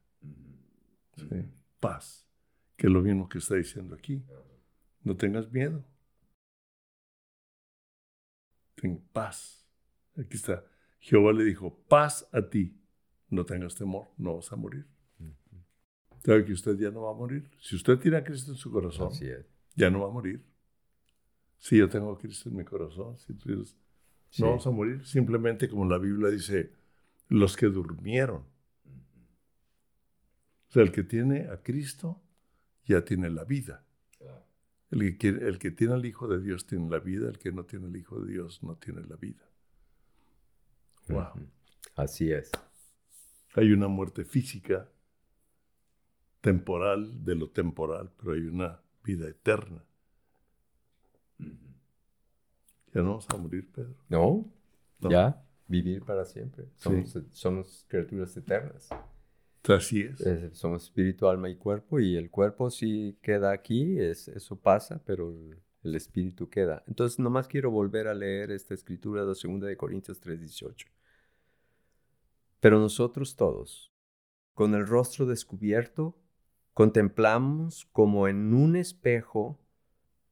¿sí? 1.15 1.45
Paz, 1.79 2.27
que 2.75 2.87
es 2.87 2.93
lo 2.93 3.01
mismo 3.01 3.27
que 3.27 3.39
está 3.39 3.55
diciendo 3.55 3.95
aquí. 3.95 4.23
No 5.03 5.15
tengas 5.15 5.51
miedo. 5.51 5.83
Ten 8.75 8.99
paz. 9.11 9.67
Aquí 10.15 10.37
está. 10.37 10.63
Jehová 11.01 11.33
le 11.33 11.43
dijo, 11.43 11.75
paz 11.89 12.27
a 12.31 12.41
ti. 12.49 12.77
No 13.29 13.45
tengas 13.45 13.75
temor, 13.75 14.07
no 14.17 14.35
vas 14.35 14.51
a 14.51 14.55
morir. 14.55 14.85
¿Sabe 16.23 16.45
que 16.45 16.53
usted 16.53 16.77
ya 16.77 16.91
no 16.91 17.01
va 17.03 17.11
a 17.11 17.15
morir? 17.15 17.49
Si 17.59 17.75
usted 17.75 17.97
tiene 17.97 18.17
a 18.17 18.23
Cristo 18.23 18.51
en 18.51 18.57
su 18.57 18.71
corazón, 18.71 19.11
ya 19.75 19.89
no 19.89 20.01
va 20.01 20.07
a 20.07 20.11
morir. 20.11 20.43
Si 21.57 21.77
yo 21.77 21.89
tengo 21.89 22.11
a 22.11 22.17
Cristo 22.19 22.49
en 22.49 22.55
mi 22.57 22.63
corazón, 22.63 23.17
si 23.17 23.33
tú 23.33 23.49
dices, 23.49 23.75
Sí. 24.29 24.41
no 24.43 24.49
vamos 24.49 24.65
a 24.67 24.71
morir, 24.71 25.05
simplemente 25.05 25.67
como 25.67 25.85
la 25.89 25.97
Biblia 25.97 26.29
dice, 26.29 26.71
los 27.27 27.57
que 27.57 27.65
durmieron. 27.67 28.43
O 30.69 30.71
sea, 30.73 30.83
el 30.83 30.91
que 30.91 31.03
tiene 31.03 31.49
a 31.49 31.61
Cristo 31.61 32.21
ya 32.85 33.03
tiene 33.03 33.29
la 33.29 33.43
vida. 33.43 33.83
El 34.91 35.17
que, 35.17 35.29
el 35.29 35.57
que 35.57 35.71
tiene 35.71 35.93
al 35.93 36.05
Hijo 36.05 36.27
de 36.27 36.39
Dios 36.41 36.65
tiene 36.67 36.89
la 36.89 36.99
vida, 36.99 37.29
el 37.29 37.39
que 37.39 37.51
no 37.51 37.65
tiene 37.65 37.87
al 37.87 37.95
Hijo 37.95 38.19
de 38.21 38.31
Dios 38.31 38.61
no 38.63 38.75
tiene 38.75 39.01
la 39.03 39.15
vida. 39.15 39.43
Wow. 41.09 41.33
Así 41.95 42.31
es. 42.31 42.51
Hay 43.55 43.71
una 43.71 43.87
muerte 43.87 44.23
física, 44.23 44.89
temporal, 46.39 47.23
de 47.23 47.35
lo 47.35 47.49
temporal, 47.49 48.11
pero 48.17 48.33
hay 48.33 48.41
una 48.41 48.79
vida 49.03 49.27
eterna. 49.27 49.83
Ya 52.93 53.01
no 53.01 53.09
vamos 53.09 53.27
a 53.29 53.37
morir, 53.37 53.69
Pedro. 53.71 53.95
¿No? 54.09 54.51
No. 54.99 55.09
Ya, 55.09 55.43
vivir 55.67 56.03
para 56.03 56.25
siempre. 56.25 56.65
Somos, 56.75 57.17
somos 57.31 57.85
criaturas 57.87 58.35
eternas. 58.35 58.89
Así 59.67 60.01
es. 60.01 60.57
Somos 60.57 60.83
espíritu, 60.85 61.27
alma 61.27 61.49
y 61.49 61.55
cuerpo, 61.55 61.99
y 61.99 62.15
el 62.15 62.29
cuerpo 62.29 62.69
sí 62.69 63.17
queda 63.21 63.51
aquí, 63.51 63.99
es, 63.99 64.27
eso 64.27 64.55
pasa, 64.55 65.01
pero 65.05 65.29
el, 65.29 65.57
el 65.83 65.95
espíritu 65.95 66.49
queda. 66.49 66.83
Entonces, 66.87 67.19
nomás 67.19 67.47
quiero 67.47 67.71
volver 67.71 68.07
a 68.07 68.13
leer 68.13 68.51
esta 68.51 68.73
escritura 68.73 69.21
de 69.21 69.27
2 69.27 69.61
de 69.61 69.77
Corintios 69.77 70.19
3:18. 70.19 70.87
Pero 72.59 72.79
nosotros 72.79 73.35
todos, 73.35 73.91
con 74.53 74.75
el 74.75 74.85
rostro 74.85 75.25
descubierto, 75.25 76.15
contemplamos 76.73 77.85
como 77.91 78.27
en 78.27 78.53
un 78.53 78.75
espejo 78.75 79.59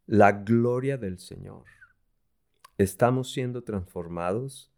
la 0.06 0.32
gloria 0.32 0.98
del 0.98 1.20
Señor. 1.20 1.66
Estamos 2.78 3.32
siendo 3.32 3.64
transformados 3.64 4.72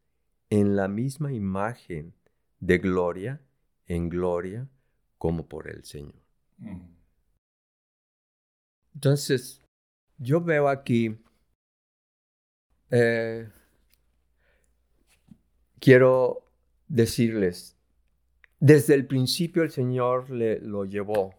en 0.49 0.75
la 0.75 0.87
misma 0.87 1.33
imagen 1.33 2.13
de 2.59 2.77
gloria 2.77 3.41
en 3.87 4.09
gloria 4.09 4.69
como 5.17 5.47
por 5.47 5.69
el 5.69 5.83
Señor. 5.83 6.15
Entonces, 8.93 9.60
yo 10.21 10.39
veo 10.41 10.67
aquí, 10.69 11.17
eh, 12.91 13.49
quiero 15.79 16.45
decirles, 16.87 17.77
desde 18.59 18.93
el 18.93 19.07
principio 19.07 19.63
el 19.63 19.71
Señor 19.71 20.29
le, 20.29 20.59
lo 20.59 20.85
llevó, 20.85 21.33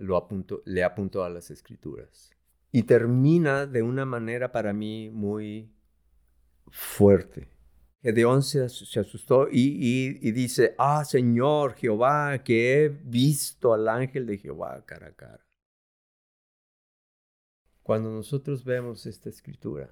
lo 0.00 0.16
apuntó, 0.16 0.62
le 0.66 0.84
apuntó 0.84 1.24
a 1.24 1.30
las 1.30 1.50
escrituras. 1.50 2.30
Y 2.70 2.82
termina 2.82 3.66
de 3.66 3.82
una 3.82 4.04
manera 4.04 4.50
para 4.52 4.72
mí 4.72 5.08
muy 5.10 5.72
fuerte. 6.70 7.48
Gedeón 8.02 8.42
se, 8.42 8.68
se 8.68 9.00
asustó 9.00 9.48
y- 9.50 10.18
y 10.20 10.32
dice, 10.32 10.74
ah, 10.76 11.04
Señor 11.04 11.74
Jehová, 11.74 12.42
que 12.44 12.84
he 12.84 12.88
visto 12.88 13.72
al 13.72 13.88
ángel 13.88 14.26
de 14.26 14.36
Jehová 14.38 14.84
cara 14.84 15.06
a 15.08 15.12
cara. 15.12 15.43
Cuando 17.84 18.10
nosotros 18.10 18.64
vemos 18.64 19.04
esta 19.04 19.28
escritura, 19.28 19.90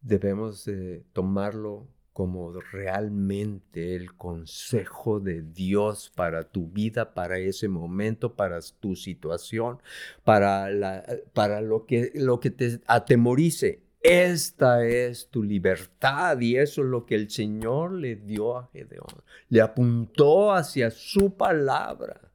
debemos 0.00 0.64
de 0.64 1.04
tomarlo 1.12 1.86
como 2.14 2.52
realmente 2.72 3.94
el 3.94 4.16
consejo 4.16 5.20
de 5.20 5.42
Dios 5.42 6.10
para 6.16 6.48
tu 6.48 6.68
vida, 6.68 7.12
para 7.12 7.38
ese 7.38 7.68
momento, 7.68 8.34
para 8.34 8.60
tu 8.80 8.96
situación, 8.96 9.82
para, 10.24 10.70
lo, 10.70 11.84
que, 11.84 12.50
te 12.50 12.80
atemorice. 12.86 13.82
Esta 14.00 14.86
es 14.86 15.28
tu 15.28 15.42
libertad 15.42 16.40
y 16.40 16.56
eso 16.56 16.80
es 16.80 16.88
lo 16.88 17.04
que 17.04 17.14
el 17.14 17.28
Señor 17.28 17.92
le 17.92 18.16
dio 18.16 18.56
a 18.56 18.70
Gedeón. 18.72 19.22
Le 19.50 19.60
apuntó 19.60 20.54
hacia 20.54 20.90
su 20.90 21.36
palabra. 21.36 22.32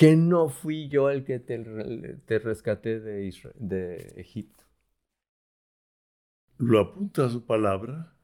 Que 0.00 0.16
no 0.16 0.48
fui 0.48 0.88
yo 0.88 1.10
el 1.10 1.24
que 1.24 1.38
te, 1.40 1.58
te 2.24 2.38
rescaté 2.38 3.00
de, 3.00 4.14
Egipto. 4.16 4.64
Lo 6.56 6.80
apunta 6.80 7.26
a 7.26 7.28
su 7.28 7.44
palabra, 7.44 8.16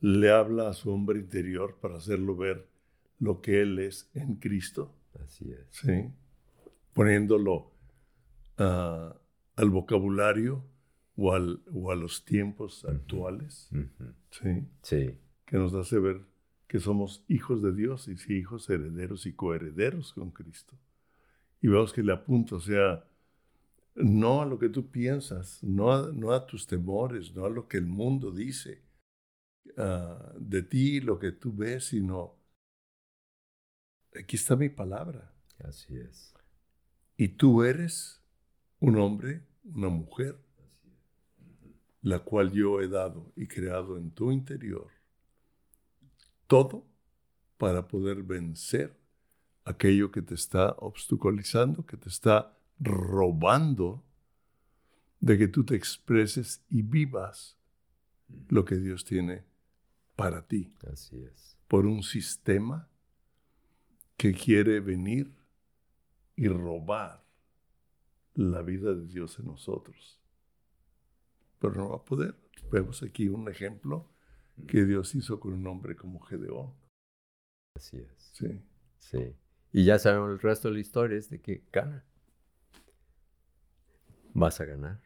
le 0.00 0.32
habla 0.32 0.68
a 0.68 0.72
su 0.72 0.90
hombre 0.90 1.20
interior 1.20 1.78
para 1.80 1.98
hacerlo 1.98 2.34
ver 2.34 2.66
lo 3.20 3.40
que 3.40 3.62
él 3.62 3.78
es 3.78 4.10
en 4.14 4.34
Cristo, 4.34 4.92
Así 5.24 5.52
es. 5.52 5.68
¿sí? 5.70 6.10
poniéndolo 6.92 7.70
ah, 8.58 9.16
al 9.54 9.70
vocabulario 9.70 10.64
o, 11.14 11.32
al- 11.32 11.62
o 11.72 11.92
a 11.92 11.94
los 11.94 12.24
tiempos 12.24 12.84
actuales. 12.84 13.70
¿sí? 14.32 14.66
Sí, 14.82 15.18
que 15.46 15.56
nos 15.56 15.72
hace 15.72 16.00
ver 16.00 16.29
que 16.70 16.78
somos 16.78 17.24
hijos 17.26 17.62
de 17.62 17.72
Dios 17.72 18.06
y 18.06 18.16
sí, 18.16 18.34
hijos 18.34 18.70
herederos 18.70 19.26
y 19.26 19.32
coherederos 19.32 20.12
con 20.12 20.30
Cristo. 20.30 20.78
Y 21.60 21.66
vemos 21.66 21.92
que 21.92 22.00
le 22.00 22.12
apunta, 22.12 22.54
o 22.54 22.60
sea, 22.60 23.04
no 23.96 24.40
a 24.40 24.46
lo 24.46 24.56
que 24.56 24.68
tú 24.68 24.88
piensas, 24.88 25.60
no 25.64 25.92
a, 25.92 26.12
no 26.12 26.30
a 26.30 26.46
tus 26.46 26.68
temores, 26.68 27.34
no 27.34 27.44
a 27.44 27.50
lo 27.50 27.66
que 27.66 27.78
el 27.78 27.86
mundo 27.86 28.30
dice 28.30 28.84
ah, 29.78 30.32
de 30.38 30.62
ti, 30.62 31.00
lo 31.00 31.18
que 31.18 31.32
tú 31.32 31.52
ves, 31.52 31.86
sino 31.86 32.36
aquí 34.14 34.36
está 34.36 34.54
mi 34.54 34.68
palabra. 34.68 35.34
así 35.64 35.96
es. 35.96 36.32
Y 37.16 37.30
tú 37.30 37.64
eres 37.64 38.22
un 38.78 38.96
hombre, 38.96 39.42
una 39.64 39.88
mujer, 39.88 40.38
la 42.02 42.20
cual 42.20 42.52
yo 42.52 42.80
he 42.80 42.86
dado 42.86 43.32
y 43.34 43.48
creado 43.48 43.98
en 43.98 44.12
tu 44.12 44.30
interior. 44.30 44.99
Todo 46.50 46.84
para 47.58 47.86
poder 47.86 48.24
vencer 48.24 48.98
aquello 49.64 50.10
que 50.10 50.20
te 50.20 50.34
está 50.34 50.74
obstaculizando, 50.78 51.86
que 51.86 51.96
te 51.96 52.08
está 52.08 52.58
robando 52.80 54.02
de 55.20 55.38
que 55.38 55.46
tú 55.46 55.62
te 55.62 55.76
expreses 55.76 56.64
y 56.68 56.82
vivas 56.82 57.56
lo 58.48 58.64
que 58.64 58.78
Dios 58.78 59.04
tiene 59.04 59.44
para 60.16 60.44
ti 60.44 60.74
Así 60.92 61.22
es. 61.22 61.56
por 61.68 61.86
un 61.86 62.02
sistema 62.02 62.88
que 64.16 64.34
quiere 64.34 64.80
venir 64.80 65.32
y 66.34 66.48
robar 66.48 67.22
la 68.34 68.62
vida 68.62 68.92
de 68.92 69.06
Dios 69.06 69.38
en 69.38 69.46
nosotros. 69.46 70.18
Pero 71.60 71.74
no 71.74 71.90
va 71.90 71.96
a 71.98 72.04
poder. 72.04 72.34
Vemos 72.72 73.04
aquí 73.04 73.28
un 73.28 73.48
ejemplo 73.48 74.10
que 74.66 74.84
Dios 74.84 75.14
hizo 75.14 75.40
con 75.40 75.52
un 75.52 75.66
hombre 75.66 75.96
como 75.96 76.20
Gedeón. 76.20 76.74
Así 77.76 77.96
es. 77.98 78.30
Sí. 78.32 78.62
Sí. 78.98 79.36
Y 79.72 79.84
ya 79.84 79.98
sabemos 79.98 80.30
el 80.30 80.38
resto 80.40 80.68
de 80.68 80.74
la 80.74 80.80
historia 80.80 81.18
es 81.18 81.30
de 81.30 81.40
que 81.40 81.64
gana. 81.72 82.04
Vas 84.34 84.60
a 84.60 84.64
ganar. 84.64 85.00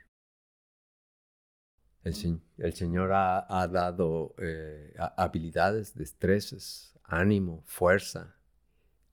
El, 2.05 2.15
se- 2.15 2.39
el 2.59 2.73
Señor 2.75 3.13
ha, 3.13 3.47
ha 3.49 3.67
dado 3.67 4.35
eh, 4.39 4.95
habilidades, 5.17 5.95
destrezas, 5.95 6.97
ánimo, 7.03 7.63
fuerza. 7.67 8.37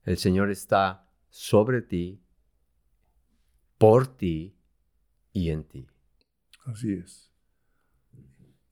El 0.04 0.18
Señor 0.18 0.50
está 0.50 1.08
sobre 1.30 1.82
ti, 1.82 2.22
por 3.78 4.06
ti 4.16 4.56
y 5.32 5.50
en 5.50 5.64
ti. 5.64 5.88
Así 6.66 6.94
es. 6.94 7.31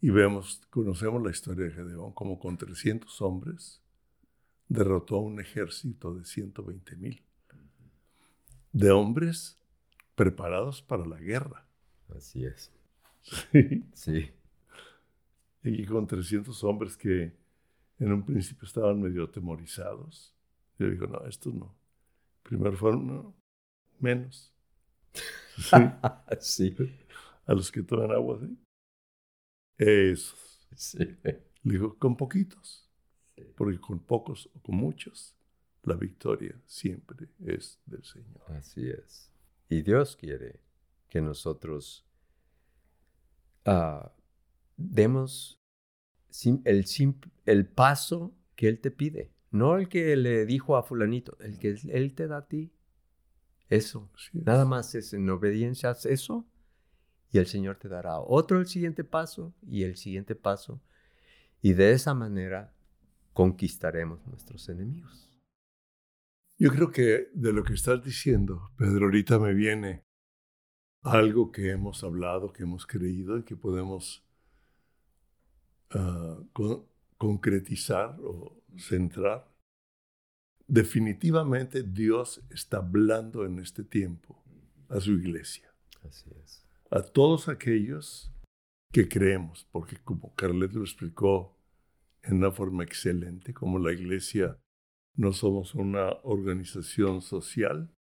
Y 0.01 0.11
vemos, 0.11 0.63
conocemos 0.71 1.23
la 1.23 1.31
historia 1.31 1.67
de 1.67 1.73
Gedeón, 1.73 2.13
como 2.13 2.39
con 2.39 2.57
300 2.57 3.21
hombres 3.21 3.83
derrotó 4.69 5.17
a 5.17 5.21
un 5.21 5.41
ejército 5.41 6.15
de 6.15 6.25
120 6.25 6.97
mil. 6.97 7.23
De 8.73 8.91
hombres 8.93 9.59
preparados 10.15 10.81
para 10.81 11.05
la 11.05 11.19
guerra. 11.19 11.67
Así 12.17 12.45
es. 12.45 12.73
Sí. 13.23 13.85
Sí. 13.93 14.31
Y 15.65 15.85
con 15.85 16.07
300 16.07 16.65
hombres 16.65 16.97
que 16.97 17.37
en 17.99 18.13
un 18.13 18.25
principio 18.25 18.67
estaban 18.67 19.03
medio 19.03 19.25
atemorizados. 19.25 20.35
Yo 20.79 20.89
digo, 20.89 21.07
no, 21.07 21.27
estos 21.27 21.53
no. 21.53 21.75
Primero 22.43 22.77
fueron 22.77 23.07
no, 23.07 23.35
menos. 23.99 24.55
Sí. 26.41 26.75
A 27.45 27.53
los 27.53 27.71
que 27.71 27.83
toman 27.83 28.13
agua, 28.13 28.39
¿sí? 28.41 28.57
Esos. 29.81 30.61
sí. 30.77 30.99
Le 30.99 31.43
digo, 31.63 31.97
con 31.99 32.17
poquitos. 32.17 32.89
Porque 33.57 33.81
con 33.81 34.01
pocos 34.01 34.51
o 34.55 34.61
con 34.61 34.77
muchos, 34.77 35.35
la 35.85 35.95
victoria 35.95 36.55
siempre 36.67 37.29
es 37.47 37.81
del 37.87 38.05
Señor. 38.05 38.43
Así 38.49 38.89
es. 38.89 39.31
Y 39.69 39.83
Dios 39.83 40.17
quiere 40.17 40.61
que 41.09 41.21
nosotros 41.23 42.05
ah, 43.65 44.13
demos 44.77 45.59
sim- 46.31 46.63
el, 46.67 46.87
sim- 46.87 47.21
el 47.47 47.67
paso 47.69 48.35
que 48.57 48.69
Él 48.69 48.81
te 48.81 48.91
pide. 48.91 49.33
No 49.53 49.77
el 49.79 49.89
que 49.89 50.17
le 50.17 50.47
dijo 50.47 50.77
a 50.77 50.83
fulanito, 50.85 51.39
el 51.41 51.59
que 51.59 51.77
Él 51.91 52.15
te 52.15 52.29
da 52.29 52.39
a 52.39 52.49
ti. 52.49 52.73
Eso. 53.71 54.11
Nada 54.33 54.65
más 54.67 54.95
es 54.97 55.13
en 55.15 55.31
obediencia, 55.31 55.91
haz 55.91 56.07
eso 56.07 56.47
y 57.33 57.39
el 57.39 57.47
Señor 57.47 57.77
te 57.77 57.89
dará 57.89 58.19
otro 58.19 58.59
el 58.59 58.67
siguiente 58.67 59.05
paso 59.05 59.55
y 59.67 59.85
el 59.85 59.97
siguiente 59.97 60.35
paso. 60.35 60.81
Y 61.63 61.75
de 61.75 61.93
esa 61.93 62.15
manera 62.15 62.73
conquistaremos 63.33 64.27
nuestros 64.27 64.69
enemigos. 64.69 65.29
Yo 66.59 66.71
creo 66.71 66.91
que 66.91 67.29
de 67.33 67.53
lo 67.53 67.63
que 67.65 67.75
estás 67.75 68.03
diciendo, 68.03 68.71
Pedro, 68.77 69.07
ahorita 69.07 69.39
me 69.39 69.55
viene 69.55 70.05
algo 71.03 71.51
que 71.51 71.71
hemos 71.71 72.05
hablado, 72.05 72.53
que 72.53 72.65
hemos 72.65 72.87
creído 72.87 73.39
y 73.39 73.45
que 73.45 73.57
podemos 73.57 74.23
ah, 75.91 76.39
con- 76.53 76.85
concretizar 77.17 78.17
o 78.23 78.63
centrar. 78.79 79.49
Definitivamente 80.67 81.83
Dios 81.83 82.43
está 82.51 82.79
hablando 82.79 83.45
en 83.45 83.59
este 83.59 83.83
tiempo 83.83 84.43
a 84.89 85.01
su 85.01 85.13
iglesia, 85.13 85.73
Así 86.03 86.31
es. 86.43 86.70
A 86.91 87.03
todos 87.03 87.49
aquellos 87.49 88.33
que 88.93 89.09
creemos, 89.09 89.69
porque 89.71 89.97
como 90.03 90.35
Carlet 90.35 90.73
lo 90.73 90.83
explicó 90.83 91.57
en 92.23 92.39
una 92.39 92.51
forma 92.51 92.83
excelente, 92.83 93.55
como 93.55 93.79
la 93.79 93.93
iglesia 93.93 94.59
no 95.15 95.33
somos 95.33 95.75
una 95.75 96.11
organización 96.25 97.23
social, 97.23 97.95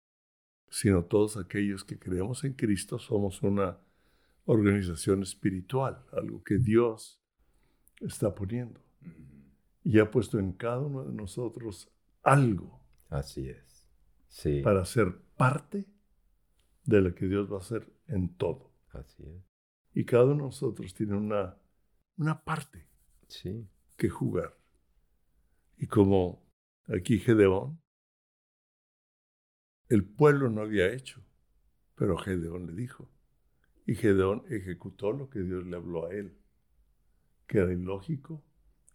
sino 0.69 1.05
todos 1.05 1.37
aquellos 1.37 1.83
que 1.83 1.97
creemos 1.97 2.43
en 2.43 2.53
Cristo 2.53 2.99
somos 2.99 3.41
una 3.41 3.77
organización 4.45 5.21
espiritual, 5.21 6.03
algo 6.11 6.43
que 6.43 6.57
Dios 6.57 7.21
está 7.99 8.33
poniendo. 8.33 8.79
Y 9.83 9.99
ha 9.99 10.11
puesto 10.11 10.39
en 10.39 10.53
cada 10.53 10.79
uno 10.79 11.03
de 11.03 11.13
nosotros 11.13 11.91
algo 12.23 12.79
Así 13.09 13.49
es. 13.49 13.87
Sí. 14.27 14.61
para 14.61 14.85
ser 14.85 15.17
parte 15.37 15.85
de 16.85 17.01
lo 17.01 17.15
que 17.15 17.25
Dios 17.25 17.51
va 17.51 17.57
a 17.57 17.59
hacer 17.59 17.91
en 18.07 18.29
todo. 18.29 18.68
Así 18.91 19.23
es. 19.23 19.43
Y 19.93 20.05
cada 20.05 20.25
uno 20.25 20.33
de 20.35 20.41
nosotros 20.43 20.93
tiene 20.93 21.15
una, 21.15 21.57
una 22.17 22.43
parte 22.43 22.87
Sí. 23.27 23.67
que 23.97 24.09
jugar. 24.09 24.57
Y 25.77 25.87
como 25.87 26.43
aquí 26.87 27.19
Gedeón, 27.19 27.79
el 29.87 30.05
pueblo 30.05 30.49
no 30.49 30.61
había 30.61 30.91
hecho, 30.91 31.21
pero 31.95 32.17
Gedeón 32.17 32.67
le 32.67 32.73
dijo. 32.73 33.09
Y 33.85 33.95
Gedeón 33.95 34.43
ejecutó 34.49 35.11
lo 35.11 35.29
que 35.29 35.39
Dios 35.41 35.65
le 35.65 35.75
habló 35.75 36.07
a 36.07 36.13
él, 36.13 36.37
que 37.47 37.59
era 37.59 37.73
ilógico, 37.73 38.43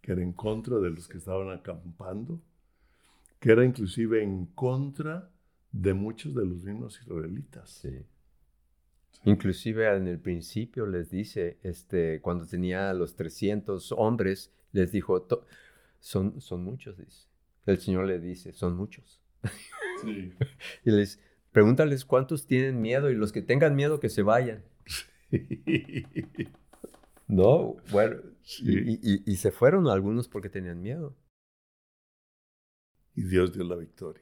que 0.01 0.13
era 0.13 0.21
en 0.21 0.33
contra 0.33 0.77
de 0.77 0.89
los 0.91 1.07
que 1.07 1.17
estaban 1.17 1.49
acampando, 1.49 2.41
que 3.39 3.51
era 3.51 3.65
inclusive 3.65 4.23
en 4.23 4.45
contra 4.47 5.31
de 5.71 5.93
muchos 5.93 6.33
de 6.33 6.45
los 6.45 6.63
mismos 6.63 6.99
israelitas. 7.01 7.69
Sí. 7.69 8.05
Inclusive 9.23 9.87
en 9.95 10.07
el 10.07 10.19
principio 10.19 10.85
les 10.85 11.09
dice, 11.09 11.57
este, 11.63 12.21
cuando 12.21 12.45
tenía 12.45 12.93
los 12.93 13.15
300 13.15 13.91
hombres, 13.93 14.51
les 14.71 14.91
dijo, 14.91 15.21
"To- 15.23 15.45
son, 15.99 16.39
son 16.41 16.63
muchos, 16.63 16.97
dice. 16.97 17.27
El 17.65 17.79
Señor 17.79 18.05
le 18.05 18.19
dice, 18.19 18.53
son 18.53 18.75
muchos. 18.75 19.21
Sí. 20.01 20.33
Y 20.85 20.91
les, 20.91 21.19
pregúntales 21.51 22.05
cuántos 22.05 22.45
tienen 22.45 22.81
miedo 22.81 23.09
y 23.09 23.15
los 23.15 23.31
que 23.31 23.41
tengan 23.41 23.75
miedo 23.75 23.99
que 23.99 24.09
se 24.09 24.21
vayan. 24.21 24.63
No, 27.27 27.77
bueno, 27.91 28.17
Sí. 28.43 28.99
y, 29.01 29.13
y- 29.15 29.23
y 29.25 29.35
se 29.37 29.51
fueron 29.51 29.87
algunos 29.87 30.27
porque 30.27 30.49
tenían 30.49 30.81
miedo. 30.81 31.15
y 33.15 33.23
Dios 33.23 33.51
dio 33.53 33.63
la 33.63 33.75
victoria. 33.77 34.21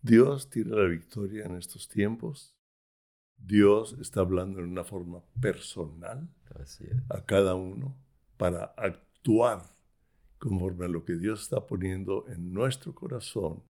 Dios 0.00 0.48
tiene 0.48 0.70
la 0.74 0.84
victoria 0.86 1.44
en 1.44 1.56
estos 1.56 1.86
tiempos. 1.88 2.55
Dios 3.36 3.96
está 4.00 4.20
hablando 4.20 4.58
en 4.58 4.66
una 4.66 4.84
forma 4.84 5.22
personal 5.40 6.28
Así 6.60 6.84
es. 6.84 7.02
a 7.10 7.24
cada 7.24 7.54
uno 7.54 7.96
para 8.36 8.64
actuar 8.76 9.62
conforme 10.38 10.86
a 10.86 10.88
lo 10.88 11.04
que 11.04 11.16
Dios 11.16 11.42
está 11.42 11.66
poniendo 11.66 12.26
en 12.28 12.52
nuestro 12.52 12.94
corazón 12.94 13.62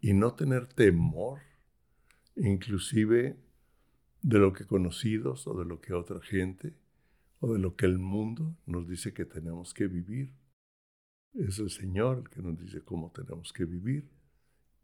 y 0.00 0.14
no 0.14 0.34
tener 0.34 0.66
temor, 0.66 1.40
inclusive 2.36 3.38
de 4.22 4.38
lo 4.38 4.52
que 4.52 4.66
conocidos 4.66 5.46
o 5.46 5.58
de 5.58 5.64
lo 5.64 5.80
que 5.80 5.94
otra 5.94 6.20
gente 6.20 6.74
o 7.40 7.52
de 7.52 7.58
lo 7.58 7.76
que 7.76 7.86
el 7.86 7.98
mundo 7.98 8.56
nos 8.66 8.86
dice 8.88 9.12
que 9.12 9.24
tenemos 9.24 9.72
que 9.74 9.86
vivir. 9.86 10.34
Es 11.34 11.58
el 11.58 11.70
Señor 11.70 12.18
el 12.18 12.28
que 12.28 12.42
nos 12.42 12.58
dice 12.58 12.82
cómo 12.82 13.12
tenemos 13.12 13.52
que 13.52 13.64
vivir 13.64 14.10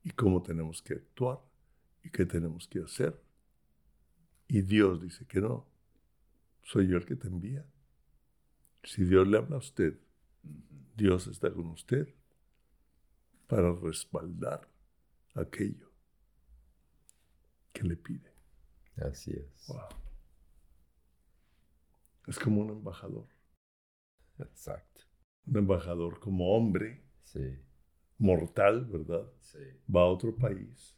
y 0.04 0.10
cómo 0.10 0.42
tenemos 0.42 0.80
que 0.82 0.94
actuar 0.94 1.40
y 2.02 2.10
qué 2.10 2.24
tenemos 2.24 2.68
que 2.68 2.80
hacer. 2.80 3.25
Y 4.48 4.62
Dios 4.62 5.02
dice 5.02 5.26
que 5.26 5.40
no, 5.40 5.66
soy 6.62 6.88
yo 6.88 6.96
el 6.96 7.06
que 7.06 7.16
te 7.16 7.28
envía. 7.28 7.64
Si 8.84 9.04
Dios 9.04 9.26
le 9.26 9.38
habla 9.38 9.56
a 9.56 9.58
usted, 9.58 9.98
Dios 10.96 11.26
está 11.26 11.52
con 11.52 11.66
usted 11.66 12.14
para 13.46 13.72
respaldar 13.72 14.68
aquello 15.34 15.90
que 17.72 17.82
le 17.84 17.96
pide. 17.96 18.32
Así 18.96 19.32
es. 19.32 19.66
Wow. 19.68 19.88
Es 22.26 22.38
como 22.38 22.62
un 22.62 22.70
embajador. 22.70 23.28
Exacto. 24.38 25.02
Un 25.46 25.58
embajador 25.58 26.18
como 26.20 26.56
hombre, 26.56 27.02
Sí. 27.24 27.58
mortal, 28.18 28.84
¿verdad? 28.86 29.30
Sí. 29.40 29.58
Va 29.94 30.02
a 30.02 30.06
otro 30.06 30.34
país 30.34 30.96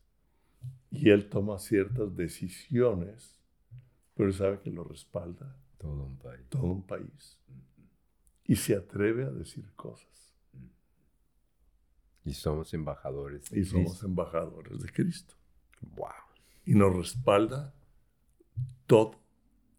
y 0.91 1.11
él 1.11 1.29
toma 1.29 1.59
ciertas 1.59 2.15
decisiones, 2.15 3.38
pero 4.19 4.33
sabe 4.33 4.59
que 4.61 4.71
lo 4.71 4.83
respalda 4.83 5.57
Todo 5.79 5.93
un 6.05 6.19
país. 6.19 6.45
todo 6.49 6.65
un 6.65 6.83
país. 6.83 7.39
Y 8.45 8.57
se 8.57 8.75
atreve 8.75 9.25
a 9.25 9.31
decir 9.31 9.71
cosas. 9.77 10.35
Y 12.25 12.35
somos 12.35 12.75
embajadores. 12.75 13.49
de 13.49 13.61
Y 13.61 13.65
somos 13.65 14.03
embajadores 14.03 14.81
de 14.81 14.89
Cristo. 14.91 15.35
Wow. 15.95 16.09
Y 16.65 16.75
nos 16.75 16.97
respalda 16.97 17.73
todo 18.89 19.21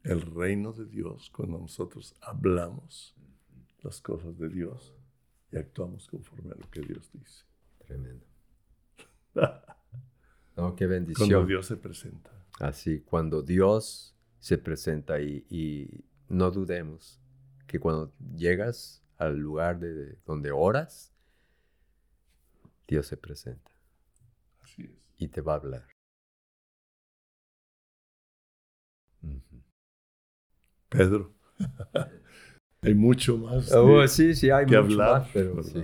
el 0.03 0.21
reino 0.21 0.71
de 0.71 0.85
Dios 0.85 1.29
cuando 1.31 1.59
nosotros 1.59 2.15
hablamos 2.21 3.13
las 3.81 3.99
cosas 3.99 4.37
de 4.37 4.47
Dios 4.47 4.95
y 5.51 5.57
actuamos 5.57 6.07
conforme 6.07 6.53
a 6.53 6.55
lo 6.55 6.69
que 6.71 6.79
Dios 6.79 7.11
dice. 7.11 7.43
Tremendo. 7.85 8.25
No, 10.55 10.75
qué 10.75 10.87
Cuando 10.87 11.05
bendición. 11.05 11.47
Dios 11.47 11.67
se 11.67 11.77
presenta. 11.77 12.31
Así, 12.59 12.99
cuando 12.99 13.41
Dios 13.41 14.13
se 14.39 14.57
presenta 14.57 15.19
y, 15.21 15.45
y 15.49 16.03
no 16.29 16.51
dudemos 16.51 17.19
que 17.67 17.79
cuando 17.79 18.13
llegas 18.35 19.03
al 19.17 19.37
lugar 19.37 19.79
de, 19.79 19.93
de 19.93 20.17
donde 20.25 20.51
oras, 20.51 21.13
Dios 22.87 23.07
se 23.07 23.17
presenta 23.17 23.71
Así 24.61 24.83
es. 24.83 24.91
y 25.17 25.27
te 25.27 25.41
va 25.41 25.53
a 25.53 25.57
hablar. 25.57 25.87
Pedro, 30.89 31.33
hay 32.81 32.93
mucho 32.95 33.37
más 33.37 33.71
Oh, 33.73 34.01
de- 34.01 34.07
sí, 34.07 34.33
sí, 34.35 34.49
hay 34.49 34.65
que 34.65 34.75
mucho 34.77 34.93
hablar, 34.93 35.21
más, 35.21 35.29
pero 35.33 35.55
¿verdad? 35.55 35.71
sí. 35.71 35.83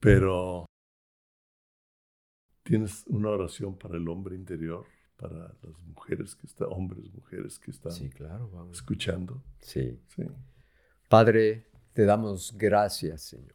Pero 0.00 0.66
tienes 2.62 3.04
una 3.06 3.30
oración 3.30 3.76
para 3.78 3.96
el 3.96 4.08
hombre 4.08 4.36
interior, 4.36 4.84
para 5.18 5.34
las 5.62 5.78
mujeres 5.84 6.34
que 6.36 6.46
están, 6.46 6.68
hombres, 6.70 7.12
mujeres 7.12 7.58
que 7.58 7.70
están 7.72 7.92
Sí, 7.92 8.08
claro, 8.08 8.48
vamos. 8.50 8.76
escuchando. 8.76 9.42
Sí. 9.60 10.00
Sí. 10.14 10.22
Padre, 11.08 11.66
te 11.92 12.04
damos 12.04 12.54
gracias, 12.56 13.22
Señor, 13.22 13.54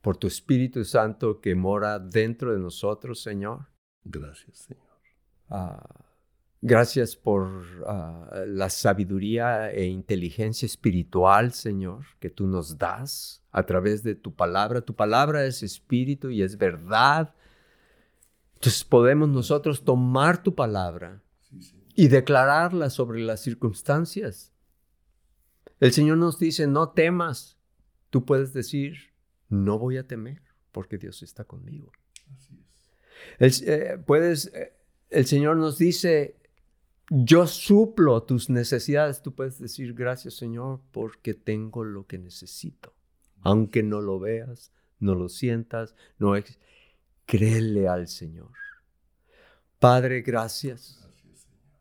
por 0.00 0.16
tu 0.16 0.26
Espíritu 0.26 0.84
Santo 0.84 1.40
que 1.40 1.54
mora 1.54 1.98
dentro 1.98 2.52
de 2.52 2.58
nosotros, 2.58 3.22
Señor. 3.22 3.66
Gracias, 4.04 4.58
Señor. 4.58 4.86
Ah, 5.50 6.04
gracias 6.62 7.14
por 7.14 7.62
ah, 7.86 8.44
la 8.46 8.70
sabiduría 8.70 9.70
e 9.72 9.84
inteligencia 9.86 10.64
espiritual, 10.64 11.52
Señor, 11.52 12.06
que 12.20 12.30
tú 12.30 12.46
nos 12.46 12.78
das 12.78 13.44
a 13.50 13.64
través 13.64 14.02
de 14.02 14.14
tu 14.14 14.34
palabra. 14.34 14.80
Tu 14.80 14.94
palabra 14.94 15.44
es 15.44 15.62
espíritu 15.62 16.30
y 16.30 16.42
es 16.42 16.56
verdad. 16.56 17.34
Entonces 18.56 18.84
podemos 18.84 19.28
nosotros 19.28 19.84
tomar 19.84 20.42
tu 20.42 20.54
palabra 20.54 21.22
y 21.94 22.08
declararla 22.08 22.90
sobre 22.90 23.20
las 23.20 23.40
circunstancias. 23.40 24.52
El 25.80 25.92
Señor 25.92 26.18
nos 26.18 26.38
dice, 26.38 26.66
no 26.66 26.90
temas. 26.90 27.58
Tú 28.10 28.24
puedes 28.24 28.52
decir, 28.52 28.96
no 29.48 29.78
voy 29.78 29.98
a 29.98 30.06
temer 30.06 30.42
porque 30.72 30.98
Dios 30.98 31.22
está 31.22 31.44
conmigo. 31.44 31.92
Así 32.34 32.58
es. 33.38 33.62
El, 33.64 33.68
eh, 33.68 33.98
puedes, 34.04 34.46
eh, 34.54 34.74
el 35.10 35.26
Señor 35.26 35.56
nos 35.58 35.78
dice, 35.78 36.36
yo 37.10 37.46
suplo 37.46 38.22
tus 38.22 38.48
necesidades. 38.50 39.22
Tú 39.22 39.34
puedes 39.34 39.58
decir, 39.58 39.94
gracias 39.94 40.34
Señor 40.34 40.80
porque 40.92 41.34
tengo 41.34 41.84
lo 41.84 42.06
que 42.06 42.18
necesito. 42.18 42.94
Aunque 43.42 43.82
no 43.82 44.00
lo 44.00 44.18
veas, 44.18 44.72
no 44.98 45.14
lo 45.14 45.28
sientas, 45.28 45.94
no 46.18 46.36
ex- 46.36 46.58
créele 47.26 47.88
al 47.88 48.08
Señor. 48.08 48.52
Padre, 49.78 50.22
gracias 50.22 51.06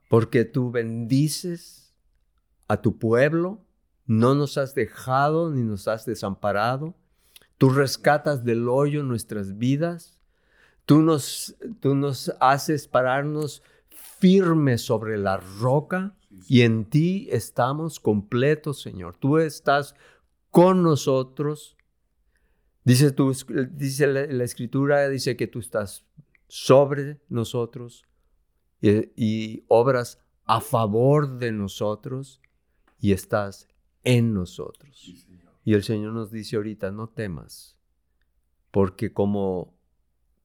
porque 0.10 0.46
tú 0.46 0.72
bendices 0.72 1.94
a 2.68 2.82
tu 2.82 2.98
pueblo, 2.98 3.62
no 4.06 4.36
nos 4.36 4.58
has 4.58 4.76
dejado 4.76 5.50
ni 5.52 5.64
nos 5.64 5.88
has 5.88 6.06
desamparado, 6.06 6.96
tú 7.58 7.70
rescatas 7.70 8.44
del 8.44 8.68
hoyo 8.68 9.04
nuestras 9.04 9.58
vidas, 9.58 10.20
tú 10.86 11.02
nos, 11.02 11.56
tú 11.80 11.96
nos 11.96 12.34
haces 12.40 12.88
pararnos 12.88 13.64
firmes 14.20 14.82
sobre 14.82 15.18
la 15.18 15.38
roca 15.38 16.16
y 16.48 16.62
en 16.62 16.86
ti 16.86 17.28
estamos 17.32 18.00
completos, 18.00 18.82
Señor. 18.82 19.16
Tú 19.18 19.38
estás 19.38 19.96
con 20.52 20.84
nosotros. 20.84 21.75
Dice, 22.86 23.14
dice 23.72 24.08
la, 24.08 24.26
la 24.28 24.44
escritura, 24.44 25.10
dice 25.10 25.36
que 25.36 25.48
tú 25.48 25.60
estás 25.60 26.06
sobre 26.48 27.20
nosotros 27.28 28.06
y, 28.80 29.12
y 29.16 29.66
obras 29.68 30.22
a 30.46 30.62
favor 30.62 31.40
de 31.40 31.52
nosotros 31.52 32.42
y 33.00 33.12
estás 33.12 33.68
en 34.04 34.34
nosotros. 34.34 34.98
Sí. 34.98 35.26
Y 35.66 35.74
el 35.74 35.84
Señor 35.84 36.14
nos 36.14 36.32
dice 36.32 36.56
ahorita, 36.58 36.92
no 36.92 37.10
temas, 37.10 37.76
porque 38.70 39.12
como, 39.12 39.74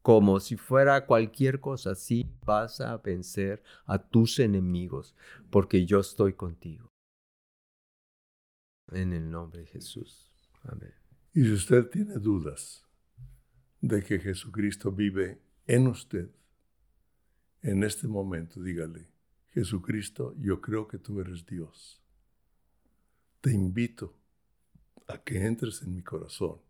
como 0.00 0.40
si 0.40 0.56
fuera 0.56 1.04
cualquier 1.04 1.60
cosa, 1.60 1.94
sí 1.94 2.26
vas 2.46 2.80
a 2.80 2.96
vencer 2.96 3.62
a 3.84 3.98
tus 3.98 4.38
enemigos, 4.38 5.14
porque 5.50 5.84
yo 5.84 6.00
estoy 6.00 6.32
contigo. 6.32 6.88
En 8.92 9.12
el 9.12 9.30
nombre 9.30 9.60
de 9.60 9.66
Jesús. 9.66 10.32
Amén. 10.64 10.99
Y 11.32 11.44
si 11.44 11.52
usted 11.52 11.88
tiene 11.90 12.14
dudas 12.14 12.84
de 13.80 14.02
que 14.02 14.18
Jesucristo 14.18 14.90
vive 14.90 15.40
en 15.66 15.86
usted, 15.86 16.30
en 17.62 17.84
este 17.84 18.08
momento 18.08 18.60
dígale, 18.60 19.06
Jesucristo, 19.50 20.34
yo 20.38 20.60
creo 20.60 20.88
que 20.88 20.98
tú 20.98 21.20
eres 21.20 21.46
Dios. 21.46 22.00
Te 23.40 23.52
invito 23.52 24.16
a 25.06 25.18
que 25.18 25.44
entres 25.44 25.82
en 25.82 25.94
mi 25.94 26.02
corazón 26.02 26.60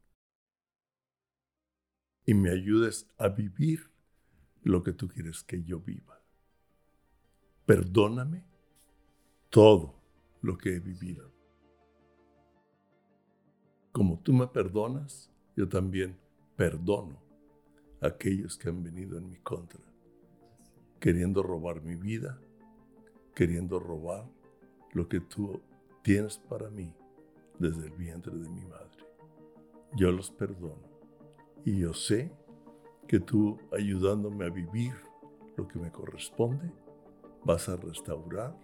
y 2.26 2.34
me 2.34 2.50
ayudes 2.50 3.08
a 3.18 3.28
vivir 3.28 3.90
lo 4.62 4.82
que 4.82 4.92
tú 4.92 5.08
quieres 5.08 5.42
que 5.42 5.62
yo 5.62 5.80
viva. 5.80 6.22
Perdóname 7.66 8.44
todo 9.48 10.00
lo 10.42 10.56
que 10.56 10.76
he 10.76 10.80
vivido. 10.80 11.39
Como 13.93 14.20
tú 14.20 14.32
me 14.32 14.47
perdonas, 14.47 15.32
yo 15.57 15.68
también 15.68 16.16
perdono 16.57 17.18
a 18.01 18.07
aquellos 18.07 18.57
que 18.57 18.68
han 18.68 18.84
venido 18.84 19.18
en 19.18 19.28
mi 19.28 19.36
contra, 19.38 19.80
queriendo 21.01 21.43
robar 21.43 21.82
mi 21.82 21.97
vida, 21.97 22.41
queriendo 23.34 23.80
robar 23.80 24.26
lo 24.93 25.09
que 25.09 25.20
tú 25.20 25.61
tienes 26.03 26.38
para 26.38 26.70
mí 26.70 26.95
desde 27.59 27.86
el 27.86 27.93
vientre 27.93 28.32
de 28.32 28.49
mi 28.49 28.64
madre. 28.64 29.05
Yo 29.97 30.12
los 30.12 30.30
perdono 30.30 30.88
y 31.64 31.80
yo 31.80 31.93
sé 31.93 32.30
que 33.09 33.18
tú 33.18 33.59
ayudándome 33.76 34.47
a 34.47 34.51
vivir 34.51 34.95
lo 35.57 35.66
que 35.66 35.80
me 35.80 35.91
corresponde, 35.91 36.72
vas 37.45 37.68
a 37.68 37.76
restaurar 37.76 38.57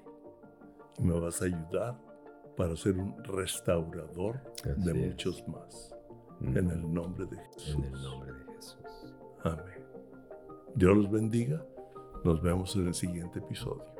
y 0.99 1.03
me 1.03 1.19
vas 1.19 1.43
a 1.43 1.47
ayudar 1.47 2.06
para 2.57 2.77
ser 2.77 2.99
un 2.99 3.23
restaurador 3.25 4.41
de 4.65 4.91
es. 4.91 5.09
muchos 5.11 5.47
más. 5.49 5.95
Mm. 6.41 6.57
En 6.57 6.71
el 6.71 6.95
nombre 6.95 7.27
de 7.27 7.37
Jesús. 7.37 7.75
En 7.77 7.85
el 7.85 8.03
nombre 8.03 8.33
de 8.33 8.55
Jesús. 8.55 8.77
Amén. 9.45 9.87
Dios 10.75 10.97
los 10.97 11.11
bendiga. 11.11 11.65
Nos 12.25 12.43
vemos 12.43 12.75
en 12.77 12.89
el 12.89 12.95
siguiente 12.95 13.39
episodio. 13.39 13.96